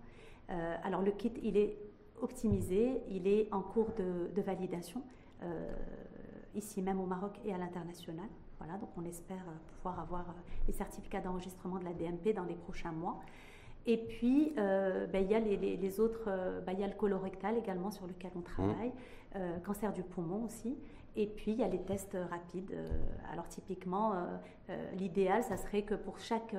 Euh, 0.51 0.77
alors 0.83 1.03
le 1.03 1.13
kit, 1.13 1.33
il 1.43 1.57
est 1.57 1.79
optimisé, 2.21 3.01
il 3.09 3.27
est 3.27 3.49
en 3.53 3.63
cours 3.63 3.93
de, 3.97 4.43
validation, 4.43 5.03
ici 6.55 6.83
même 6.83 7.01
au 7.01 7.07
Maroc 7.07 7.41
et 7.47 7.55
à 7.55 7.57
l'international. 7.57 8.29
Voilà, 8.59 8.77
donc 8.77 8.91
on 8.99 9.05
espère 9.07 9.43
pouvoir 9.77 10.01
avoir 10.01 10.35
les 10.67 10.75
certificats 10.75 11.21
d'enregistrement 11.21 11.79
de 11.79 11.85
la 11.85 11.95
DMP 11.95 12.35
dans 12.35 12.45
les 12.45 12.57
prochains 12.57 12.93
mois. 12.93 13.23
Et 13.87 13.97
puis, 13.97 14.53
euh, 14.59 15.07
ben, 15.07 15.25
il 15.25 15.31
y 15.31 15.35
a 15.35 15.41
les, 15.41 16.01
autres, 16.01 16.29
ben, 16.67 16.73
il 16.73 16.81
y 16.81 16.85
a 16.85 16.87
le 16.87 16.95
colorectal 16.95 17.57
également 17.57 17.91
sur 17.91 18.07
lequel 18.07 18.31
on 18.37 18.43
travaille, 18.43 18.89
mmh. 18.89 19.37
euh, 19.37 19.59
cancer 19.61 19.93
du 19.93 20.03
poumon 20.03 20.45
aussi. 20.45 20.77
Et 21.17 21.27
puis, 21.27 21.53
il 21.53 21.59
y 21.59 21.65
a 21.65 21.69
les 21.69 21.81
tests 21.81 22.17
rapides. 22.31 22.73
alors, 23.33 23.49
typiquement, 23.49 24.15
l'idéal, 24.97 25.43
ça 25.43 25.57
serait 25.57 25.83
que 25.83 25.97
pour 25.97 26.21
chaque 26.21 26.55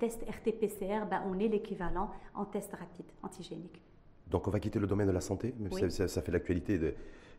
test 0.00 0.24
RT-PCR, 0.24 1.08
ben, 1.08 1.22
on 1.28 1.38
ait 1.38 1.46
l'équivalent 1.46 2.10
en 2.34 2.44
test 2.44 2.72
rapide 2.72 3.06
antigénique. 3.22 3.80
Donc, 4.28 4.48
on 4.48 4.50
va 4.50 4.58
quitter 4.58 4.80
le 4.80 4.88
domaine 4.88 5.06
de 5.06 5.12
la 5.12 5.20
santé, 5.20 5.54
même 5.60 5.90
ça, 5.90 6.22
fait 6.22 6.32
l'actualité 6.32 6.74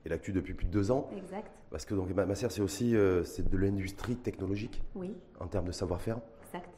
et 0.06 0.10
l'actu 0.10 0.32
depuis 0.32 0.54
plus 0.54 0.66
de 0.66 0.72
deux 0.72 0.92
ans. 0.92 1.10
Exact. 1.18 1.52
Parce 1.72 1.84
que 1.84 1.94
donc, 1.94 2.16
ma, 2.16 2.26
ma 2.26 2.36
c'est 2.36 2.62
aussi 2.62 2.96
c'est 3.26 3.50
de 3.50 3.58
l'industrie 3.58 4.16
technologique 4.16 4.82
oui. 4.96 5.14
en 5.42 5.48
termes 5.48 5.66
de 5.66 5.74
savoir-faire. 5.74 6.22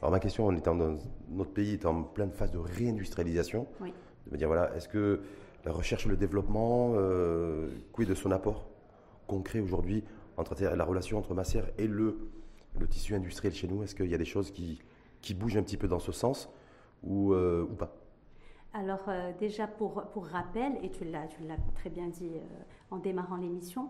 Alors 0.00 0.10
ma 0.10 0.20
question, 0.20 0.46
on 0.46 0.52
est 0.52 0.64
dans 0.64 0.74
notre 0.74 1.50
pays 1.50 1.74
est 1.74 1.86
en 1.86 2.02
pleine 2.02 2.32
phase 2.32 2.50
de 2.50 2.58
réindustrialisation. 2.58 3.66
De 3.80 4.32
me 4.32 4.36
dire 4.36 4.48
voilà, 4.48 4.74
est-ce 4.76 4.88
que 4.88 5.20
la 5.64 5.72
recherche 5.72 6.06
et 6.06 6.08
le 6.08 6.16
développement, 6.16 6.92
euh, 6.94 7.68
quid 7.92 8.08
de 8.08 8.14
son 8.14 8.30
apport 8.30 8.68
concret 9.26 9.60
aujourd'hui 9.60 10.04
entre 10.36 10.54
la 10.62 10.84
relation 10.84 11.18
entre 11.18 11.34
Masser 11.34 11.62
et 11.78 11.86
le, 11.86 12.18
le 12.78 12.86
tissu 12.86 13.14
industriel 13.14 13.54
chez 13.54 13.68
nous? 13.68 13.82
Est-ce 13.82 13.94
qu'il 13.94 14.06
y 14.06 14.14
a 14.14 14.18
des 14.18 14.24
choses 14.24 14.50
qui, 14.50 14.80
qui 15.20 15.34
bougent 15.34 15.56
un 15.56 15.62
petit 15.62 15.76
peu 15.76 15.88
dans 15.88 15.98
ce 15.98 16.12
sens 16.12 16.48
ou, 17.02 17.32
euh, 17.32 17.66
ou 17.70 17.74
pas? 17.74 17.94
Alors 18.74 19.04
euh, 19.08 19.32
déjà 19.38 19.66
pour, 19.66 20.02
pour 20.12 20.26
rappel, 20.26 20.72
et 20.82 20.90
tu 20.90 21.04
l'as, 21.04 21.26
tu 21.26 21.42
l'as 21.42 21.56
très 21.74 21.90
bien 21.90 22.08
dit 22.08 22.30
euh, 22.34 22.40
en 22.90 22.98
démarrant 22.98 23.36
l'émission, 23.36 23.88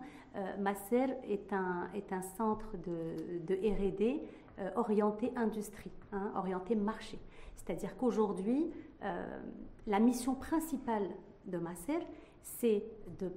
Masser 0.59 1.07
est 1.27 1.51
un, 1.53 1.89
est 1.95 2.13
un 2.13 2.21
centre 2.21 2.77
de, 2.77 3.39
de 3.47 3.55
RD 3.55 4.21
euh, 4.59 4.69
orienté 4.75 5.31
industrie, 5.35 5.91
hein, 6.11 6.31
orienté 6.35 6.75
marché. 6.75 7.19
C'est-à-dire 7.55 7.95
qu'aujourd'hui, 7.97 8.69
euh, 9.03 9.39
la 9.87 9.99
mission 9.99 10.35
principale 10.35 11.07
de 11.45 11.57
Masser, 11.57 11.99
c'est 12.41 12.83
de, 13.19 13.31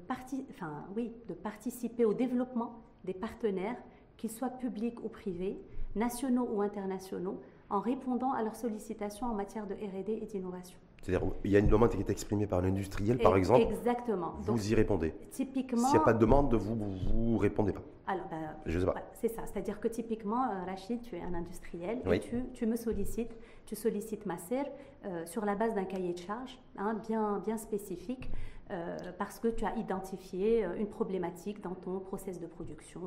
de 1.29 1.35
participer 1.35 2.05
au 2.05 2.15
développement 2.15 2.81
des 3.05 3.15
partenaires, 3.15 3.77
qu'ils 4.17 4.31
soient 4.31 4.51
publics 4.51 5.03
ou 5.05 5.09
privés, 5.09 5.61
nationaux 5.97 6.49
ou 6.53 6.63
internationaux, 6.63 7.41
en 7.71 7.81
répondant 7.81 8.33
à 8.33 8.43
leurs 8.43 8.57
sollicitations 8.57 9.27
en 9.27 9.35
matière 9.35 9.67
de 9.67 9.75
RD 9.75 10.11
et 10.11 10.27
d'innovation. 10.27 10.79
C'est-à-dire, 11.03 11.29
il 11.43 11.51
y 11.51 11.57
a 11.57 11.59
une 11.59 11.67
demande 11.67 11.91
qui 11.91 11.99
est 11.99 12.11
exprimée 12.11 12.47
par 12.47 12.63
l'industriel, 12.63 13.19
par 13.19 13.37
exemple. 13.37 13.63
Exactement. 13.63 14.35
Vous 14.43 14.71
y 14.71 14.75
répondez. 14.75 15.13
Typiquement. 15.33 15.89
S'il 15.89 15.99
n'y 15.99 16.03
a 16.03 16.05
pas 16.05 16.13
de 16.13 16.19
demande, 16.21 16.55
vous 16.55 16.77
vous 16.77 17.39
répondez 17.39 17.73
pas. 17.73 17.83
Alors, 18.07 18.27
ben, 18.29 18.55
je 18.67 18.79
sais 18.79 18.87
pas. 18.87 18.95
c'est 19.15 19.29
ça. 19.29 19.43
C'est-à-dire 19.47 19.81
que 19.81 19.89
typiquement, 19.89 20.45
euh, 20.45 20.65
Rachid, 20.65 21.03
tu 21.03 21.17
es 21.17 21.21
un 21.21 21.35
industriel 21.35 22.03
et 22.07 22.21
tu, 22.21 22.45
tu, 22.55 22.67
me 22.67 22.77
sollicites, 22.77 23.37
tu 23.67 23.75
sollicites 23.75 24.27
ma 24.27 24.39
serre 24.39 24.67
euh, 25.05 25.27
sur 25.27 25.45
la 25.45 25.57
base 25.57 25.75
d'un 25.75 25.85
cahier 25.85 26.13
de 26.13 26.19
charge 26.19 26.57
hein, 26.79 26.95
bien, 27.09 27.41
bien 27.45 27.59
spécifique. 27.59 28.31
Euh, 28.71 28.97
parce 29.19 29.39
que 29.39 29.49
tu 29.49 29.67
as 29.67 29.77
identifié 29.77 30.65
une 30.79 30.87
problématique 30.87 31.61
dans 31.61 31.75
ton 31.75 31.99
process 31.99 32.41
de 32.41 32.47
production 32.47 33.01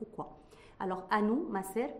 ou 0.00 0.04
quoi. 0.14 0.38
Alors 0.78 1.08
à 1.10 1.22
nous, 1.22 1.48
ma 1.50 1.62
serre, 1.62 1.90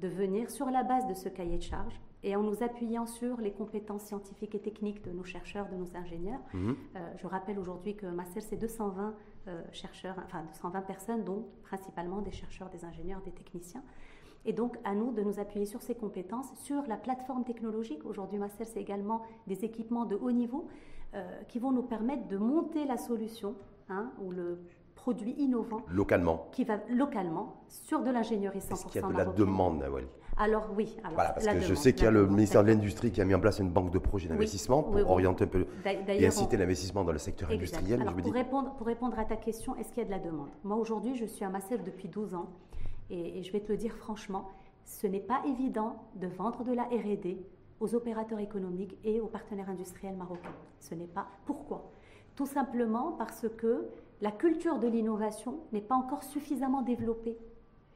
de 0.00 0.08
venir 0.08 0.50
sur 0.50 0.66
la 0.66 0.82
base 0.82 1.06
de 1.06 1.14
ce 1.14 1.28
cahier 1.28 1.56
de 1.56 1.62
charge 1.62 1.98
et 2.26 2.34
en 2.34 2.42
nous 2.42 2.64
appuyant 2.64 3.06
sur 3.06 3.40
les 3.40 3.52
compétences 3.52 4.02
scientifiques 4.02 4.56
et 4.56 4.58
techniques 4.58 5.02
de 5.04 5.12
nos 5.12 5.22
chercheurs, 5.22 5.68
de 5.68 5.76
nos 5.76 5.96
ingénieurs. 5.96 6.40
Mhm. 6.52 6.76
Euh, 6.96 7.12
je 7.18 7.26
rappelle 7.28 7.56
aujourd'hui 7.56 7.94
que 7.94 8.06
Master, 8.06 8.42
c'est 8.42 8.56
220 8.56 9.14
euh, 9.46 9.62
chercheurs, 9.70 10.16
enfin 10.24 10.42
220 10.42 10.80
personnes, 10.82 11.24
dont 11.24 11.46
principalement 11.62 12.20
des 12.22 12.32
chercheurs, 12.32 12.68
des 12.68 12.84
ingénieurs, 12.84 13.20
des 13.22 13.30
techniciens. 13.30 13.84
Et 14.44 14.52
donc, 14.52 14.76
à 14.82 14.96
nous 14.96 15.12
de 15.12 15.22
nous 15.22 15.38
appuyer 15.38 15.66
sur 15.66 15.82
ces 15.82 15.94
compétences, 15.94 16.52
sur 16.56 16.82
la 16.88 16.96
plateforme 16.96 17.44
technologique. 17.44 18.04
Aujourd'hui, 18.04 18.38
Master, 18.38 18.66
c'est 18.66 18.80
également 18.80 19.22
des 19.46 19.64
équipements 19.64 20.04
de 20.04 20.16
haut 20.16 20.32
niveau 20.32 20.66
euh, 21.14 21.42
qui 21.46 21.60
vont 21.60 21.70
nous 21.70 21.82
permettre 21.84 22.26
de 22.26 22.38
monter 22.38 22.86
la 22.86 22.96
solution 22.96 23.54
hein, 23.88 24.10
ou 24.20 24.32
le 24.32 24.58
produit 25.06 25.36
innovant. 25.38 25.82
Localement. 25.88 26.48
Qui 26.50 26.64
va 26.64 26.78
localement 26.90 27.62
sur 27.68 28.02
de 28.02 28.10
l'ingénierie 28.10 28.58
100% 28.58 28.72
Est-ce 28.72 28.86
qu'il 28.86 29.00
y 29.00 29.04
a 29.04 29.06
de 29.06 29.16
la 29.16 29.24
demande, 29.24 29.78
Nawali 29.78 30.06
alors 30.38 30.68
oui. 30.76 30.94
Alors, 31.02 31.14
voilà, 31.14 31.30
parce 31.30 31.46
que 31.46 31.60
je 31.60 31.72
sais 31.72 31.94
qu'il 31.94 32.04
y 32.04 32.08
a 32.08 32.10
le 32.10 32.26
ministère 32.26 32.62
de 32.62 32.68
l'Industrie 32.68 33.10
qui 33.10 33.22
a 33.22 33.24
mis 33.24 33.34
en 33.34 33.40
place 33.40 33.58
une 33.58 33.70
banque 33.70 33.90
de 33.90 33.98
projets 33.98 34.28
d'investissement 34.28 34.82
pour 34.82 35.10
orienter 35.10 35.44
un 35.44 35.46
peu 35.46 35.66
et 35.86 36.26
inciter 36.26 36.58
l'investissement 36.58 37.04
dans 37.04 37.12
le 37.12 37.18
secteur 37.18 37.50
industriel. 37.50 38.02
Alors, 38.02 38.14
pour, 38.14 38.34
répondre, 38.34 38.74
pour 38.74 38.86
répondre 38.86 39.18
à 39.18 39.24
ta 39.24 39.36
question, 39.36 39.74
est-ce 39.76 39.88
qu'il 39.88 40.02
y 40.02 40.02
a 40.02 40.04
de 40.04 40.10
la 40.10 40.18
demande? 40.18 40.50
Moi 40.62 40.76
aujourd'hui, 40.76 41.16
je 41.16 41.24
suis 41.24 41.42
à 41.42 41.48
Massel 41.48 41.82
depuis 41.84 42.08
12 42.08 42.34
ans 42.34 42.50
et, 43.08 43.42
je 43.42 43.50
vais 43.50 43.60
te 43.60 43.72
le 43.72 43.78
dire 43.78 43.94
franchement, 43.94 44.50
ce 44.84 45.06
n'est 45.06 45.20
pas 45.20 45.40
évident 45.46 45.96
de 46.16 46.26
vendre 46.26 46.64
de 46.64 46.74
la 46.74 46.82
R&D 46.82 47.38
aux 47.80 47.94
opérateurs 47.94 48.40
économiques 48.40 48.98
et 49.04 49.22
aux 49.22 49.28
partenaires 49.28 49.70
industriels 49.70 50.16
marocains. 50.16 50.54
Ce 50.80 50.94
n'est 50.94 51.06
pas. 51.06 51.28
Pourquoi? 51.46 51.90
Tout 52.34 52.46
simplement 52.46 53.12
parce 53.12 53.46
que 53.56 53.86
la 54.20 54.30
culture 54.30 54.78
de 54.78 54.88
l'innovation 54.88 55.58
n'est 55.72 55.80
pas 55.80 55.94
encore 55.94 56.22
suffisamment 56.22 56.82
développée 56.82 57.36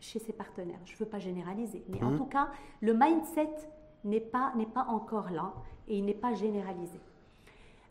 chez 0.00 0.18
ses 0.18 0.32
partenaires. 0.32 0.80
Je 0.84 0.94
ne 0.94 0.98
veux 0.98 1.06
pas 1.06 1.18
généraliser, 1.18 1.84
mais 1.88 2.02
en 2.02 2.10
mmh. 2.10 2.16
tout 2.16 2.26
cas, 2.26 2.48
le 2.80 2.94
mindset 2.94 3.50
n'est 4.04 4.20
pas, 4.20 4.52
pas 4.74 4.86
encore 4.88 5.30
là 5.30 5.52
et 5.88 5.98
il 5.98 6.04
n'est 6.04 6.14
pas 6.14 6.34
généralisé. 6.34 6.98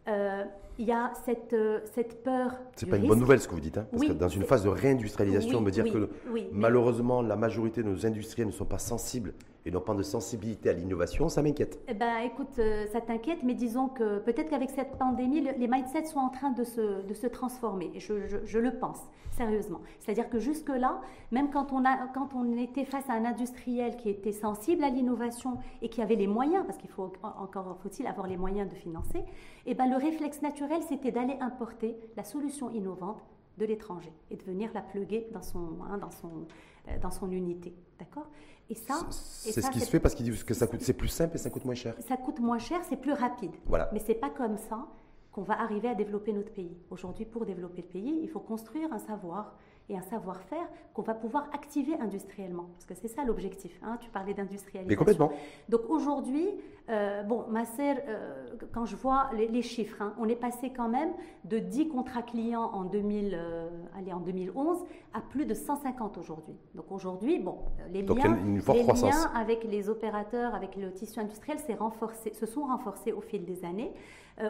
Euh, 0.08 0.46
il 0.80 0.88
y 0.88 0.92
a 0.92 1.12
cette, 1.26 1.54
euh, 1.54 1.82
cette 1.94 2.24
peur. 2.24 2.54
C'est 2.76 2.90
pas 2.90 2.98
une 2.98 3.08
bonne 3.08 3.20
nouvelle 3.20 3.40
ce 3.42 3.48
que 3.48 3.54
vous 3.54 3.60
dites, 3.60 3.78
hein, 3.78 3.86
parce 3.92 4.04
que 4.06 4.14
dans 4.14 4.30
une 4.30 4.44
phase 4.44 4.64
de 4.64 4.70
réindustrialisation, 4.70 5.62
me 5.62 5.72
dire 5.72 5.84
que 5.86 6.10
malheureusement 6.52 7.22
la 7.22 7.36
majorité 7.36 7.84
de 7.84 7.90
nos 7.90 8.06
industriels 8.06 8.48
ne 8.48 8.54
sont 8.54 8.66
pas 8.66 8.80
sensibles 8.80 9.34
et 9.66 9.72
n'ont 9.72 9.82
pas 9.82 9.93
de 9.93 10.03
sensibilité 10.03 10.70
à 10.70 10.74
l'innovation, 10.74 11.30
ça 11.30 11.41
m'inquiète. 11.41 11.80
Eh 11.88 11.93
ben, 11.93 12.20
écoute, 12.20 12.60
euh, 12.60 12.88
ça 12.88 13.01
t'inquiète, 13.01 13.43
mais 13.43 13.53
disons 13.53 13.88
que 13.88 14.20
peut-être 14.20 14.49
qu'avec 14.49 14.70
cette 14.70 14.97
pandémie, 14.97 15.41
les 15.41 15.68
mindsets 15.68 16.05
sont 16.05 16.20
en 16.20 16.30
train 16.30 16.51
de 16.51 16.64
se, 16.64 17.05
de 17.05 17.14
se 17.14 17.28
transformer. 17.28 17.91
Je, 17.97 18.14
je, 18.45 18.60
le 18.60 18.72
pense, 18.80 18.99
sérieusement. 19.32 19.82
C'est-à-dire 19.99 20.30
que 20.30 20.39
jusque-là, 20.39 21.01
même 21.32 21.49
quand 21.49 21.74
on, 21.74 21.84
a, 21.86 22.07
quand 22.14 22.30
on 22.36 22.57
était 22.57 22.86
face 22.86 23.10
à 23.10 23.14
un 23.14 23.26
industriel 23.26 23.97
qui 23.97 24.10
était 24.10 24.32
sensible 24.32 24.84
à 24.84 24.89
l'innovation 24.89 25.57
et 25.82 25.89
qui 25.89 26.01
avait 26.01 26.16
les 26.16 26.28
moyens, 26.28 26.66
parce 26.66 26.78
qu'il 26.78 26.89
faut 26.89 27.12
encore 27.24 27.78
faut-il 27.84 28.07
avoir 28.07 28.28
les 28.28 28.38
moyens 28.38 28.70
de 28.70 28.76
financer, 28.76 29.24
eh 29.66 29.74
ben, 29.74 29.89
le 29.89 29.97
réflexe 29.97 30.41
naturel, 30.41 30.82
c'était 30.88 31.12
d'aller 31.12 31.38
importer 31.41 31.97
la 32.16 32.24
solution 32.24 32.70
innovante 32.70 33.22
de 33.60 33.66
l'étranger 33.66 34.12
et 34.32 34.38
de 34.38 34.43
venir 34.43 34.72
la 34.74 34.82
pluguer 34.82 35.28
dans 35.32 35.41
son, 35.41 35.78
hein, 35.89 35.97
dans 35.97 36.12
son, 36.12 36.47
euh, 36.88 36.97
dans 37.01 37.12
son 37.12 37.30
unité. 37.32 37.74
D'accord? 37.99 38.28
Et 38.70 38.76
ça. 38.76 39.08
C'est 39.10 39.62
ce 39.62 39.72
qui 39.72 39.80
se 39.80 39.90
fait 39.90 40.00
parce 40.00 40.14
qu'ils 40.14 40.30
disent 40.30 40.44
que 40.44 40.54
ça 40.54 40.68
coûte, 40.68 40.82
c'est 40.82 40.94
plus 40.94 41.08
simple 41.08 41.36
et 41.36 41.40
ça 41.40 41.50
coûte 41.50 41.66
moins 41.66 41.76
cher. 41.76 41.96
Ça 42.08 42.18
coûte 42.18 42.40
moins 42.40 42.60
cher, 42.60 42.80
c'est 42.88 42.98
plus 42.98 43.14
rapide. 43.14 43.52
Voilà. 43.66 43.90
Mais 43.94 44.00
c'est 44.00 44.16
pas 44.16 44.30
comme 44.30 44.58
ça 44.58 44.88
qu'on 45.32 45.42
va 45.42 45.60
arriver 45.60 45.88
à 45.88 45.96
développer 45.96 46.34
notre 46.34 46.52
pays. 46.52 46.78
Aujourd'hui, 46.90 47.26
pour 47.26 47.46
développer 47.46 47.82
le 47.82 47.88
pays, 47.88 48.20
il 48.22 48.30
faut 48.30 48.40
construire 48.40 48.92
un 48.94 49.00
savoir, 49.00 49.56
et 49.90 49.98
un 49.98 50.02
savoir-faire 50.02 50.68
qu'on 50.94 51.02
va 51.02 51.14
pouvoir 51.14 51.50
activer 51.54 51.96
industriellement. 52.00 52.68
Parce 52.74 52.86
que 52.86 52.94
c'est 52.94 53.08
ça 53.08 53.24
l'objectif. 53.24 53.80
Hein. 53.84 53.98
tu 54.00 54.10
parlais 54.10 54.34
d'industrialisation. 54.34 54.88
Mais 54.88 54.96
complètement. 54.96 55.32
Donc 55.68 55.82
aujourd'hui, 55.90 56.48
euh, 56.90 57.24
bon, 57.24 57.46
euh, 57.54 58.26
quand 58.74 58.86
je 58.86 58.96
vois 58.96 59.30
les, 59.34 59.62
chiffres, 59.62 60.02
hein, 60.02 60.14
on 60.20 60.28
est 60.28 60.36
passé 60.36 60.72
quand 60.76 60.90
même 60.90 61.12
de 61.46 61.60
10 61.60 61.90
contrats 61.90 62.24
clients 62.24 62.70
en, 62.74 62.84
2000, 62.84 63.34
euh, 63.34 63.68
allez, 63.98 64.12
en 64.12 64.20
2011 64.20 64.86
à 65.14 65.22
plus 65.22 65.46
de 65.46 65.54
150 65.54 66.18
aujourd'hui. 66.18 66.56
Donc 66.74 66.92
aujourd'hui, 66.92 67.40
bon, 67.40 67.60
les, 67.92 68.02
liens, 68.02 68.38
les 68.74 68.84
liens 68.84 69.32
avec 69.36 69.64
les 69.64 69.90
opérateurs, 69.90 70.56
avec 70.56 70.76
le 70.76 70.92
tissu 70.92 71.20
industriel 71.20 71.60
renforcé, 71.78 72.34
se 72.34 72.46
sont 72.46 72.64
renforcés 72.64 73.12
au 73.12 73.22
fil 73.22 73.46
des 73.46 73.64
années. 73.66 73.92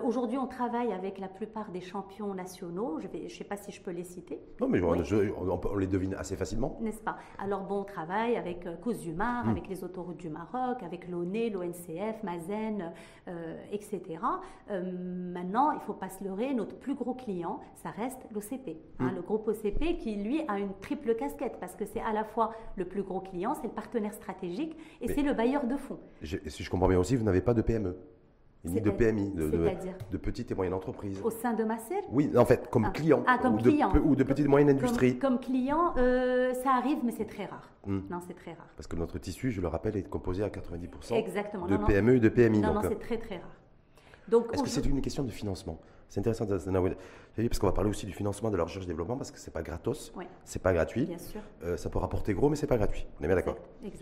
Aujourd'hui, 0.03 0.37
on 0.37 0.47
travaille 0.47 0.91
avec 0.93 1.19
la 1.19 1.27
plupart 1.27 1.71
des 1.71 1.81
champions 1.81 2.33
nationaux. 2.33 2.99
Je 2.99 3.07
ne 3.07 3.27
sais 3.27 3.43
pas 3.43 3.57
si 3.57 3.71
je 3.71 3.81
peux 3.81 3.91
les 3.91 4.03
citer. 4.03 4.39
Non, 4.59 4.67
mais 4.67 4.79
je, 5.03 5.31
on, 5.37 5.77
les 5.77 5.87
devine 5.87 6.13
assez 6.15 6.35
facilement. 6.35 6.77
N'est-ce 6.81 7.01
pas? 7.01 7.17
Alors 7.37 7.63
bon, 7.63 7.81
on 7.81 7.83
travaille 7.83 8.35
avec 8.35 8.65
euh, 8.65 8.75
Cozumar, 8.75 9.45
hmm. 9.45 9.49
avec 9.49 9.67
les 9.67 9.83
autoroutes 9.83 10.17
du 10.17 10.29
Maroc, 10.29 10.83
avec 10.83 11.07
l'ONE, 11.07 11.51
l'ONCF, 11.51 12.23
Mazen, 12.23 12.91
euh, 13.27 13.57
etc. 13.71 14.01
Euh, 14.69 14.91
maintenant, 15.33 15.71
il 15.71 15.77
ne 15.77 15.83
faut 15.83 15.93
pas 15.93 16.09
se 16.09 16.23
leurrer, 16.23 16.53
notre 16.53 16.75
plus 16.75 16.95
gros 16.95 17.13
client, 17.13 17.59
ça 17.75 17.89
reste 17.89 18.19
l'OCP. 18.31 18.77
Hein, 18.99 19.11
hmm. 19.11 19.15
le 19.15 19.21
groupe 19.21 19.47
OCP 19.47 19.97
qui, 19.97 20.15
lui, 20.15 20.41
a 20.47 20.59
une 20.59 20.73
triple 20.81 21.15
casquette 21.15 21.57
parce 21.59 21.75
que 21.75 21.85
c'est 21.85 22.01
à 22.01 22.13
la 22.13 22.23
fois 22.23 22.53
le 22.75 22.85
plus 22.85 23.03
gros 23.03 23.21
client, 23.21 23.55
c'est 23.55 23.67
le 23.67 23.73
partenaire 23.73 24.13
stratégique 24.13 24.75
et 25.01 25.07
c'est 25.07 25.23
le 25.23 25.33
bailleur 25.33 25.65
de 25.65 25.75
fonds. 25.75 25.99
Si 26.21 26.63
je 26.63 26.69
comprends 26.69 26.87
bien 26.87 26.99
aussi, 26.99 27.15
vous 27.15 27.23
n'avez 27.23 27.41
pas 27.41 27.53
de 27.53 27.61
PME 27.61 27.97
ni 28.65 28.81
de 28.81 28.91
PMI, 28.91 29.31
de, 29.31 29.49
de, 30.11 30.17
petites 30.17 30.51
et 30.51 30.55
moyennes 30.55 30.73
entreprises. 30.73 31.19
Au 31.23 31.29
sein 31.29 31.53
de 31.53 31.63
Macer 31.63 32.01
Oui, 32.11 32.29
en 32.35 32.45
fait, 32.45 32.69
comme 32.69 32.85
ah. 32.85 32.91
client. 32.91 33.23
Ah, 33.25 33.37
comme 33.41 33.55
ou, 33.55 33.57
client. 33.57 33.93
De, 33.93 33.99
ou 33.99 34.15
de 34.15 34.23
petites 34.23 34.45
et 34.45 34.49
moyennes 34.49 34.69
industries. 34.69 35.17
Comme, 35.17 35.39
client, 35.39 35.93
euh, 35.97 36.53
ça 36.55 36.71
arrive, 36.71 36.97
mais 37.03 37.13
c'est 37.13 37.25
très 37.25 37.45
rare. 37.45 37.69
Hmm. 37.85 38.01
Non, 38.09 38.19
c'est 38.27 38.33
très 38.33 38.51
rare. 38.51 38.67
Parce 38.75 38.87
que 38.87 38.97
notre 38.97 39.17
tissu, 39.17 39.51
je 39.51 39.61
le 39.61 39.67
rappelle, 39.67 39.95
est 39.95 40.09
composé 40.09 40.43
à 40.43 40.49
90% 40.49 41.15
Exactement. 41.15 41.67
de 41.67 41.77
PME 41.77 42.17
et 42.17 42.19
de 42.19 42.29
PMI. 42.29 42.59
Non, 42.59 42.73
non, 42.73 42.81
c'est 42.83 42.99
très 42.99 43.17
très 43.17 43.37
rare. 43.37 43.55
Est-ce 44.53 44.63
que 44.63 44.69
c'est 44.69 44.85
une 44.85 45.01
question 45.01 45.23
de 45.23 45.31
financement? 45.31 45.79
C'est 46.09 46.19
intéressant, 46.19 46.47
parce 46.47 46.65
qu'on 47.59 47.67
va 47.67 47.73
parler 47.73 47.89
aussi 47.89 48.07
du 48.07 48.13
financement 48.13 48.49
de 48.49 48.57
la 48.57 48.63
recherche 48.63 48.85
et 48.85 48.87
développement, 48.87 49.15
parce 49.15 49.29
que 49.29 49.37
ce 49.37 49.47
n'est 49.47 49.53
pas 49.53 49.61
gratos, 49.61 50.11
oui. 50.17 50.25
c'est 50.43 50.61
pas 50.61 50.73
gratuit. 50.73 51.05
Bien 51.05 51.19
sûr. 51.19 51.41
Euh, 51.63 51.77
ça 51.77 51.91
peut 51.91 51.99
rapporter 51.99 52.33
gros, 52.33 52.49
mais 52.49 52.55
c'est 52.55 52.67
pas 52.67 52.77
gratuit. 52.77 53.05
On 53.19 53.23
est 53.23 53.27
bien 53.27 53.35
d'accord 53.35 53.57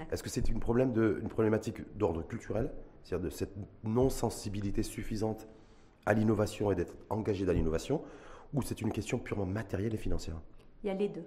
Est-ce 0.10 0.24
que 0.24 0.30
c'est 0.30 0.48
une, 0.48 0.62
problème 0.62 0.94
de, 0.94 1.20
une 1.22 1.28
problématique 1.28 1.82
d'ordre 1.98 2.26
culturel, 2.26 2.72
c'est-à-dire 3.04 3.26
de 3.26 3.30
cette 3.30 3.54
non-sensibilité 3.84 4.84
suffisante 4.84 5.50
à 6.06 6.14
l'innovation 6.14 6.72
et 6.72 6.76
d'être 6.76 6.96
engagé 7.10 7.46
dans 7.46 7.52
l'innovation, 7.52 8.02
ou 8.54 8.62
c'est 8.62 8.82
une 8.82 8.94
question 8.94 9.20
purement 9.20 9.46
matérielle 9.46 9.94
et 9.94 9.98
financière? 9.98 10.40
Il 10.84 10.88
y 10.88 10.90
a 10.90 10.94
les 10.94 11.10
deux. 11.10 11.26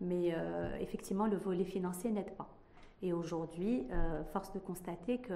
Mais 0.00 0.32
euh, 0.32 0.76
effectivement, 0.80 1.26
le 1.26 1.36
volet 1.36 1.64
financier 1.64 2.12
n'aide 2.12 2.30
pas. 2.36 2.48
Et 3.02 3.12
aujourd'hui, 3.12 3.86
euh, 3.90 4.22
force 4.32 4.52
de 4.52 4.60
constater 4.60 5.18
que 5.18 5.34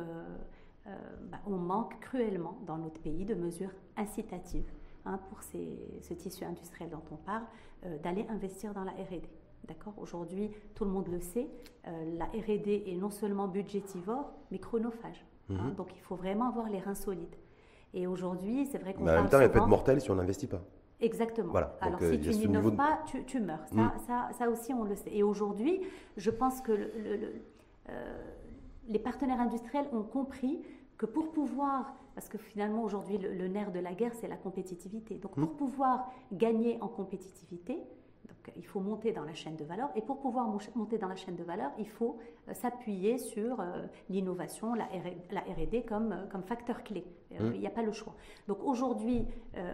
euh, 0.87 0.91
bah, 1.31 1.39
on 1.47 1.57
manque 1.57 1.99
cruellement 2.01 2.59
dans 2.66 2.78
notre 2.78 3.01
pays 3.01 3.24
de 3.24 3.35
mesures 3.35 3.72
incitatives 3.97 4.70
hein, 5.05 5.18
pour 5.28 5.43
ce 5.43 6.14
tissu 6.14 6.45
industriel 6.45 6.91
dont 6.91 7.03
on 7.11 7.16
parle, 7.16 7.45
euh, 7.85 7.99
d'aller 7.99 8.26
investir 8.28 8.72
dans 8.72 8.85
la 8.85 8.93
RD. 8.93 9.22
D'accord? 9.68 9.93
Aujourd'hui, 9.99 10.51
tout 10.74 10.85
le 10.85 10.91
monde 10.91 11.09
le 11.09 11.20
sait, 11.20 11.49
euh, 11.87 12.18
la 12.18 12.24
RD 12.26 12.68
est 12.87 12.97
non 12.97 13.11
seulement 13.11 13.47
budgétivore, 13.47 14.33
mais 14.51 14.59
chronophage. 14.59 15.24
Hein. 15.51 15.70
Mhm. 15.70 15.74
donc 15.74 15.89
il 15.97 16.01
faut 16.01 16.14
vraiment 16.14 16.49
avoir 16.49 16.68
les 16.68 16.78
reins 16.78 16.95
solides. 16.95 17.35
Et 17.93 18.07
aujourd'hui, 18.07 18.66
c'est 18.70 18.78
vrai 18.78 18.95
qu'on. 18.95 19.03
Mais 19.03 19.11
en 19.11 19.22
même 19.22 19.28
temps, 19.28 19.41
elle 19.41 19.51
peut 19.51 19.59
être 19.59 19.66
mortelle 19.66 20.01
si 20.01 20.11
on 20.11 20.14
n'investit 20.14 20.47
pas. 20.47 20.62
Exactement. 21.01 21.53
Alors 21.81 22.01
si 22.01 22.20
tu 22.20 22.49
n'innoves 22.49 22.76
pas, 22.76 23.03
tu, 23.26 23.41
meurs. 23.41 23.66
Ça, 23.66 23.74
mhm. 23.74 23.91
ça, 24.07 24.28
ça, 24.39 24.49
aussi, 24.49 24.72
on 24.72 24.85
le 24.85 24.95
sait. 24.95 25.12
Et 25.12 25.22
aujourd'hui, 25.24 25.81
je 26.16 26.31
pense 26.31 26.61
que 26.61 26.72
le, 26.72 27.43
les 28.91 28.99
partenaires 28.99 29.41
industriels 29.41 29.86
ont 29.93 30.03
compris 30.03 30.61
que 30.99 31.07
pour 31.07 31.32
pouvoir, 31.32 31.95
parce 32.14 32.28
que 32.28 32.36
finalement 32.36 32.82
aujourd'hui 32.82 33.16
le, 33.16 33.49
nerf 33.49 33.72
de 33.72 33.78
la 33.78 33.95
guerre 33.95 34.12
c'est 34.14 34.28
la 34.28 34.36
compétitivité, 34.36 35.14
donc 35.14 35.32
pour 35.32 35.53
mmh. 35.53 35.57
pouvoir 35.57 36.12
gagner 36.32 36.76
en 36.82 36.88
compétitivité, 36.88 37.78
donc, 38.41 38.55
il 38.57 38.66
faut 38.66 38.80
monter 38.80 39.12
dans 39.12 39.24
la 39.24 39.34
chaîne 39.34 39.57
de 39.57 39.64
valeur 39.64 39.91
et 39.97 40.01
pour 40.01 40.20
pouvoir 40.20 40.49
monter 40.74 40.99
dans 40.99 41.09
la 41.09 41.16
chaîne 41.16 41.36
de 41.36 41.45
valeur, 41.45 41.70
il 41.78 41.88
faut 41.88 42.18
euh, 42.49 42.55
s'appuyer 42.55 43.18
sur 43.18 43.61
euh, 43.61 43.86
l'innovation, 44.09 44.74
la 44.74 44.84
R&D 44.84 45.84
comme, 45.86 46.12
euh, 46.12 46.26
comme 46.30 46.43
facteur 46.43 46.82
clé. 46.82 47.05
Mmh. 47.30 47.55
Il 47.55 47.61
n'y 47.61 47.66
a 47.66 47.70
pas 47.70 47.82
le 47.82 47.93
choix. 47.93 48.14
Donc 48.49 48.59
aujourd'hui, 48.64 49.24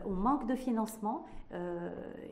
on 0.05 0.11
manque 0.11 0.47
de 0.47 0.55
financement. 0.55 1.25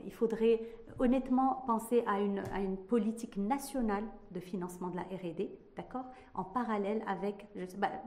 il 0.04 0.12
faudrait 0.12 0.60
honnêtement 0.98 1.64
penser 1.66 2.04
à 2.06 2.20
une, 2.20 2.40
à 2.52 2.60
une 2.60 2.76
politique 2.76 3.38
nationale 3.38 4.04
de 4.32 4.40
financement 4.40 4.88
de 4.88 4.96
la 4.96 5.02
R&D, 5.02 5.50
d'accord, 5.76 6.04
en 6.34 6.44
parallèle 6.44 7.02
avec, 7.06 7.46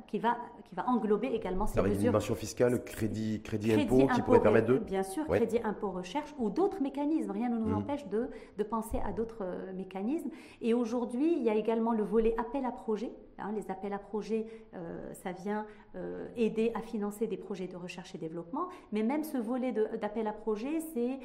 qui 0.07 0.19
va 0.19 0.37
qui 0.65 0.75
va 0.75 0.87
englober 0.87 1.27
également 1.27 1.65
ces 1.65 1.81
mesures. 1.81 1.93
Une 1.95 2.01
dimension 2.01 2.35
fiscale, 2.35 2.83
crédit, 2.83 3.41
crédit, 3.41 3.73
impôt, 3.73 4.07
qui 4.13 4.21
pourrait 4.21 4.41
permettre 4.41 4.67
de. 4.67 4.77
Bien 4.77 5.03
sûr, 5.03 5.25
crédit 5.25 5.59
impôt 5.63 5.91
recherche 5.91 6.33
ou 6.37 6.49
d'autres 6.49 6.81
mécanismes. 6.81 7.31
Rien 7.31 7.49
ne 7.49 7.57
nous 7.57 7.69
mmh. 7.69 7.77
empêche 7.77 8.07
de, 8.07 8.16
de 8.57 8.63
penser 8.63 8.99
à 9.05 9.11
d'autres 9.11 9.43
euh, 9.43 9.73
mécanismes. 9.73 10.29
Et 10.61 10.73
aujourd'hui, 10.73 11.33
il 11.37 11.43
y 11.43 11.49
a 11.49 11.55
également 11.55 11.91
le 11.91 12.03
volet 12.03 12.35
appel 12.37 12.65
à 12.65 12.71
projet. 12.71 13.11
Hein, 13.39 13.51
les 13.55 13.69
appels 13.69 13.93
à 13.93 13.99
projets, 13.99 14.47
euh, 14.73 15.13
ça 15.13 15.31
vient 15.31 15.65
euh, 15.95 16.27
aider 16.35 16.71
à 16.73 16.81
financer 16.81 17.27
des 17.27 17.37
projets 17.37 17.67
de 17.67 17.75
recherche 17.75 18.15
et 18.15 18.17
développement. 18.17 18.67
Mais 18.91 19.03
même 19.03 19.23
ce 19.23 19.37
volet 19.37 19.71
d'appel 19.71 20.27
à 20.27 20.33
projets, 20.33 20.79
c'est, 20.93 21.19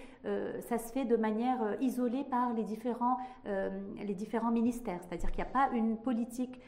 ça 0.63 0.79
se 0.79 0.93
fait 0.93 1.05
de 1.05 1.17
manière 1.17 1.77
isolée 1.81 2.25
par 2.25 2.53
les 2.53 2.65
différents, 2.65 3.17
les 3.45 4.15
différents 4.15 4.51
ministères. 4.51 5.01
C'est-à-dire 5.03 5.31
qu'il 5.31 5.43
n'y 5.43 5.51
a 5.51 5.53
pas 5.53 5.71
une 5.75 5.97
politique 5.97 6.61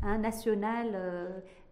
nationale 0.00 0.96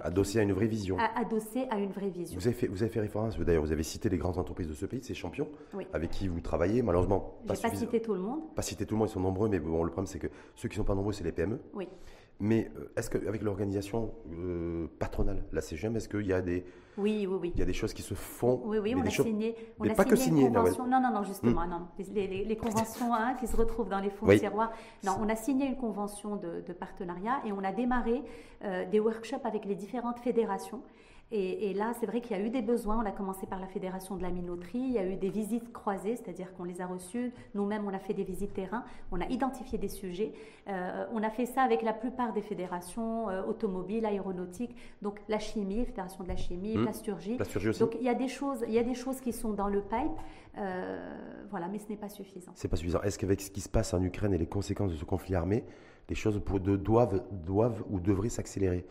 adossé 0.00 0.38
à 0.38 0.42
une 0.42 0.52
vraie 0.52 0.66
vision. 0.66 0.96
adossé 0.98 1.66
à 1.70 1.78
une 1.78 1.90
vraie 1.90 2.10
vision. 2.10 2.38
Vous 2.38 2.46
avez 2.46 2.56
fait, 2.56 2.66
vous 2.66 2.82
avez 2.82 2.90
fait 2.90 3.00
référence, 3.00 3.38
d'ailleurs, 3.38 3.62
vous 3.62 3.72
avez 3.72 3.82
cité 3.82 4.08
les 4.08 4.18
grandes 4.18 4.38
entreprises 4.38 4.68
de 4.68 4.74
ce 4.74 4.86
pays, 4.86 5.02
ces 5.02 5.14
champions, 5.14 5.48
avec 5.92 6.10
qui 6.10 6.28
vous 6.28 6.40
travaillez. 6.40 6.82
Malheureusement, 6.82 7.38
pas, 7.46 7.54
pas 7.54 7.74
cité 7.74 8.00
tout 8.00 8.14
le 8.14 8.20
monde. 8.20 8.54
Pas 8.54 8.62
cité 8.62 8.86
tout 8.86 8.94
le 8.94 9.00
monde, 9.00 9.08
ils 9.08 9.12
sont 9.12 9.20
nombreux, 9.20 9.48
mais 9.48 9.60
bon, 9.60 9.82
le 9.82 9.90
problème, 9.90 10.06
c'est 10.06 10.18
que 10.18 10.28
ceux 10.54 10.68
qui 10.68 10.74
ne 10.74 10.82
sont 10.82 10.86
pas 10.86 10.94
nombreux, 10.94 11.12
c'est 11.12 11.24
les 11.24 11.32
PME. 11.32 11.60
Oui. 11.74 11.88
Mais 12.40 12.70
euh, 12.76 12.92
est-ce 12.96 13.08
qu'avec 13.10 13.42
l'organisation 13.42 14.14
euh, 14.32 14.86
patronale, 14.98 15.44
la 15.52 15.60
CGM, 15.60 15.96
est-ce 15.96 16.08
qu'il 16.08 16.26
y 16.26 16.32
a 16.32 16.42
des, 16.42 16.64
oui, 16.98 17.26
oui, 17.26 17.38
oui. 17.40 17.52
Il 17.54 17.58
y 17.58 17.62
a 17.62 17.66
des 17.66 17.72
choses 17.72 17.94
qui 17.94 18.02
se 18.02 18.14
font. 18.14 18.60
Oui, 18.64 18.78
oui, 18.78 18.94
on 18.94 19.00
a 19.00 19.10
signé. 19.10 19.56
On 19.78 19.88
a 19.88 19.94
pas 19.94 20.04
que 20.04 20.16
signé, 20.16 20.50
Non, 20.50 20.64
non, 20.86 21.00
non, 21.00 21.22
justement, 21.22 21.66
hmm. 21.66 21.70
non. 21.70 21.88
Les, 22.14 22.56
conventions 22.56 23.14
hein, 23.14 23.34
qui 23.40 23.46
se 23.46 23.56
retrouvent 23.56 23.88
dans 23.88 24.00
les 24.00 24.10
fonds 24.10 24.26
de 24.26 24.36
tiroirs. 24.36 24.72
Non, 25.04 25.16
on 25.20 25.28
a 25.28 25.36
signé 25.36 25.66
une 25.66 25.76
convention 25.76 26.36
de, 26.36 26.72
partenariat 26.72 27.40
et 27.46 27.52
on 27.52 27.64
a 27.64 27.72
démarré 27.72 28.22
euh, 28.64 28.84
des 28.90 29.00
workshops 29.00 29.44
avec 29.44 29.64
les 29.64 29.74
différentes 29.74 30.18
fédérations 30.18 30.82
Et, 31.34 31.72
là, 31.72 31.94
c'est 31.98 32.04
vrai 32.04 32.20
qu'il 32.20 32.36
y 32.36 32.40
a 32.40 32.42
eu 32.42 32.50
des 32.50 32.60
besoins. 32.60 33.02
On 33.02 33.06
a 33.06 33.10
commencé 33.10 33.46
par 33.46 33.58
la 33.58 33.66
Fédération 33.66 34.16
de 34.16 34.22
la 34.22 34.30
minoterie. 34.30 34.78
Il 34.78 34.92
y 34.92 34.98
a 34.98 35.06
eu 35.06 35.16
des 35.16 35.30
visites 35.30 35.72
croisées, 35.72 36.16
c'est-à-dire 36.16 36.52
qu'on 36.54 36.64
les 36.64 36.82
a 36.82 36.86
reçues. 36.86 37.32
Nous-mêmes, 37.54 37.86
on 37.86 37.94
a 37.94 37.98
fait 37.98 38.12
des 38.12 38.22
visites 38.22 38.52
terrain. 38.52 38.84
On 39.10 39.20
a 39.20 39.26
identifié 39.28 39.78
des 39.78 39.88
sujets. 39.88 40.34
Euh, 40.68 41.06
on 41.12 41.22
a 41.22 41.30
fait 41.30 41.46
ça 41.46 41.62
avec 41.62 41.80
la 41.80 41.94
plupart 41.94 42.34
des 42.34 42.42
fédérations 42.42 43.30
euh, 43.30 43.42
automobiles, 43.44 44.04
aéronautiques, 44.04 44.76
donc 45.00 45.20
la 45.28 45.38
chimie, 45.38 45.86
Fédération 45.86 46.22
de 46.22 46.28
la 46.28 46.36
chimie, 46.36 46.76
mmh. 46.76 46.82
plasturgie. 46.82 47.36
aussi. 47.40 47.80
Donc 47.80 47.96
il 47.98 48.04
y 48.04 48.10
a 48.10 48.14
des 48.14 48.28
choses, 48.28 48.62
il 48.68 48.74
y 48.74 48.78
a 48.78 48.84
des 48.84 48.94
choses 48.94 49.20
qui 49.20 49.32
sont 49.32 49.54
dans 49.54 49.68
le 49.68 49.80
pipe. 49.80 50.12
Euh, 50.58 51.16
voilà, 51.50 51.68
mais 51.68 51.78
ce 51.78 51.88
n'est 51.88 51.96
pas 51.96 52.10
suffisant. 52.10 52.52
C'est 52.54 52.68
pas 52.68 52.76
suffisant. 52.76 53.00
Est-ce 53.02 53.18
qu'avec 53.18 53.40
ce 53.40 53.50
qui 53.50 53.62
se 53.62 53.70
passe 53.70 53.94
en 53.94 54.02
Ukraine 54.02 54.34
et 54.34 54.38
les 54.38 54.46
conséquences 54.46 54.92
de 54.92 54.96
ce 54.96 55.04
conflit 55.06 55.34
armé, 55.34 55.64
les 56.10 56.14
choses 56.14 56.42
doivent, 56.44 57.22
doivent 57.32 57.82
ou 57.88 58.00
devraient 58.00 58.28
s'accélérer? 58.28 58.84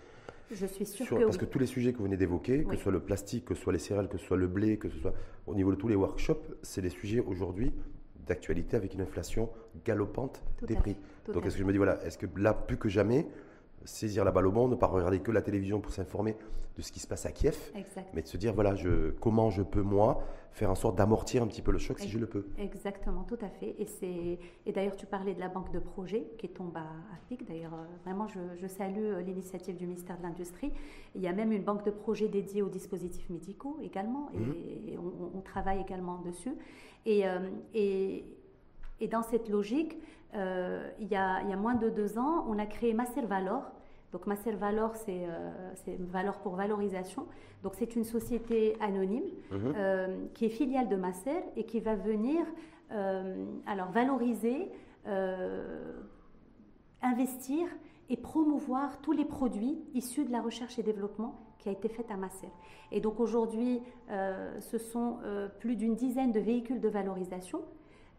Je 0.55 0.65
suis 0.65 0.85
sûre 0.85 1.07
que 1.07 1.15
Parce 1.23 1.37
que 1.37 1.45
tous 1.45 1.59
les 1.59 1.65
sujets 1.65 1.93
que 1.93 1.97
vous 1.97 2.05
venez 2.05 2.17
d'évoquer, 2.17 2.63
que 2.63 2.75
ce 2.75 2.83
soit 2.83 2.91
le 2.91 2.99
plastique, 2.99 3.45
que 3.45 3.55
ce 3.55 3.61
soit 3.61 3.73
les 3.73 3.79
céréales, 3.79 4.09
que 4.09 4.17
ce 4.17 4.25
soit 4.25 4.37
le 4.37 4.47
blé, 4.47 4.77
que 4.77 4.89
ce 4.89 4.97
soit 4.97 5.13
au 5.47 5.55
niveau 5.55 5.71
de 5.71 5.75
tous 5.75 5.87
les 5.87 5.95
workshops, 5.95 6.55
c'est 6.61 6.81
des 6.81 6.89
sujets 6.89 7.19
aujourd'hui 7.19 7.71
d'actualité 8.27 8.77
avec 8.77 8.93
une 8.93 9.01
inflation 9.01 9.49
galopante 9.85 10.43
des 10.61 10.75
prix. 10.75 10.95
Donc 11.27 11.45
est-ce 11.45 11.55
que 11.55 11.61
je 11.61 11.65
me 11.65 11.71
dis, 11.71 11.77
voilà, 11.77 12.03
est-ce 12.05 12.17
que 12.17 12.27
là, 12.37 12.53
plus 12.53 12.77
que 12.77 12.89
jamais, 12.89 13.27
saisir 13.85 14.23
la 14.23 14.31
balle 14.31 14.47
au 14.47 14.51
monde, 14.51 14.71
ne 14.71 14.75
pas 14.75 14.87
regarder 14.87 15.19
que 15.19 15.31
la 15.31 15.41
télévision 15.41 15.79
pour 15.79 15.91
s'informer 15.91 16.35
de 16.77 16.81
ce 16.81 16.91
qui 16.91 16.99
se 16.99 17.07
passe 17.07 17.25
à 17.25 17.31
Kiev, 17.31 17.57
mais 18.13 18.21
de 18.21 18.27
se 18.27 18.37
dire 18.37 18.53
voilà, 18.53 18.75
je, 18.75 19.11
comment 19.19 19.49
je 19.49 19.61
peux 19.61 19.81
moi 19.81 20.23
faire 20.51 20.69
en 20.69 20.75
sorte 20.75 20.97
d'amortir 20.97 21.43
un 21.43 21.47
petit 21.47 21.61
peu 21.61 21.71
le 21.71 21.77
choc 21.77 21.99
si 21.99 22.09
je 22.09 22.19
le 22.19 22.27
peux. 22.27 22.45
Exactement, 22.57 23.23
tout 23.23 23.37
à 23.41 23.47
fait. 23.47 23.73
Et, 23.79 23.85
c'est, 23.85 24.37
et 24.65 24.71
d'ailleurs, 24.73 24.95
tu 24.95 25.05
parlais 25.05 25.33
de 25.33 25.39
la 25.39 25.47
banque 25.47 25.71
de 25.71 25.79
projets 25.79 26.27
qui 26.37 26.49
tombe 26.49 26.75
à, 26.75 26.87
pic. 27.29 27.47
D'ailleurs, 27.47 27.73
euh, 27.73 27.85
vraiment, 28.03 28.27
je, 28.27 28.67
salue 28.67 28.97
euh, 28.97 29.21
l'initiative 29.21 29.77
du 29.77 29.85
ministère 29.85 30.17
de 30.17 30.23
l'Industrie. 30.23 30.71
Il 31.15 31.21
y 31.21 31.27
a 31.27 31.33
même 31.33 31.53
une 31.53 31.63
banque 31.63 31.85
de 31.85 31.91
projets 31.91 32.27
dédiée 32.27 32.61
aux 32.61 32.69
dispositifs 32.69 33.29
médicaux 33.29 33.77
également, 33.81 34.29
et, 34.33 34.37
mhm. 34.97 34.99
on, 35.35 35.41
travaille 35.41 35.79
également 35.79 36.19
dessus. 36.19 36.53
Et, 37.05 37.27
euh, 37.27 37.49
et, 37.73 38.25
et 38.99 39.07
dans 39.07 39.23
cette 39.23 39.49
logique, 39.49 39.97
euh, 40.35 40.89
il, 40.99 41.07
y 41.07 41.15
a, 41.15 41.41
il, 41.43 41.49
y 41.49 41.53
a, 41.53 41.57
moins 41.57 41.75
de 41.75 41.89
deux 41.89 42.17
ans, 42.17 42.45
on 42.47 42.57
a 42.57 42.65
créé 42.65 42.93
Master 42.93 43.25
Valor. 43.27 43.63
Donc 44.11 44.27
Master 44.27 44.57
Valor, 44.57 44.95
c'est 44.95 45.25
euh, 45.25 45.97
Valor 45.99 46.39
pour 46.39 46.55
valorisation. 46.55 47.27
Donc 47.63 47.73
c'est 47.75 47.95
une 47.95 48.03
société 48.03 48.75
anonyme 48.81 49.23
mhm. 49.51 49.73
euh, 49.75 50.25
qui 50.33 50.45
est 50.45 50.49
filiale 50.49 50.89
de 50.89 50.95
Master 50.95 51.41
et 51.55 51.65
qui 51.65 51.79
va 51.79 51.95
venir 51.95 52.45
alors 53.67 53.89
valoriser, 53.91 54.69
investir 57.01 57.67
et 58.09 58.17
promouvoir 58.17 58.99
tous 58.99 59.13
les 59.13 59.23
produits 59.23 59.79
issus 59.93 60.25
de 60.25 60.31
la 60.33 60.41
recherche 60.41 60.77
et 60.77 60.83
développement 60.83 61.39
qui 61.57 61.69
a 61.69 61.71
été 61.71 61.87
faite 61.87 62.11
à 62.11 62.17
Macer. 62.17 62.49
Et 62.91 62.99
donc 62.99 63.21
aujourd'hui, 63.21 63.79
ce 64.09 64.77
sont 64.77 65.19
plus 65.61 65.77
d'une 65.77 65.95
dizaine 65.95 66.33
de 66.33 66.41
véhicules 66.41 66.81
de 66.81 66.89
valorisation 66.89 67.61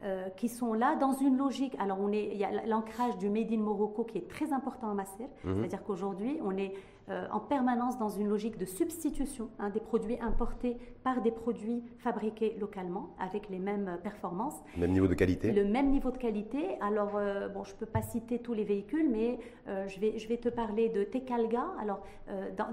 euh, 0.04 0.28
qui 0.30 0.48
sont 0.48 0.74
là 0.74 0.96
dans 0.96 1.12
une 1.12 1.36
logique. 1.36 1.74
Alors, 1.78 1.98
on 2.00 2.10
est, 2.12 2.30
il 2.32 2.38
y 2.38 2.44
a 2.44 2.66
l'ancrage 2.66 3.16
du 3.18 3.30
Made 3.30 3.52
in 3.52 3.58
Morocco 3.58 4.04
qui 4.04 4.18
est 4.18 4.28
très 4.28 4.52
important 4.52 4.90
à 4.90 4.94
Masser, 4.94 5.28
mhm. 5.44 5.58
c'est-à-dire 5.58 5.84
qu'aujourd'hui, 5.84 6.38
on 6.42 6.56
est 6.56 6.74
euh, 7.08 7.26
en 7.32 7.40
permanence 7.40 7.98
dans 7.98 8.08
une 8.08 8.28
logique 8.28 8.56
de 8.58 8.64
substitution 8.64 9.48
hein, 9.58 9.70
des 9.70 9.80
produits 9.80 10.18
importés 10.20 10.76
par 11.02 11.20
des 11.20 11.32
produits 11.32 11.82
fabriqués 11.98 12.56
localement 12.60 13.10
avec 13.18 13.48
les 13.48 13.58
mêmes 13.58 13.98
performances. 14.04 14.54
Le 14.76 14.82
même 14.82 14.92
niveau 14.92 15.08
de 15.08 15.14
qualité 15.14 15.50
Le 15.50 15.64
même 15.64 15.90
niveau 15.90 16.12
de 16.12 16.16
qualité. 16.16 16.78
Alors, 16.80 17.16
euh, 17.16 17.48
bon, 17.48 17.64
je 17.64 17.72
ne 17.72 17.78
peux 17.78 17.86
pas 17.86 18.02
citer 18.02 18.38
tous 18.38 18.54
les 18.54 18.62
véhicules, 18.62 19.10
mais 19.10 19.40
euh, 19.66 19.88
je, 19.88 19.98
vais, 19.98 20.16
je 20.16 20.28
vais 20.28 20.36
te 20.36 20.48
parler 20.48 20.90
de 20.90 21.02
Tecalga. 21.02 21.64
Alors, 21.80 22.02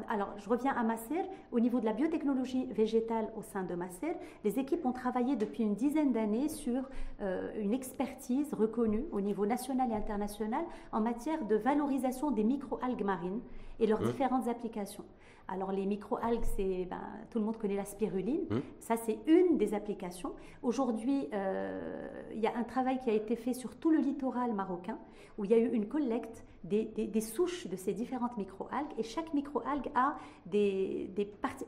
alors, 0.07 0.29
je 0.37 0.47
reviens 0.47 0.73
à 0.73 0.83
Masser. 0.83 1.21
Au 1.51 1.59
niveau 1.59 1.79
de 1.79 1.85
la 1.85 1.93
biotechnologie 1.93 2.67
végétale 2.67 3.29
au 3.35 3.41
sein 3.41 3.63
de 3.63 3.73
Masser, 3.73 4.15
les 4.43 4.59
équipes 4.59 4.85
ont 4.85 4.93
travaillé 4.93 5.35
depuis 5.35 5.63
une 5.63 5.75
dizaine 5.75 6.13
d'années 6.13 6.47
sur 6.47 6.89
une 7.59 7.73
expertise 7.73 8.53
reconnue 8.53 9.03
au 9.11 9.19
niveau 9.19 9.45
national 9.45 9.91
et 9.91 9.95
international 9.95 10.63
en 10.93 11.01
matière 11.01 11.43
de 11.45 11.55
valorisation 11.55 12.31
des 12.31 12.43
micro-algues 12.43 13.03
marines 13.03 13.41
et 13.79 13.87
leurs 13.87 14.01
mmh. 14.01 14.05
différentes 14.05 14.47
applications. 14.47 15.05
Alors 15.47 15.71
les 15.71 15.85
microalgues, 15.85 16.45
c'est 16.55 16.85
ben, 16.85 17.01
tout 17.31 17.39
le 17.39 17.45
monde 17.45 17.57
connaît 17.57 17.75
la 17.75 17.85
spiruline. 17.85 18.43
Mmh. 18.49 18.59
Ça, 18.79 18.97
c'est 18.97 19.17
une 19.25 19.57
des 19.57 19.73
applications. 19.73 20.33
Aujourd'hui, 20.61 21.27
euh, 21.33 22.07
il 22.33 22.39
y 22.39 22.47
a 22.47 22.55
un 22.55 22.63
travail 22.63 22.99
qui 22.99 23.09
a 23.09 23.13
été 23.13 23.35
fait 23.35 23.53
sur 23.53 23.75
tout 23.75 23.89
le 23.89 23.97
littoral 23.97 24.53
marocain 24.53 24.99
où 25.37 25.45
il 25.45 25.51
y 25.51 25.53
a 25.53 25.57
eu 25.57 25.71
une 25.71 25.87
collecte 25.87 26.43
des, 26.65 26.83
des, 26.85 27.21
souches 27.21 27.67
de 27.67 27.77
ces 27.77 27.93
différentes 27.93 28.35
microalgues 28.35 28.91
et 28.97 29.03
chaque 29.03 29.33
microalgue 29.33 29.89
a 29.95 30.17
des, 30.45 31.09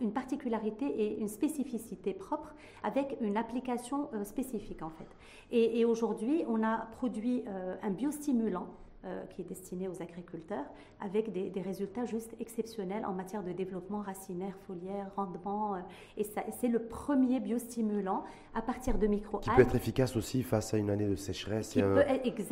une 0.01 0.12
particularité 0.12 0.86
et 0.86 1.18
une 1.18 1.30
spécificité 1.30 2.14
propre 2.14 2.53
avec 2.84 3.16
une 3.22 3.38
application 3.38 4.09
euh, 4.14 4.26
spécifique 4.26 4.84
en 4.84 4.89
fait. 4.89 5.07
Et, 5.51 5.80
et 5.80 5.86
aujourd'hui, 5.86 6.43
on 6.47 6.62
a 6.62 6.89
produit 6.97 7.43
euh, 7.47 7.76
un 7.82 7.89
biostimulant 7.89 8.68
euh, 9.04 9.24
qui 9.32 9.41
est 9.41 9.45
destiné 9.45 9.88
aux 9.88 9.99
agriculteurs, 9.99 10.66
avec 10.99 11.32
des, 11.32 11.62
résultats 11.62 12.06
juste 12.06 12.36
exceptionnels 12.39 13.04
en 13.04 13.14
matière 13.14 13.41
de 13.41 13.52
développement 13.52 14.02
racinaire, 14.02 14.54
foliaire, 14.68 15.10
rendement. 15.16 15.74
Euh, 15.74 15.80
et 16.18 16.24
c'est 16.24 16.68
le 16.68 16.78
premier 16.78 17.39
biostimulant 17.39 18.24
à 18.54 18.62
partir 18.62 18.99
de 18.99 19.08
micro 19.08 19.39
Qui 19.39 19.49
peut 19.49 19.64
être 19.64 19.74
efficace 19.74 20.16
aussi 20.16 20.43
face 20.43 20.76
à 20.76 20.78
une 20.78 20.91
année 20.91 21.08
de 21.08 21.16
sécheresse 21.16 21.76
et, 21.76 21.82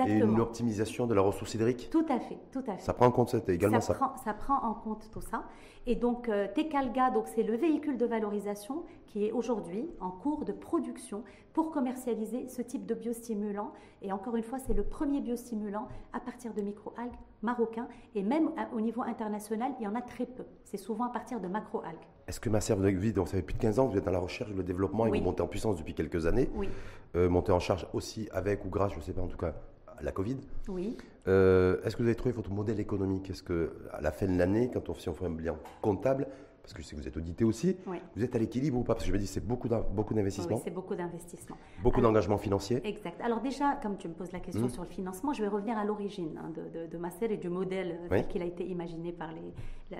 une 0.08 0.40
optimisation 0.40 1.06
de 1.06 1.14
la 1.14 1.22
ressource 1.22 1.54
hydrique. 1.54 1.90
Tout 1.92 2.06
à 2.10 2.20
fait, 2.20 2.40
tout 2.52 2.64
à 2.68 2.78
fait. 2.78 2.82
Ça 2.82 2.94
prend 2.94 3.06
en 3.06 3.12
compte 3.12 3.36
également 3.48 3.80
ça. 3.80 4.00
ça 4.24 4.34
prend 4.34 4.58
en 4.64 4.74
compte 4.74 5.08
tout 5.12 5.22
ça. 5.22 5.44
Et 5.90 5.96
donc, 5.96 6.30
euh, 6.30 6.48
Tecalga, 6.54 7.10
donc 7.10 7.24
c'est 7.34 7.42
le 7.42 7.56
véhicule 7.56 7.98
de 7.98 8.06
valorisation 8.06 8.84
qui 9.08 9.26
est 9.26 9.32
aujourd'hui 9.32 9.90
en 10.00 10.12
cours 10.12 10.46
de 10.46 10.52
production 10.52 11.24
pour 11.52 11.72
commercialiser 11.72 12.48
ce 12.48 12.62
type 12.62 12.86
de 12.86 12.94
biostimulant. 12.94 13.74
Et 14.04 14.12
encore 14.14 14.36
une 14.36 14.44
fois, 14.44 14.60
c'est 14.60 14.76
le 14.76 14.84
premier 14.84 15.20
biostimulant 15.20 15.88
à 16.14 16.20
partir 16.20 16.54
de 16.54 16.62
microalgues 16.62 17.18
marocains. 17.42 17.88
Et 18.14 18.22
même 18.22 18.52
au 18.72 18.82
niveau 18.82 19.02
international, 19.02 19.72
il 19.80 19.86
y 19.86 19.88
en 19.88 19.96
a 19.96 20.02
très 20.04 20.28
peu. 20.28 20.44
C'est 20.64 20.78
souvent 20.78 21.06
à 21.06 21.10
partir 21.10 21.40
de 21.40 21.48
macroalgues. 21.48 21.98
Est-ce 22.28 22.40
que 22.40 22.52
ma 22.52 22.62
serve 22.62 22.84
de 22.84 22.90
vie, 22.90 23.12
donc 23.12 23.28
ça 23.28 23.38
fait 23.38 23.42
plus 23.42 23.56
de 23.56 23.60
15 23.60 23.80
ans 23.80 23.88
vous 23.88 23.98
êtes 23.98 24.06
dans 24.06 24.12
la 24.12 24.20
recherche, 24.20 24.52
le 24.52 24.62
développement 24.62 25.08
et 25.08 25.10
vous 25.10 25.26
montez 25.26 25.42
en 25.42 25.48
puissance 25.48 25.76
depuis 25.78 25.96
quelques 25.96 26.28
années. 26.28 26.52
Oui. 26.54 26.70
Euh, 27.16 27.30
montez 27.30 27.52
en 27.52 27.60
charge 27.60 27.88
aussi 27.94 28.30
avec 28.32 28.64
ou 28.64 28.70
grâce, 28.70 28.92
je 28.92 28.98
ne 28.98 29.02
sais 29.02 29.14
pas 29.14 29.24
en 29.24 29.28
tout 29.28 29.38
cas, 29.38 29.56
la 30.02 30.12
Covid. 30.12 30.38
Oui. 30.68 30.98
Euh, 31.28 31.82
est-ce 31.84 31.96
que 31.96 32.02
vous 32.02 32.08
avez 32.08 32.16
trouvé 32.16 32.34
votre 32.34 32.52
modèle 32.52 32.80
économique? 32.80 33.30
Est-ce 33.30 33.44
que 33.44 33.74
à 33.92 34.02
la 34.02 34.12
fin 34.12 34.28
de 34.28 34.38
l'année, 34.38 34.70
quand 34.74 34.90
on, 34.90 34.94
si 34.94 35.10
on 35.10 35.14
fait 35.14 35.26
un 35.26 35.32
bilan 35.32 35.58
comptable, 35.82 36.28
parce 36.62 36.74
que 36.74 36.82
je 36.82 36.88
sais 36.88 36.96
que 36.96 37.02
vous 37.02 37.08
êtes 37.08 37.18
audité 37.18 37.44
aussi, 37.44 37.78
vous 38.16 38.24
êtes 38.24 38.36
à 38.36 38.40
l'équilibre 38.40 38.78
ou 38.78 38.84
pas? 38.84 38.94
Parce 38.94 39.06
que 39.06 39.10
je 39.10 39.14
me 39.14 39.20
dis 39.20 39.28
c'est 39.28 39.46
beaucoup 39.46 39.68
d'investissement. 39.68 40.58
Oui, 40.58 40.62
c'est 40.64 40.72
beaucoup 40.72 40.96
d'investissement. 40.96 41.58
Beaucoup 41.82 42.02
d'engagement 42.02 42.38
financier. 42.38 42.82
Exact. 42.84 43.20
Alors 43.22 43.42
déjà, 43.42 43.76
comme 43.82 43.98
tu 43.98 44.08
me 44.08 44.14
poses 44.14 44.32
la 44.32 44.40
question 44.40 44.66
mmh. 44.66 44.70
sur 44.70 44.84
le 44.84 44.90
financement, 44.90 45.34
je 45.34 45.42
vais 45.42 45.48
revenir 45.48 45.78
à 45.78 45.86
l'origine 45.86 46.38
hein, 46.38 46.52
de, 46.56 46.82
de, 46.82 46.88
de 46.88 46.98
Macer 46.98 47.32
et 47.32 47.38
du 47.38 47.50
modèle 47.50 48.00
tel 48.10 48.28
qu'il 48.28 48.42
a 48.42 48.46
été 48.46 48.66
imaginé 48.66 49.12
par 49.12 49.32
les, 49.32 49.98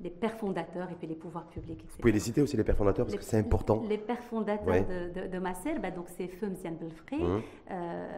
les 0.00 0.10
pères 0.10 0.36
fondateurs 0.36 0.90
et 0.90 0.94
puis 0.94 1.06
les 1.06 1.14
pouvoirs 1.14 1.46
publics. 1.46 1.84
Vous 1.88 1.98
pouvez 1.98 2.12
les 2.12 2.20
citer 2.20 2.40
aussi, 2.40 2.56
les 2.56 2.64
pères 2.64 2.76
fondateurs, 2.76 3.06
parce 3.06 3.18
que 3.18 3.24
c'est 3.24 3.38
important. 3.38 3.82
Les 3.88 3.98
pères 3.98 4.22
fondateurs 4.22 4.84
de, 4.86 5.26
de, 5.26 5.38
Masser, 5.38 5.74
bah, 5.80 5.90
donc 5.90 6.06
c'est 6.16 6.28
Feu 6.28 6.48
Mzian 6.48 6.72
Belfri, 6.72 7.18
mmh. 7.18 7.42
euh, 7.70 8.08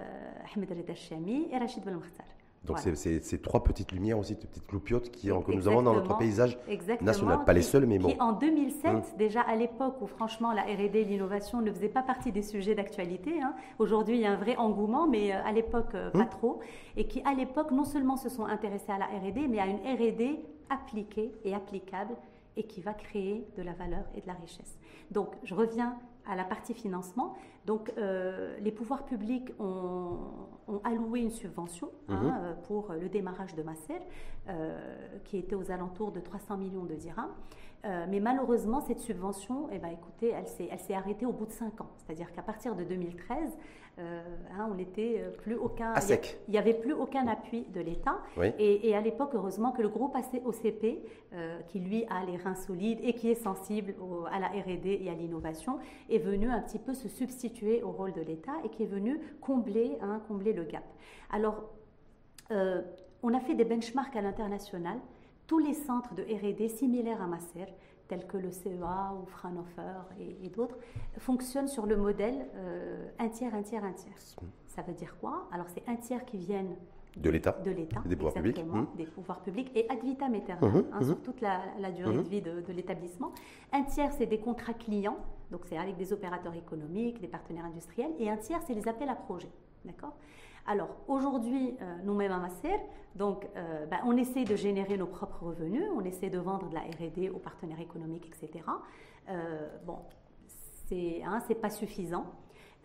Ahmed 0.55 0.70
Reda 0.70 0.95
Chami 0.95 1.49
et 1.51 1.59
Rachid 1.59 1.85
Belmokhtar. 1.85 2.26
Donc 2.66 2.78
c'est 2.78 2.95
ces 2.95 3.39
trois 3.39 3.64
petites 3.64 3.91
lumières 3.91 4.18
aussi, 4.18 4.37
ces 4.39 4.47
petites 4.47 4.66
cloupiotes 4.66 5.11
qui, 5.11 5.28
que 5.28 5.53
nous 5.53 5.66
avons 5.66 5.81
dans 5.81 5.95
notre 5.95 6.18
paysage 6.18 6.59
national. 7.01 7.45
Pas 7.47 7.55
les 7.55 7.62
seules, 7.62 7.87
mais 7.87 7.99
bon. 7.99 8.11
Qui 8.11 8.20
en 8.20 8.33
2007, 8.33 8.93
mmh. 8.93 9.03
déjà 9.16 9.41
à 9.41 9.57
l'époque 9.57 9.97
où 10.03 10.07
franchement 10.07 10.53
la 10.53 10.62
R&D 10.62 10.91
et 10.93 11.05
l'innovation 11.05 11.62
ne 11.62 11.72
faisaient 11.72 11.89
pas 11.89 12.03
partie 12.03 12.33
des 12.33 12.43
sujets 12.43 12.74
d'actualité, 12.74 13.41
hein. 13.41 13.55
aujourd'hui 13.78 14.16
il 14.16 14.20
y 14.20 14.26
a 14.26 14.33
un 14.33 14.37
vrai 14.37 14.57
engouement, 14.57 15.07
mais 15.07 15.33
euh, 15.33 15.43
à 15.43 15.53
l'époque 15.53 15.95
euh, 15.95 16.11
pas 16.11 16.24
mmh. 16.24 16.28
trop, 16.28 16.61
et 16.99 17.07
qui 17.07 17.22
à 17.24 17.33
l'époque 17.33 17.70
non 17.70 17.85
seulement 17.85 18.18
se 18.18 18.28
sont 18.28 18.45
intéressés 18.45 18.93
à 18.93 18.99
la 18.99 19.07
R&D, 19.07 19.49
mais 19.49 19.59
à 19.59 19.66
une 19.66 19.78
R&D 19.78 20.41
appliquée 20.70 21.32
et 21.44 21.54
applicable 21.54 22.14
et 22.56 22.64
qui 22.64 22.80
va 22.80 22.94
créer 22.94 23.46
de 23.56 23.62
la 23.62 23.72
valeur 23.72 24.04
et 24.14 24.20
de 24.20 24.26
la 24.26 24.34
richesse. 24.34 24.78
Donc, 25.10 25.34
je 25.44 25.54
reviens 25.54 25.96
à 26.26 26.36
la 26.36 26.44
partie 26.44 26.74
financement. 26.74 27.36
Donc, 27.66 27.92
euh, 27.98 28.56
les 28.60 28.72
pouvoirs 28.72 29.04
publics 29.04 29.52
ont, 29.58 30.18
alloué 30.84 31.20
une 31.20 31.32
subvention 31.32 31.90
hein, 32.08 32.22
mhm. 32.22 32.34
euh, 32.38 32.54
pour 32.66 32.92
le 32.92 33.08
démarrage 33.08 33.54
de 33.56 33.62
Masser, 33.62 34.00
euh, 34.48 35.18
qui 35.24 35.36
était 35.36 35.56
aux 35.56 35.70
alentours 35.70 36.12
de 36.12 36.20
300 36.20 36.56
millions 36.58 36.84
de 36.84 36.94
dirhams. 36.94 37.32
Mais 37.85 38.20
malheureusement, 38.20 38.81
cette 38.81 39.01
subvention, 39.01 39.68
eh 39.72 39.78
ben, 39.78 39.89
écoutez, 39.89 40.35
elle 40.35 40.78
s'est 40.78 40.95
arrêtée 40.95 41.26
au 41.26 41.33
bout 41.33 41.47
de 41.47 41.53
5 41.53 41.81
ans. 41.81 41.91
C'est-à-dire 41.97 42.33
qu'à 42.33 42.43
partir 42.43 42.76
de 42.76 42.85
2013, 42.85 43.57
euh, 44.01 44.22
hein, 44.57 44.68
on 44.70 44.74
n'était 44.74 45.16
euh, 45.18 45.31
plus 45.31 45.57
aucun. 45.57 45.93
Il 46.49 46.53
n'y 46.53 46.59
avait 46.59 46.74
plus 46.74 46.93
aucun 46.93 47.26
appui 47.26 47.66
de 47.74 47.81
l'État. 47.81 48.18
Et, 48.59 48.95
à 48.95 49.01
l'époque, 49.01 49.31
heureusement 49.35 49.72
que 49.72 49.83
le 49.83 49.89
groupe 49.89 50.16
OCP, 50.45 51.05
euh, 51.35 51.61
qui 51.68 51.81
lui 51.81 52.05
a 52.09 52.24
les 52.24 52.37
reins 52.37 52.55
solides 52.55 53.01
et 53.03 53.12
qui 53.12 53.31
est 53.31 53.35
sensible 53.35 53.95
à 54.33 54.39
la 54.39 54.49
R&D 54.49 55.01
et 55.03 55.11
à 55.11 55.14
l'innovation, 55.14 55.78
est 56.09 56.18
venu 56.18 56.49
un 56.49 56.61
petit 56.61 56.78
peu 56.78 56.95
se 56.95 57.09
substituer 57.09 57.83
au 57.83 57.91
rôle 57.91 58.12
de 58.12 58.22
l'État 58.22 58.53
et 58.64 58.68
qui 58.70 58.85
est 58.85 58.87
venu 58.87 59.20
combler, 59.41 59.99
hein, 60.01 60.22
combler 60.28 60.53
le 60.53 60.64
gap. 60.64 60.85
Alors, 61.31 61.64
on 63.22 63.35
a 63.35 63.41
fait 63.41 63.55
des 63.55 63.64
benchmarks 63.64 64.16
à 64.16 64.22
l'international. 64.22 64.99
Tous 65.51 65.59
les 65.59 65.74
centres 65.74 66.14
de 66.14 66.22
R&D 66.22 66.68
similaires 66.68 67.20
à 67.20 67.26
Masser 67.26 67.66
tels 68.07 68.24
que 68.24 68.36
le 68.36 68.53
CEA 68.53 69.12
ou 69.20 69.26
Fraunhofer 69.26 70.07
et, 70.20 70.48
d'autres, 70.48 70.78
fonctionnent 71.18 71.66
sur 71.66 71.86
le 71.86 71.96
modèle 71.96 72.46
un 73.18 73.28
tiers, 73.28 73.53
un 73.53 73.62
tiers, 73.62 73.82
un 73.84 73.92
tiers. 73.92 74.14
Ça 74.68 74.82
veut 74.82 74.94
dire 74.94 75.16
quoi? 75.18 75.48
Alors 75.51 75.66
c'est 75.68 75.82
un 75.88 75.96
tiers 75.96 76.24
qui 76.24 76.36
viennent 76.36 76.76
de 77.16 77.30
l'État, 77.30 77.59
de 77.64 77.72
l'État, 77.72 78.01
des 78.07 78.14
pouvoirs 78.14 78.34
publics, 78.34 78.64
mmh. 78.64 78.86
des 78.96 79.07
pouvoirs 79.07 79.40
publics 79.40 79.72
et 79.74 79.90
ad 79.90 80.01
vitam 80.05 80.34
aeternam, 80.34 80.70
mmh, 80.70 80.84
hein, 80.92 81.01
mmh. 81.01 81.05
sur 81.05 81.20
toute 81.20 81.40
la, 81.40 81.90
durée 81.90 82.14
de 82.14 82.28
vie 82.28 82.42
de, 82.42 82.72
l'établissement. 82.72 83.32
Un 83.72 83.82
tiers, 83.82 84.12
c'est 84.12 84.26
des 84.26 84.38
contrats 84.38 84.74
clients, 84.74 85.18
donc 85.51 85.62
c'est 85.64 85.76
avec 85.76 85.96
des 85.96 86.12
opérateurs 86.12 86.55
économiques, 86.55 87.20
des 87.20 87.26
partenaires 87.26 87.64
industriels, 87.64 88.12
et 88.20 88.30
un 88.30 88.36
tiers, 88.36 88.61
c'est 88.68 88.74
les 88.74 88.86
appels 88.86 89.09
à 89.09 89.16
projets, 89.16 89.51
d'accord? 89.84 90.14
Alors 90.70 90.94
aujourd'hui, 91.08 91.76
euh, 91.82 91.96
nous-mêmes 92.04 92.30
à 92.30 92.38
Masser, 92.38 92.76
donc 93.16 93.44
euh, 93.56 93.86
ben, 93.86 93.98
on 94.04 94.16
essaie 94.16 94.44
de 94.44 94.54
générer 94.54 94.96
nos 94.96 95.08
propres 95.08 95.46
revenus, 95.46 95.82
on 95.96 96.04
essaie 96.04 96.30
de 96.30 96.38
vendre 96.38 96.68
de 96.68 96.74
la 96.74 96.82
R&D 96.82 97.28
aux 97.30 97.40
partenaires 97.40 97.80
économiques, 97.80 98.28
etc. 98.28 98.64
Euh, 99.30 99.68
bon, 99.84 99.98
c'est 100.86 101.24
hein, 101.24 101.40
pas 101.60 101.70
suffisant. 101.70 102.24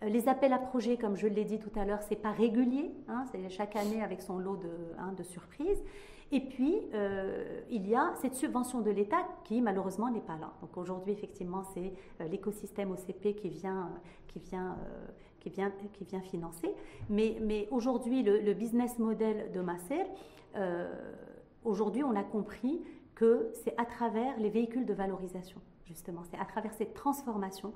Les 0.02 0.28
appels 0.28 0.52
à 0.52 0.58
projets, 0.58 0.96
comme 0.96 1.14
je 1.14 1.28
l'ai 1.28 1.44
dit 1.44 1.60
tout 1.60 1.70
à 1.78 1.84
l'heure, 1.84 2.02
c'est 2.02 2.20
pas 2.20 2.32
régulier, 2.32 2.90
hein, 3.06 3.24
c'est 3.30 3.48
chaque 3.50 3.76
année 3.76 4.02
avec 4.02 4.20
son 4.20 4.38
lot 4.38 4.56
de, 4.56 4.68
hein, 4.98 5.14
surprises. 5.22 5.82
Et 6.32 6.40
puis, 6.40 6.74
il 7.70 7.86
y 7.88 7.94
a 7.94 8.12
cette 8.20 8.34
subvention 8.34 8.80
de 8.80 8.90
l'État 8.90 9.28
qui, 9.44 9.60
malheureusement, 9.60 10.10
n'est 10.10 10.20
pas 10.20 10.36
là. 10.36 10.52
Donc 10.60 10.76
aujourd'hui, 10.76 11.12
effectivement, 11.12 11.62
c'est 11.72 11.92
l'écosystème 12.28 12.90
OCP 12.90 13.36
qui 13.36 13.48
vient, 13.48 13.92
qui 14.26 14.40
vient, 14.40 14.76
qui 15.46 15.50
vient, 15.50 15.72
qui 15.92 16.04
vient 16.04 16.20
financer. 16.20 16.74
Mais, 17.08 17.36
mais 17.40 17.68
aujourd'hui, 17.70 18.22
le, 18.22 18.52
business 18.52 18.98
model 18.98 19.52
de 19.52 19.60
Masser, 19.60 20.02
aujourd'hui, 21.64 22.02
on 22.02 22.16
a 22.16 22.24
compris 22.24 22.80
que 23.14 23.50
c'est 23.64 23.74
à 23.78 23.84
travers 23.84 24.38
les 24.38 24.50
véhicules 24.50 24.86
de 24.86 24.92
valorisation, 24.92 25.60
justement, 25.84 26.22
c'est 26.30 26.38
à 26.38 26.44
travers 26.44 26.72
cette 26.74 26.94
transformation 26.94 27.72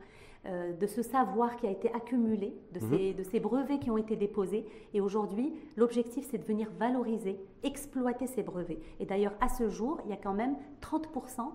euh, 0.47 0.73
de 0.73 0.87
ce 0.87 1.03
savoir 1.03 1.57
qui 1.57 1.67
a 1.67 1.71
été 1.71 1.93
accumulé, 1.93 2.55
de, 2.73 2.81
mhm. 2.81 2.91
ces, 2.91 3.15
de 3.15 3.23
ces 3.23 3.41
brevets 3.41 3.79
qui 3.79 3.91
ont 3.91 3.99
été 3.99 4.17
déposés. 4.17 4.67
Et 4.95 5.01
aujourd'hui, 5.01 5.55
l'objectif, 5.77 6.27
c'est 6.31 6.39
de 6.39 6.45
venir 6.45 6.69
valoriser, 6.79 7.39
exploiter 7.63 8.27
ces 8.27 8.43
brevets. 8.43 8.81
Et 9.01 9.07
d'ailleurs, 9.07 9.35
à 9.41 9.49
ce 9.49 9.69
jour, 9.69 10.01
il 10.05 10.11
y 10.11 10.15
a 10.15 10.17
quand 10.17 10.35
même 10.35 10.57
30%, 10.83 11.53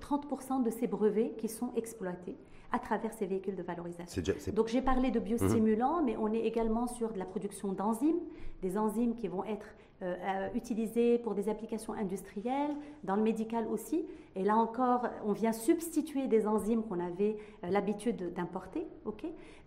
30 0.00 0.26
euh, 0.32 0.62
de 0.64 0.70
ces 0.70 0.86
brevets 0.86 1.34
qui 1.36 1.48
sont 1.48 1.72
exploités 1.74 2.36
à 2.76 2.78
travers 2.78 3.12
ces 3.14 3.26
véhicules 3.26 3.56
de 3.56 3.62
valorisation. 3.62 4.22
Donc 4.52 4.68
j'ai 4.68 4.82
parlé 4.82 5.10
de 5.10 5.18
biostimulants, 5.18 6.00
mhm. 6.00 6.04
mais 6.04 6.16
on 6.18 6.32
est 6.32 6.40
également 6.40 6.86
sur 6.86 7.12
de 7.12 7.18
la 7.18 7.24
production 7.24 7.72
d'enzymes, 7.72 8.20
des 8.62 8.76
enzymes 8.76 9.14
qui 9.14 9.28
vont 9.28 9.44
être 9.44 9.66
euh, 10.02 10.14
euh, 10.14 10.48
utilisés 10.54 11.16
pour 11.16 11.34
des 11.34 11.48
applications 11.48 11.94
industrielles, 11.94 12.76
dans 13.02 13.16
le 13.16 13.22
médical 13.22 13.66
aussi. 13.66 14.04
Et 14.34 14.44
là 14.44 14.54
encore, 14.54 15.08
on 15.24 15.32
vient 15.32 15.52
substituer 15.52 16.26
des 16.26 16.46
enzymes 16.46 16.82
qu'on 16.82 17.00
avait 17.00 17.38
euh, 17.64 17.70
l'habitude 17.70 18.34
d'importer. 18.34 18.86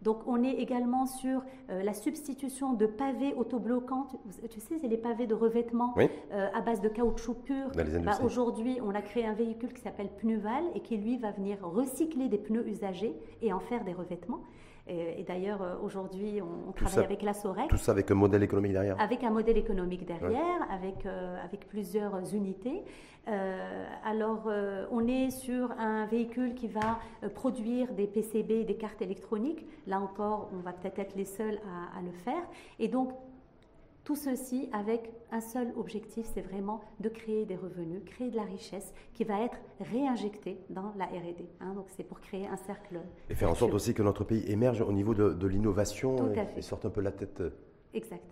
Donc 0.04 0.20
on 0.28 0.44
est 0.44 0.54
également 0.54 1.08
sur 1.08 1.42
la 1.68 1.94
substitution 1.94 2.74
de 2.74 2.86
pavés 2.86 3.34
autobloquants. 3.34 4.08
Tu 4.50 4.60
sais, 4.60 4.78
c'est 4.80 4.88
les 4.88 4.98
pavés 4.98 5.26
de 5.28 5.34
revêtement 5.34 5.96
à 6.32 6.62
base 6.62 6.80
de 6.80 6.90
caoutchouc 6.90 7.34
pur. 7.34 7.72
Bah, 8.04 8.20
aujourd'hui, 8.24 8.80
on 8.86 8.94
a 8.94 9.02
créé 9.02 9.26
un 9.26 9.34
véhicule 9.34 9.74
qui 9.74 9.82
s'appelle 9.82 10.10
Pneuval 10.20 10.64
et 10.76 10.82
qui 10.82 10.96
lui 10.98 11.18
va 11.18 11.32
venir 11.32 11.58
recycler 11.62 12.30
des 12.30 12.38
pneus 12.38 12.68
usagés 12.68 13.14
et 13.42 13.52
en 13.52 13.60
faire 13.60 13.84
des 13.84 13.94
revêtements. 13.94 14.42
Et, 14.90 15.24
d'ailleurs, 15.24 15.62
euh, 15.62 15.76
aujourd'hui, 15.84 16.42
on, 16.42 16.72
travaille 16.72 17.06
avec 17.06 17.22
la 17.22 17.34
SOREC. 17.34 17.70
Tout 17.70 17.78
ça 17.78 17.92
avec 17.92 18.10
un 18.10 18.16
modèle 18.16 18.42
économique 18.42 18.74
derrière 18.74 19.00
Avec 19.00 19.24
un 19.24 19.30
modèle 19.30 19.58
économique 19.58 20.06
derrière, 20.06 20.68
avec, 20.72 21.06
euh, 21.06 21.38
avec 21.44 21.68
plusieurs 21.68 22.34
unités. 22.34 22.84
Euh, 23.28 23.86
alors, 24.04 24.50
on 24.92 25.08
est 25.08 25.30
sur 25.30 25.72
un 25.78 26.08
véhicule 26.08 26.56
qui 26.56 26.68
va 26.68 27.00
produire 27.36 27.94
des 27.94 28.08
PCB, 28.08 28.64
des 28.64 28.76
cartes 28.76 29.02
électroniques. 29.02 29.68
Là 29.86 30.00
encore, 30.00 30.50
on 30.54 30.62
va 30.62 30.74
peut-être 30.74 30.98
être 30.98 31.16
les 31.16 31.26
seuls 31.26 31.60
à, 31.68 32.00
à 32.00 32.02
le 32.02 32.12
faire. 32.12 32.42
Et 32.80 32.88
donc, 32.88 33.12
tout 34.10 34.16
ceci 34.16 34.68
avec 34.74 35.12
un 35.32 35.40
seul 35.40 35.72
objectif, 35.78 36.26
c'est 36.34 36.42
vraiment 36.42 36.82
de 37.00 37.10
créer 37.10 37.46
des 37.46 37.56
revenus, 37.56 38.02
créer 38.08 38.32
de 38.32 38.38
la 38.38 38.44
richesse 38.44 38.92
qui 39.14 39.24
va 39.24 39.40
être 39.44 39.60
réinjectée 39.80 40.58
dans 40.72 40.96
la 40.98 41.06
R&D. 41.06 41.48
Hein. 41.60 41.76
donc 41.76 41.86
c'est 41.96 42.04
pour 42.04 42.20
créer 42.20 42.48
un 42.48 42.58
cercle. 42.58 43.00
Et 43.30 43.36
faire 43.36 43.52
en 43.52 43.54
sorte 43.54 43.72
aussi 43.72 43.94
que 43.94 44.02
notre 44.02 44.24
pays 44.24 44.44
émerge 44.52 44.82
au 44.82 44.92
niveau 44.92 45.14
de, 45.14 45.46
l'innovation 45.46 46.34
et, 46.58 46.64
sorte 46.64 46.86
un 46.86 46.90
peu 46.90 47.02
la 47.02 47.12
tête 47.12 47.44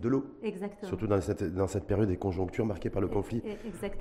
de 0.01 0.09
l'eau. 0.09 0.25
Exactement. 0.41 0.87
Surtout 0.87 1.05
dans 1.05 1.21
cette, 1.21 1.43
dans 1.43 1.67
cette 1.67 1.85
période 1.85 2.09
des 2.09 2.17
conjonctures 2.17 2.65
marquées 2.65 2.89
par 2.89 3.03
le 3.03 3.07
conflit 3.07 3.43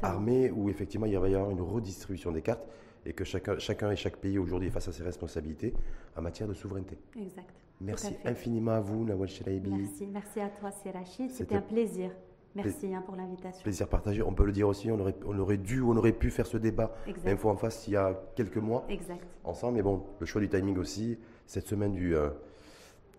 armé 0.00 0.50
où 0.50 0.70
effectivement 0.70 1.04
il 1.04 1.18
va 1.18 1.28
y 1.28 1.34
avoir 1.34 1.50
une 1.50 1.60
redistribution 1.60 2.32
des 2.32 2.40
cartes 2.40 2.66
et 3.04 3.12
que 3.12 3.24
chacun, 3.24 3.58
chacun 3.58 3.90
et 3.90 3.96
chaque 3.96 4.16
pays 4.16 4.38
aujourd'hui 4.38 4.68
est 4.68 4.72
face 4.72 4.88
à 4.88 4.92
ses 4.92 5.02
responsabilités 5.02 5.74
en 6.16 6.22
matière 6.22 6.48
de 6.48 6.54
souveraineté. 6.54 6.96
Exact. 7.20 7.65
Merci 7.80 8.16
infiniment 8.24 8.72
à 8.72 8.80
vous, 8.80 9.04
Nawal 9.04 9.28
Shelaibi. 9.28 9.70
Merci, 9.70 10.06
merci 10.06 10.40
à 10.40 10.48
toi, 10.48 10.70
Sirachid. 10.70 11.30
C'était 11.30 11.56
un 11.56 11.60
plaisir. 11.60 12.10
Merci 12.54 12.94
hein, 12.94 13.02
pour 13.04 13.16
l'invitation. 13.16 13.62
Plaisir 13.62 13.86
partagé. 13.86 14.22
On 14.22 14.32
peut 14.32 14.46
le 14.46 14.52
dire 14.52 14.66
aussi, 14.66 14.90
on 14.90 14.98
aurait, 14.98 15.14
on 15.26 15.38
aurait 15.38 15.58
dû, 15.58 15.82
on 15.82 15.94
aurait 15.96 16.12
pu 16.12 16.30
faire 16.30 16.46
ce 16.46 16.56
débat, 16.56 16.94
même 17.24 17.36
fois 17.36 17.52
en 17.52 17.56
face, 17.56 17.86
il 17.86 17.92
y 17.92 17.96
a 17.96 18.18
quelques 18.34 18.56
mois, 18.56 18.86
exact. 18.88 19.26
ensemble. 19.44 19.76
Mais 19.76 19.82
bon, 19.82 20.04
le 20.18 20.26
choix 20.26 20.40
du 20.40 20.48
timing 20.48 20.78
aussi, 20.78 21.18
cette 21.46 21.66
semaine 21.66 21.92
du, 21.92 22.16
euh, 22.16 22.30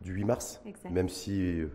du 0.01 0.14
8 0.14 0.24
mars, 0.24 0.64
même 0.89 1.08
si 1.08 1.62
euh, 1.62 1.68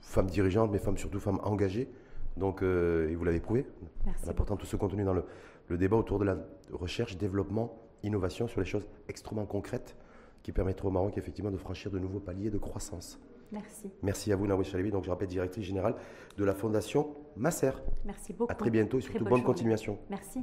femme 0.00 0.26
dirigeante, 0.26 0.72
mais 0.72 0.78
femme 0.78 0.96
surtout 0.98 1.20
femme 1.20 1.38
engagée. 1.44 1.88
Donc, 2.36 2.62
euh, 2.62 3.10
et 3.10 3.14
vous 3.14 3.24
l'avez 3.24 3.40
prouvé. 3.40 3.64
Merci. 4.04 4.28
Important 4.28 4.56
tout 4.56 4.66
ce 4.66 4.74
contenu 4.74 5.04
dans 5.04 5.14
le, 5.14 5.24
le 5.68 5.78
débat 5.78 5.96
autour 5.96 6.18
de 6.18 6.24
la 6.24 6.36
recherche, 6.72 7.16
développement, 7.16 7.78
innovation 8.02 8.48
sur 8.48 8.60
les 8.60 8.66
choses 8.66 8.88
extrêmement 9.08 9.46
concrètes 9.46 9.94
qui 10.42 10.52
permettra 10.52 10.88
au 10.88 10.90
Maroc 10.90 11.16
effectivement 11.16 11.50
de 11.50 11.56
franchir 11.56 11.90
de 11.90 11.98
nouveaux 11.98 12.20
paliers 12.20 12.50
de 12.50 12.58
croissance. 12.58 13.20
Merci. 13.52 13.90
Merci 14.02 14.32
à 14.32 14.36
vous, 14.36 14.46
Nawé 14.46 14.64
Chalebi. 14.64 14.90
Donc, 14.90 15.04
je 15.04 15.10
rappelle, 15.10 15.28
directrice 15.28 15.64
générale 15.64 15.94
de 16.38 16.44
la 16.44 16.54
Fondation 16.54 17.14
Masser. 17.36 17.72
Merci 18.04 18.32
beaucoup. 18.32 18.50
À 18.50 18.54
très 18.54 18.70
bientôt 18.70 18.98
et 18.98 19.02
surtout 19.02 19.24
bonne 19.24 19.42
continuation. 19.42 19.98
Merci. 20.08 20.40